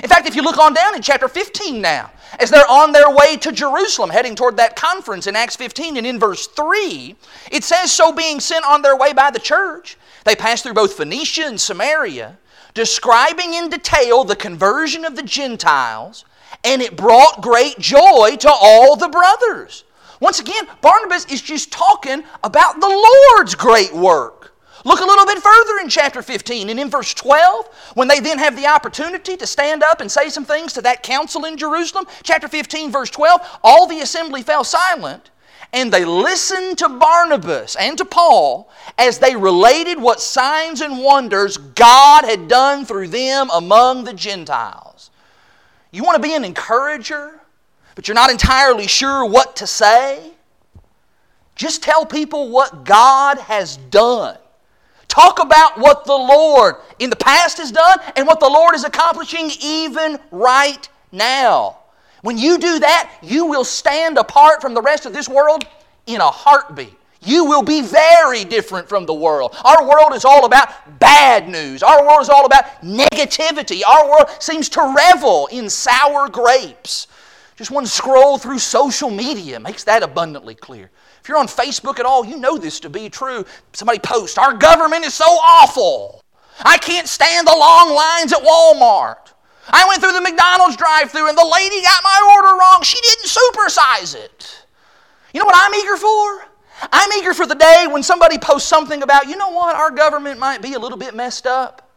In 0.02 0.08
fact, 0.08 0.26
if 0.26 0.34
you 0.34 0.42
look 0.42 0.58
on 0.58 0.72
down 0.72 0.94
in 0.94 1.02
chapter 1.02 1.28
15 1.28 1.80
now, 1.80 2.10
as 2.40 2.50
they're 2.50 2.68
on 2.68 2.92
their 2.92 3.10
way 3.10 3.36
to 3.36 3.52
Jerusalem, 3.52 4.08
heading 4.08 4.34
toward 4.34 4.56
that 4.56 4.74
conference 4.74 5.26
in 5.26 5.36
Acts 5.36 5.56
15, 5.56 5.98
and 5.98 6.06
in 6.06 6.18
verse 6.18 6.46
3, 6.46 7.14
it 7.50 7.62
says, 7.62 7.92
So 7.92 8.12
being 8.12 8.40
sent 8.40 8.64
on 8.64 8.80
their 8.80 8.96
way 8.96 9.12
by 9.12 9.30
the 9.30 9.38
church, 9.38 9.98
they 10.24 10.34
passed 10.34 10.62
through 10.62 10.74
both 10.74 10.94
Phoenicia 10.94 11.44
and 11.44 11.60
Samaria, 11.60 12.38
describing 12.74 13.52
in 13.52 13.68
detail 13.68 14.24
the 14.24 14.36
conversion 14.36 15.04
of 15.04 15.14
the 15.14 15.22
Gentiles, 15.22 16.24
and 16.64 16.80
it 16.80 16.96
brought 16.96 17.42
great 17.42 17.78
joy 17.78 18.36
to 18.40 18.50
all 18.50 18.96
the 18.96 19.08
brothers. 19.08 19.84
Once 20.22 20.38
again, 20.38 20.68
Barnabas 20.80 21.24
is 21.24 21.42
just 21.42 21.72
talking 21.72 22.22
about 22.44 22.78
the 22.78 23.04
Lord's 23.34 23.56
great 23.56 23.92
work. 23.92 24.54
Look 24.84 25.00
a 25.00 25.04
little 25.04 25.26
bit 25.26 25.42
further 25.42 25.80
in 25.80 25.88
chapter 25.88 26.22
15 26.22 26.70
and 26.70 26.78
in 26.78 26.88
verse 26.88 27.12
12, 27.12 27.66
when 27.94 28.06
they 28.06 28.20
then 28.20 28.38
have 28.38 28.54
the 28.54 28.68
opportunity 28.68 29.36
to 29.36 29.46
stand 29.48 29.82
up 29.82 30.00
and 30.00 30.08
say 30.08 30.28
some 30.28 30.44
things 30.44 30.74
to 30.74 30.82
that 30.82 31.02
council 31.02 31.44
in 31.44 31.56
Jerusalem. 31.56 32.06
Chapter 32.22 32.46
15, 32.46 32.92
verse 32.92 33.10
12, 33.10 33.58
all 33.64 33.88
the 33.88 33.98
assembly 33.98 34.44
fell 34.44 34.62
silent 34.62 35.30
and 35.72 35.92
they 35.92 36.04
listened 36.04 36.78
to 36.78 36.88
Barnabas 36.88 37.74
and 37.74 37.98
to 37.98 38.04
Paul 38.04 38.70
as 38.98 39.18
they 39.18 39.34
related 39.34 40.00
what 40.00 40.20
signs 40.20 40.82
and 40.82 41.02
wonders 41.02 41.56
God 41.56 42.24
had 42.24 42.46
done 42.46 42.84
through 42.84 43.08
them 43.08 43.50
among 43.52 44.04
the 44.04 44.14
Gentiles. 44.14 45.10
You 45.90 46.04
want 46.04 46.14
to 46.14 46.22
be 46.22 46.36
an 46.36 46.44
encourager? 46.44 47.41
But 47.94 48.08
you're 48.08 48.14
not 48.14 48.30
entirely 48.30 48.86
sure 48.86 49.24
what 49.24 49.56
to 49.56 49.66
say, 49.66 50.32
just 51.54 51.82
tell 51.82 52.06
people 52.06 52.50
what 52.50 52.84
God 52.84 53.38
has 53.38 53.76
done. 53.76 54.38
Talk 55.08 55.42
about 55.42 55.78
what 55.78 56.06
the 56.06 56.16
Lord 56.16 56.76
in 56.98 57.10
the 57.10 57.16
past 57.16 57.58
has 57.58 57.70
done 57.70 57.98
and 58.16 58.26
what 58.26 58.40
the 58.40 58.48
Lord 58.48 58.74
is 58.74 58.84
accomplishing 58.84 59.50
even 59.60 60.18
right 60.30 60.88
now. 61.12 61.78
When 62.22 62.38
you 62.38 62.56
do 62.56 62.78
that, 62.78 63.12
you 63.20 63.44
will 63.44 63.64
stand 63.64 64.16
apart 64.16 64.62
from 64.62 64.72
the 64.72 64.80
rest 64.80 65.04
of 65.04 65.12
this 65.12 65.28
world 65.28 65.64
in 66.06 66.20
a 66.20 66.30
heartbeat. 66.30 66.94
You 67.24 67.44
will 67.44 67.62
be 67.62 67.82
very 67.82 68.44
different 68.44 68.88
from 68.88 69.06
the 69.06 69.14
world. 69.14 69.54
Our 69.64 69.86
world 69.86 70.12
is 70.14 70.24
all 70.24 70.44
about 70.44 70.98
bad 70.98 71.48
news. 71.48 71.82
Our 71.82 72.06
world 72.06 72.22
is 72.22 72.28
all 72.28 72.46
about 72.46 72.64
negativity. 72.82 73.82
Our 73.86 74.08
world 74.08 74.30
seems 74.40 74.68
to 74.70 74.94
revel 74.96 75.46
in 75.48 75.68
sour 75.70 76.28
grapes. 76.28 77.06
Just 77.62 77.70
one 77.70 77.86
scroll 77.86 78.38
through 78.38 78.58
social 78.58 79.08
media 79.08 79.60
makes 79.60 79.84
that 79.84 80.02
abundantly 80.02 80.56
clear. 80.56 80.90
If 81.20 81.28
you're 81.28 81.38
on 81.38 81.46
Facebook 81.46 82.00
at 82.00 82.04
all, 82.04 82.24
you 82.24 82.36
know 82.36 82.58
this 82.58 82.80
to 82.80 82.90
be 82.90 83.08
true. 83.08 83.44
Somebody 83.72 84.00
posts, 84.00 84.36
Our 84.36 84.52
government 84.52 85.04
is 85.04 85.14
so 85.14 85.26
awful. 85.26 86.24
I 86.64 86.76
can't 86.78 87.06
stand 87.06 87.46
the 87.46 87.56
long 87.56 87.94
lines 87.94 88.32
at 88.32 88.42
Walmart. 88.42 89.32
I 89.68 89.86
went 89.86 90.02
through 90.02 90.10
the 90.10 90.20
McDonald's 90.20 90.76
drive 90.76 91.12
through 91.12 91.28
and 91.28 91.38
the 91.38 91.46
lady 91.46 91.80
got 91.82 92.02
my 92.02 92.34
order 92.34 92.58
wrong. 92.58 92.82
She 92.82 92.98
didn't 93.00 93.26
supersize 93.26 94.16
it. 94.16 94.66
You 95.32 95.38
know 95.38 95.46
what 95.46 95.54
I'm 95.56 95.72
eager 95.72 95.96
for? 95.96 96.44
I'm 96.92 97.12
eager 97.12 97.32
for 97.32 97.46
the 97.46 97.54
day 97.54 97.86
when 97.88 98.02
somebody 98.02 98.38
posts 98.38 98.68
something 98.68 99.04
about, 99.04 99.28
you 99.28 99.36
know 99.36 99.50
what, 99.50 99.76
our 99.76 99.92
government 99.92 100.40
might 100.40 100.62
be 100.62 100.74
a 100.74 100.80
little 100.80 100.98
bit 100.98 101.14
messed 101.14 101.46
up, 101.46 101.88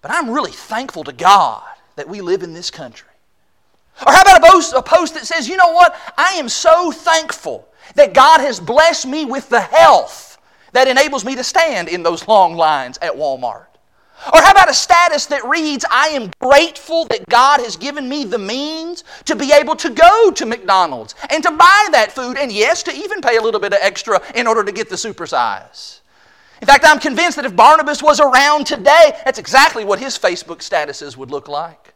but 0.00 0.12
I'm 0.12 0.30
really 0.30 0.52
thankful 0.52 1.02
to 1.02 1.12
God 1.12 1.64
that 1.96 2.08
we 2.08 2.20
live 2.20 2.44
in 2.44 2.54
this 2.54 2.70
country. 2.70 3.08
Or 4.06 4.12
how 4.12 4.22
about 4.22 4.42
a 4.42 4.50
post, 4.50 4.72
a 4.72 4.82
post 4.82 5.14
that 5.14 5.26
says, 5.26 5.48
you 5.48 5.56
know 5.56 5.72
what? 5.72 5.94
I 6.16 6.34
am 6.34 6.48
so 6.48 6.90
thankful 6.90 7.68
that 7.94 8.14
God 8.14 8.40
has 8.40 8.58
blessed 8.58 9.06
me 9.06 9.24
with 9.24 9.48
the 9.48 9.60
health 9.60 10.38
that 10.72 10.88
enables 10.88 11.24
me 11.24 11.34
to 11.36 11.44
stand 11.44 11.88
in 11.88 12.02
those 12.02 12.26
long 12.26 12.56
lines 12.56 12.98
at 13.02 13.12
Walmart. 13.12 13.66
Or 14.32 14.40
how 14.40 14.52
about 14.52 14.70
a 14.70 14.74
status 14.74 15.26
that 15.26 15.44
reads, 15.44 15.84
I 15.90 16.08
am 16.08 16.30
grateful 16.40 17.06
that 17.06 17.28
God 17.28 17.60
has 17.60 17.76
given 17.76 18.08
me 18.08 18.24
the 18.24 18.38
means 18.38 19.02
to 19.24 19.34
be 19.34 19.52
able 19.52 19.74
to 19.76 19.90
go 19.90 20.30
to 20.30 20.46
McDonald's 20.46 21.16
and 21.30 21.42
to 21.42 21.50
buy 21.50 21.88
that 21.90 22.12
food, 22.12 22.38
and 22.38 22.52
yes, 22.52 22.84
to 22.84 22.92
even 22.94 23.20
pay 23.20 23.36
a 23.36 23.42
little 23.42 23.60
bit 23.60 23.72
of 23.72 23.80
extra 23.82 24.22
in 24.36 24.46
order 24.46 24.62
to 24.62 24.70
get 24.70 24.88
the 24.88 24.96
supersize. 24.96 26.00
In 26.60 26.66
fact, 26.66 26.84
I'm 26.86 27.00
convinced 27.00 27.34
that 27.36 27.44
if 27.44 27.56
Barnabas 27.56 28.00
was 28.00 28.20
around 28.20 28.66
today, 28.66 29.18
that's 29.24 29.40
exactly 29.40 29.84
what 29.84 29.98
his 29.98 30.16
Facebook 30.16 30.58
statuses 30.58 31.16
would 31.16 31.32
look 31.32 31.48
like. 31.48 31.91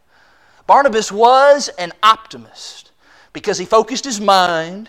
Barnabas 0.66 1.12
was 1.12 1.68
an 1.78 1.92
optimist 2.02 2.92
because 3.32 3.58
he 3.58 3.64
focused 3.64 4.04
his 4.04 4.20
mind 4.20 4.88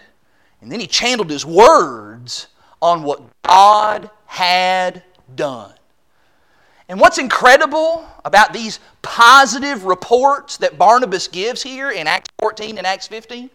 and 0.62 0.72
then 0.72 0.80
he 0.80 0.88
channeled 0.88 1.30
his 1.30 1.46
words 1.46 2.48
on 2.82 3.04
what 3.04 3.22
God 3.44 4.10
had 4.26 5.04
done. 5.36 5.74
And 6.90 7.00
what's 7.00 7.18
incredible 7.18 8.06
about 8.24 8.54
these 8.54 8.80
positive 9.02 9.84
reports 9.84 10.58
that 10.58 10.78
Barnabas 10.78 11.28
gives 11.28 11.62
here 11.62 11.92
in 11.92 12.08
Acts 12.08 12.30
14 12.40 12.78
and 12.78 12.88
Acts 12.88 13.08
15 13.08 13.50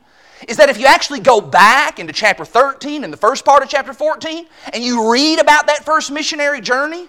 is 0.48 0.56
that 0.56 0.68
if 0.68 0.78
you 0.78 0.86
actually 0.86 1.20
go 1.20 1.40
back 1.40 1.98
into 1.98 2.12
chapter 2.12 2.44
13 2.44 3.04
and 3.04 3.12
the 3.12 3.16
first 3.16 3.44
part 3.44 3.62
of 3.62 3.68
chapter 3.68 3.92
14 3.92 4.46
and 4.72 4.82
you 4.82 5.10
read 5.10 5.38
about 5.38 5.66
that 5.66 5.84
first 5.84 6.10
missionary 6.10 6.60
journey, 6.60 7.08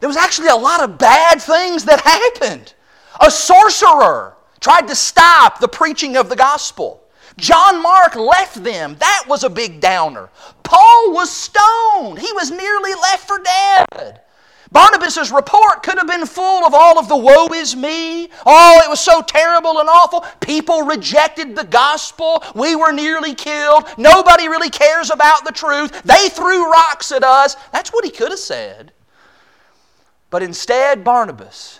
there 0.00 0.08
was 0.08 0.16
actually 0.16 0.48
a 0.48 0.56
lot 0.56 0.82
of 0.82 0.98
bad 0.98 1.40
things 1.42 1.84
that 1.84 2.00
happened. 2.40 2.73
A 3.20 3.30
sorcerer 3.30 4.36
tried 4.60 4.88
to 4.88 4.94
stop 4.94 5.60
the 5.60 5.68
preaching 5.68 6.16
of 6.16 6.28
the 6.28 6.36
gospel. 6.36 7.02
John 7.36 7.82
Mark 7.82 8.14
left 8.14 8.62
them. 8.62 8.96
That 8.98 9.24
was 9.28 9.44
a 9.44 9.50
big 9.50 9.80
downer. 9.80 10.30
Paul 10.62 11.12
was 11.12 11.30
stoned. 11.30 12.18
He 12.18 12.32
was 12.32 12.50
nearly 12.50 12.94
left 12.94 13.26
for 13.26 13.38
dead. 13.38 14.20
Barnabas' 14.72 15.30
report 15.30 15.84
could 15.84 15.98
have 15.98 16.08
been 16.08 16.26
full 16.26 16.64
of 16.64 16.74
all 16.74 16.98
of 16.98 17.08
the 17.08 17.16
woe 17.16 17.46
is 17.54 17.76
me. 17.76 18.28
Oh, 18.44 18.80
it 18.84 18.90
was 18.90 18.98
so 18.98 19.22
terrible 19.22 19.78
and 19.78 19.88
awful. 19.88 20.24
People 20.40 20.82
rejected 20.82 21.54
the 21.54 21.64
gospel. 21.64 22.42
We 22.56 22.74
were 22.74 22.90
nearly 22.90 23.34
killed. 23.34 23.84
Nobody 23.96 24.48
really 24.48 24.70
cares 24.70 25.10
about 25.10 25.44
the 25.44 25.52
truth. 25.52 26.02
They 26.02 26.28
threw 26.28 26.72
rocks 26.72 27.12
at 27.12 27.22
us. 27.22 27.56
That's 27.72 27.92
what 27.92 28.04
he 28.04 28.10
could 28.10 28.30
have 28.30 28.40
said. 28.40 28.92
But 30.30 30.42
instead, 30.42 31.04
Barnabas 31.04 31.78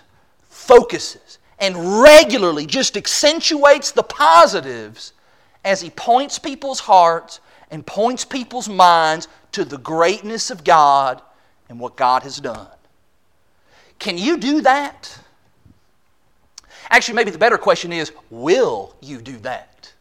focuses 0.49 1.24
and 1.59 2.03
regularly 2.03 2.67
just 2.67 2.97
accentuates 2.97 3.91
the 3.93 4.03
positives 4.03 5.13
as 5.65 5.81
he 5.81 5.91
points 5.91 6.39
people's 6.39 6.81
hearts 6.81 7.41
and 7.71 7.87
points 7.87 8.25
people's 8.25 8.69
minds 8.69 9.29
to 9.53 9.65
the 9.65 9.79
greatness 9.79 10.51
of 10.51 10.65
God 10.65 11.23
and 11.69 11.79
what 11.79 11.97
God 11.97 12.23
has 12.23 12.39
done. 12.39 12.69
Can 13.99 14.19
you 14.19 14.37
do 14.37 14.61
that? 14.63 15.19
Actually, 16.91 17.15
maybe 17.15 17.31
the 17.31 17.39
better 17.39 17.59
question 17.59 17.93
is 17.93 18.13
will 18.31 18.95
you 19.01 19.21
do 19.21 19.37
that? 19.39 19.93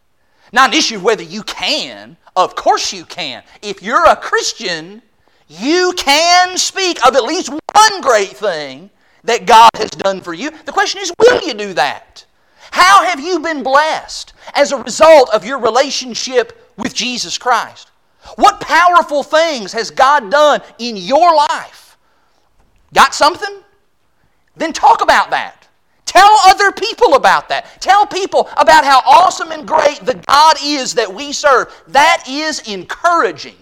Not 0.52 0.72
an 0.72 0.78
issue 0.78 0.98
of 0.98 1.04
whether 1.04 1.24
you 1.24 1.44
can. 1.44 2.18
Of 2.36 2.56
course 2.56 2.94
you 2.94 3.06
can. 3.06 3.44
If 3.62 3.82
you're 3.82 4.06
a 4.06 4.16
Christian, 4.16 5.02
you 5.48 5.94
can 5.98 6.58
speak 6.58 7.06
of 7.06 7.16
at 7.16 7.24
least 7.24 7.50
one 7.50 8.02
great 8.02 8.30
thing 8.30 8.90
that 9.24 9.46
God 9.46 9.70
has 9.76 9.92
done 9.92 10.22
for 10.22 10.34
you. 10.34 10.52
The 10.66 10.72
question 10.72 11.02
is 11.02 11.12
will 11.18 11.42
you 11.42 11.54
do 11.54 11.74
that? 11.74 12.26
How 12.72 13.04
have 13.04 13.20
you 13.20 13.40
been 13.40 13.64
blessed 13.64 14.34
as 14.56 14.72
a 14.72 14.82
result 14.82 15.30
of 15.34 15.46
your 15.46 15.60
relationship 15.60 16.72
with 16.78 16.94
Jesus 16.94 17.38
Christ? 17.38 17.92
What 18.36 18.62
powerful 18.62 19.22
things 19.22 19.74
has 19.74 19.92
God 19.92 20.32
done 20.32 20.62
in 20.80 20.98
your 20.98 21.36
life? 21.36 21.98
Got 22.94 23.14
something? 23.14 23.62
Then 24.56 24.74
talk 24.74 25.02
about 25.02 25.30
that. 25.32 25.68
Tell 26.06 26.30
other 26.46 26.72
people 26.72 27.16
about 27.16 27.50
that. 27.50 27.82
Tell 27.82 28.06
people 28.06 28.50
about 28.58 28.86
how 28.86 29.02
awesome 29.06 29.52
and 29.52 29.68
great 29.68 30.00
the 30.04 30.22
God 30.28 30.58
is 30.64 30.94
that 30.94 31.12
we 31.12 31.34
serve. 31.34 31.74
That 31.88 32.24
is 32.30 32.60
encouraging. 32.72 33.56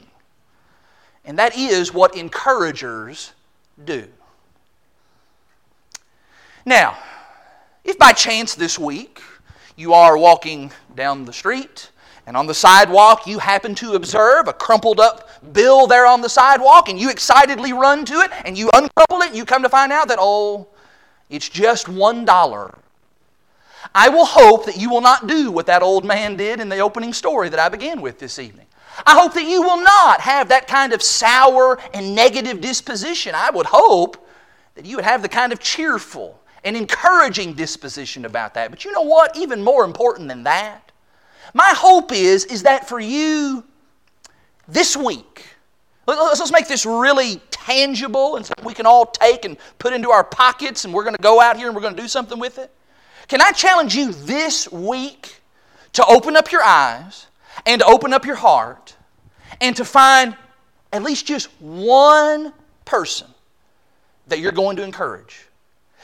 And 1.23 1.37
that 1.39 1.57
is 1.57 1.93
what 1.93 2.17
encouragers 2.17 3.31
do. 3.85 4.07
Now, 6.65 6.97
if 7.83 7.97
by 7.97 8.13
chance 8.13 8.53
this 8.53 8.77
week 8.77 9.19
you 9.75 9.93
are 9.93 10.15
walking 10.17 10.71
down 10.95 11.25
the 11.25 11.33
street 11.33 11.89
and 12.27 12.37
on 12.37 12.45
the 12.45 12.53
sidewalk 12.53 13.25
you 13.25 13.39
happen 13.39 13.73
to 13.75 13.93
observe 13.93 14.47
a 14.47 14.53
crumpled 14.53 14.99
up 14.99 15.27
bill 15.53 15.87
there 15.87 16.05
on 16.05 16.21
the 16.21 16.29
sidewalk 16.29 16.87
and 16.87 16.99
you 16.99 17.09
excitedly 17.09 17.73
run 17.73 18.05
to 18.05 18.13
it 18.19 18.29
and 18.45 18.55
you 18.57 18.69
uncrumple 18.75 19.21
it 19.21 19.33
you 19.33 19.43
come 19.43 19.63
to 19.63 19.69
find 19.69 19.91
out 19.91 20.07
that, 20.07 20.19
oh, 20.21 20.67
it's 21.31 21.49
just 21.49 21.89
one 21.89 22.25
dollar. 22.25 22.77
I 23.95 24.09
will 24.09 24.25
hope 24.25 24.65
that 24.65 24.77
you 24.77 24.89
will 24.89 25.01
not 25.01 25.25
do 25.25 25.51
what 25.51 25.65
that 25.65 25.81
old 25.81 26.05
man 26.05 26.35
did 26.35 26.59
in 26.59 26.69
the 26.69 26.79
opening 26.79 27.13
story 27.13 27.49
that 27.49 27.59
I 27.59 27.69
began 27.69 28.01
with 28.01 28.19
this 28.19 28.37
evening. 28.37 28.67
I 29.07 29.19
hope 29.19 29.33
that 29.33 29.47
you 29.47 29.63
will 29.63 29.81
not 29.81 30.21
have 30.21 30.49
that 30.49 30.67
kind 30.67 30.93
of 30.93 31.01
sour 31.01 31.79
and 31.93 32.13
negative 32.13 32.61
disposition. 32.61 33.33
I 33.33 33.49
would 33.49 33.65
hope 33.65 34.27
that 34.75 34.85
you 34.85 34.97
would 34.97 35.05
have 35.05 35.23
the 35.23 35.29
kind 35.29 35.51
of 35.51 35.59
cheerful 35.59 36.40
and 36.63 36.77
encouraging 36.77 37.53
disposition 37.53 38.25
about 38.25 38.53
that. 38.53 38.69
But 38.69 38.85
you 38.85 38.91
know 38.91 39.01
what? 39.01 39.35
Even 39.37 39.63
more 39.63 39.83
important 39.83 40.27
than 40.27 40.43
that, 40.43 40.91
my 41.53 41.73
hope 41.75 42.11
is, 42.11 42.45
is 42.45 42.63
that 42.63 42.87
for 42.87 42.99
you 42.99 43.63
this 44.67 44.95
week, 44.95 45.45
let's, 46.07 46.39
let's 46.39 46.51
make 46.51 46.67
this 46.67 46.85
really 46.85 47.41
tangible 47.49 48.35
and 48.35 48.45
something 48.45 48.65
we 48.65 48.73
can 48.73 48.85
all 48.85 49.05
take 49.05 49.45
and 49.45 49.57
put 49.79 49.93
into 49.93 50.11
our 50.11 50.23
pockets 50.23 50.85
and 50.85 50.93
we're 50.93 51.03
going 51.03 51.15
to 51.15 51.21
go 51.21 51.41
out 51.41 51.57
here 51.57 51.67
and 51.67 51.75
we're 51.75 51.81
going 51.81 51.95
to 51.95 52.01
do 52.01 52.07
something 52.07 52.39
with 52.39 52.57
it? 52.57 52.71
Can 53.27 53.41
I 53.41 53.51
challenge 53.51 53.95
you 53.95 54.11
this 54.11 54.71
week 54.71 55.41
to 55.93 56.05
open 56.05 56.35
up 56.35 56.51
your 56.51 56.63
eyes 56.63 57.27
and 57.65 57.81
open 57.81 58.13
up 58.13 58.25
your 58.25 58.35
heart 58.35 58.95
and 59.59 59.75
to 59.75 59.85
find 59.85 60.35
at 60.93 61.03
least 61.03 61.25
just 61.25 61.49
one 61.61 62.53
person 62.85 63.27
that 64.27 64.39
you're 64.39 64.51
going 64.51 64.77
to 64.77 64.83
encourage? 64.83 65.45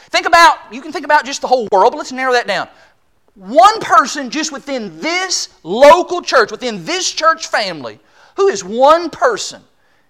Think 0.09 0.25
about, 0.25 0.57
you 0.71 0.81
can 0.81 0.91
think 0.91 1.05
about 1.05 1.25
just 1.25 1.41
the 1.41 1.47
whole 1.47 1.67
world, 1.71 1.91
but 1.91 1.97
let's 1.97 2.11
narrow 2.11 2.33
that 2.33 2.47
down. 2.47 2.67
One 3.35 3.79
person 3.81 4.29
just 4.29 4.51
within 4.51 4.99
this 4.99 5.49
local 5.63 6.21
church, 6.21 6.49
within 6.49 6.85
this 6.85 7.11
church 7.11 7.47
family, 7.47 7.99
who 8.35 8.47
is 8.47 8.63
one 8.63 9.09
person 9.09 9.61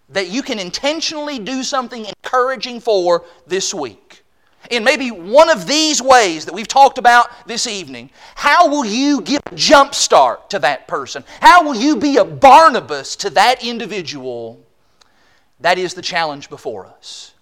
that 0.09 0.29
you 0.29 0.41
can 0.41 0.59
intentionally 0.59 1.39
do 1.39 1.63
something 1.63 2.05
encouraging 2.05 2.79
for 2.79 3.25
this 3.45 3.73
week. 3.73 4.23
In 4.71 4.83
maybe 4.83 5.11
one 5.11 5.49
of 5.49 5.65
these 5.65 6.01
ways 6.01 6.45
that 6.45 6.53
we've 6.53 6.67
talked 6.67 6.97
about 6.97 7.47
this 7.47 7.67
evening, 7.67 8.09
how 8.35 8.69
will 8.69 8.85
you 8.85 9.21
give 9.21 9.41
a 9.45 9.55
jump 9.55 9.95
start 9.95 10.49
to 10.49 10.59
that 10.59 10.87
person? 10.87 11.23
How 11.41 11.63
will 11.63 11.75
you 11.75 11.95
be 11.95 12.17
a 12.17 12.25
Barnabas 12.25 13.15
to 13.17 13.29
that 13.31 13.63
individual? 13.63 14.59
That 15.61 15.77
is 15.77 15.93
the 15.93 16.01
challenge 16.01 16.49
before 16.49 16.85
us. 16.85 17.33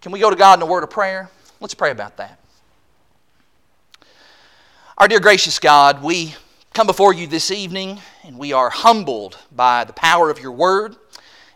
Can 0.00 0.12
we 0.12 0.20
go 0.20 0.30
to 0.30 0.36
God 0.36 0.58
in 0.58 0.62
a 0.62 0.66
word 0.66 0.84
of 0.84 0.90
prayer? 0.90 1.30
Let's 1.64 1.72
pray 1.72 1.92
about 1.92 2.18
that. 2.18 2.38
Our 4.98 5.08
dear 5.08 5.18
gracious 5.18 5.58
God, 5.58 6.02
we 6.02 6.34
come 6.74 6.86
before 6.86 7.14
you 7.14 7.26
this 7.26 7.50
evening 7.50 8.00
and 8.22 8.36
we 8.36 8.52
are 8.52 8.68
humbled 8.68 9.38
by 9.50 9.84
the 9.84 9.94
power 9.94 10.28
of 10.28 10.38
your 10.38 10.52
word. 10.52 10.94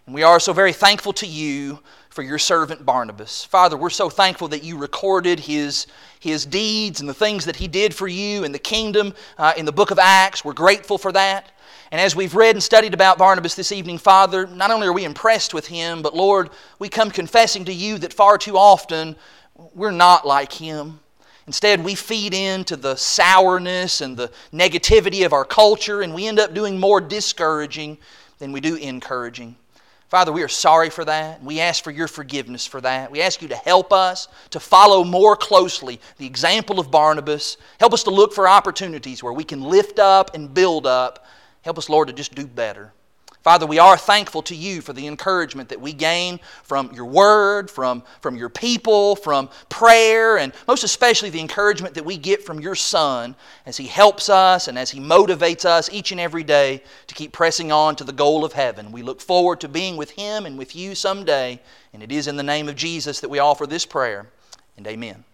And 0.06 0.14
we 0.14 0.22
are 0.22 0.40
so 0.40 0.54
very 0.54 0.72
thankful 0.72 1.12
to 1.12 1.26
you 1.26 1.80
for 2.08 2.22
your 2.22 2.38
servant 2.38 2.86
Barnabas. 2.86 3.44
Father, 3.44 3.76
we're 3.76 3.90
so 3.90 4.08
thankful 4.08 4.48
that 4.48 4.64
you 4.64 4.78
recorded 4.78 5.40
his, 5.40 5.86
his 6.20 6.46
deeds 6.46 7.00
and 7.00 7.08
the 7.08 7.12
things 7.12 7.44
that 7.44 7.56
he 7.56 7.68
did 7.68 7.94
for 7.94 8.08
you 8.08 8.44
in 8.44 8.52
the 8.52 8.58
kingdom 8.58 9.12
uh, 9.36 9.52
in 9.58 9.66
the 9.66 9.72
book 9.72 9.90
of 9.90 9.98
Acts. 9.98 10.42
We're 10.42 10.54
grateful 10.54 10.96
for 10.96 11.12
that. 11.12 11.52
And 11.90 12.00
as 12.00 12.16
we've 12.16 12.34
read 12.34 12.56
and 12.56 12.62
studied 12.62 12.94
about 12.94 13.18
Barnabas 13.18 13.54
this 13.54 13.72
evening, 13.72 13.98
Father, 13.98 14.46
not 14.46 14.70
only 14.70 14.86
are 14.86 14.92
we 14.92 15.04
impressed 15.04 15.52
with 15.52 15.66
him, 15.66 16.00
but 16.00 16.16
Lord, 16.16 16.48
we 16.78 16.88
come 16.88 17.10
confessing 17.10 17.66
to 17.66 17.72
you 17.74 17.98
that 17.98 18.14
far 18.14 18.38
too 18.38 18.56
often 18.56 19.14
we're 19.74 19.90
not 19.90 20.26
like 20.26 20.52
him. 20.52 21.00
Instead, 21.46 21.82
we 21.82 21.94
feed 21.94 22.34
into 22.34 22.76
the 22.76 22.94
sourness 22.94 24.00
and 24.00 24.16
the 24.16 24.30
negativity 24.52 25.24
of 25.24 25.32
our 25.32 25.44
culture, 25.44 26.02
and 26.02 26.14
we 26.14 26.26
end 26.26 26.38
up 26.38 26.54
doing 26.54 26.78
more 26.78 27.00
discouraging 27.00 27.98
than 28.38 28.52
we 28.52 28.60
do 28.60 28.76
encouraging. 28.76 29.56
Father, 30.08 30.32
we 30.32 30.42
are 30.42 30.48
sorry 30.48 30.88
for 30.88 31.04
that. 31.04 31.42
We 31.42 31.60
ask 31.60 31.84
for 31.84 31.90
your 31.90 32.08
forgiveness 32.08 32.66
for 32.66 32.80
that. 32.80 33.10
We 33.10 33.20
ask 33.20 33.42
you 33.42 33.48
to 33.48 33.56
help 33.56 33.92
us 33.92 34.28
to 34.50 34.60
follow 34.60 35.04
more 35.04 35.36
closely 35.36 36.00
the 36.16 36.26
example 36.26 36.80
of 36.80 36.90
Barnabas. 36.90 37.58
Help 37.78 37.92
us 37.92 38.04
to 38.04 38.10
look 38.10 38.32
for 38.32 38.48
opportunities 38.48 39.22
where 39.22 39.34
we 39.34 39.44
can 39.44 39.62
lift 39.62 39.98
up 39.98 40.34
and 40.34 40.52
build 40.52 40.86
up. 40.86 41.26
Help 41.62 41.76
us, 41.76 41.90
Lord, 41.90 42.08
to 42.08 42.14
just 42.14 42.34
do 42.34 42.46
better. 42.46 42.92
Father, 43.42 43.66
we 43.66 43.78
are 43.78 43.96
thankful 43.96 44.42
to 44.42 44.54
you 44.54 44.80
for 44.80 44.92
the 44.92 45.06
encouragement 45.06 45.68
that 45.68 45.80
we 45.80 45.92
gain 45.92 46.40
from 46.64 46.92
your 46.92 47.04
word, 47.04 47.70
from, 47.70 48.02
from 48.20 48.36
your 48.36 48.48
people, 48.48 49.14
from 49.14 49.48
prayer, 49.68 50.38
and 50.38 50.52
most 50.66 50.82
especially 50.82 51.30
the 51.30 51.40
encouragement 51.40 51.94
that 51.94 52.04
we 52.04 52.16
get 52.16 52.42
from 52.42 52.58
your 52.58 52.74
Son 52.74 53.36
as 53.64 53.76
he 53.76 53.86
helps 53.86 54.28
us 54.28 54.66
and 54.66 54.76
as 54.76 54.90
he 54.90 54.98
motivates 54.98 55.64
us 55.64 55.88
each 55.92 56.10
and 56.10 56.20
every 56.20 56.42
day 56.42 56.82
to 57.06 57.14
keep 57.14 57.32
pressing 57.32 57.70
on 57.70 57.94
to 57.96 58.04
the 58.04 58.12
goal 58.12 58.44
of 58.44 58.52
heaven. 58.52 58.90
We 58.90 59.02
look 59.02 59.20
forward 59.20 59.60
to 59.60 59.68
being 59.68 59.96
with 59.96 60.10
him 60.10 60.44
and 60.44 60.58
with 60.58 60.74
you 60.74 60.96
someday, 60.96 61.60
and 61.92 62.02
it 62.02 62.10
is 62.10 62.26
in 62.26 62.36
the 62.36 62.42
name 62.42 62.68
of 62.68 62.74
Jesus 62.74 63.20
that 63.20 63.30
we 63.30 63.38
offer 63.38 63.66
this 63.66 63.86
prayer, 63.86 64.26
and 64.76 64.86
amen. 64.86 65.24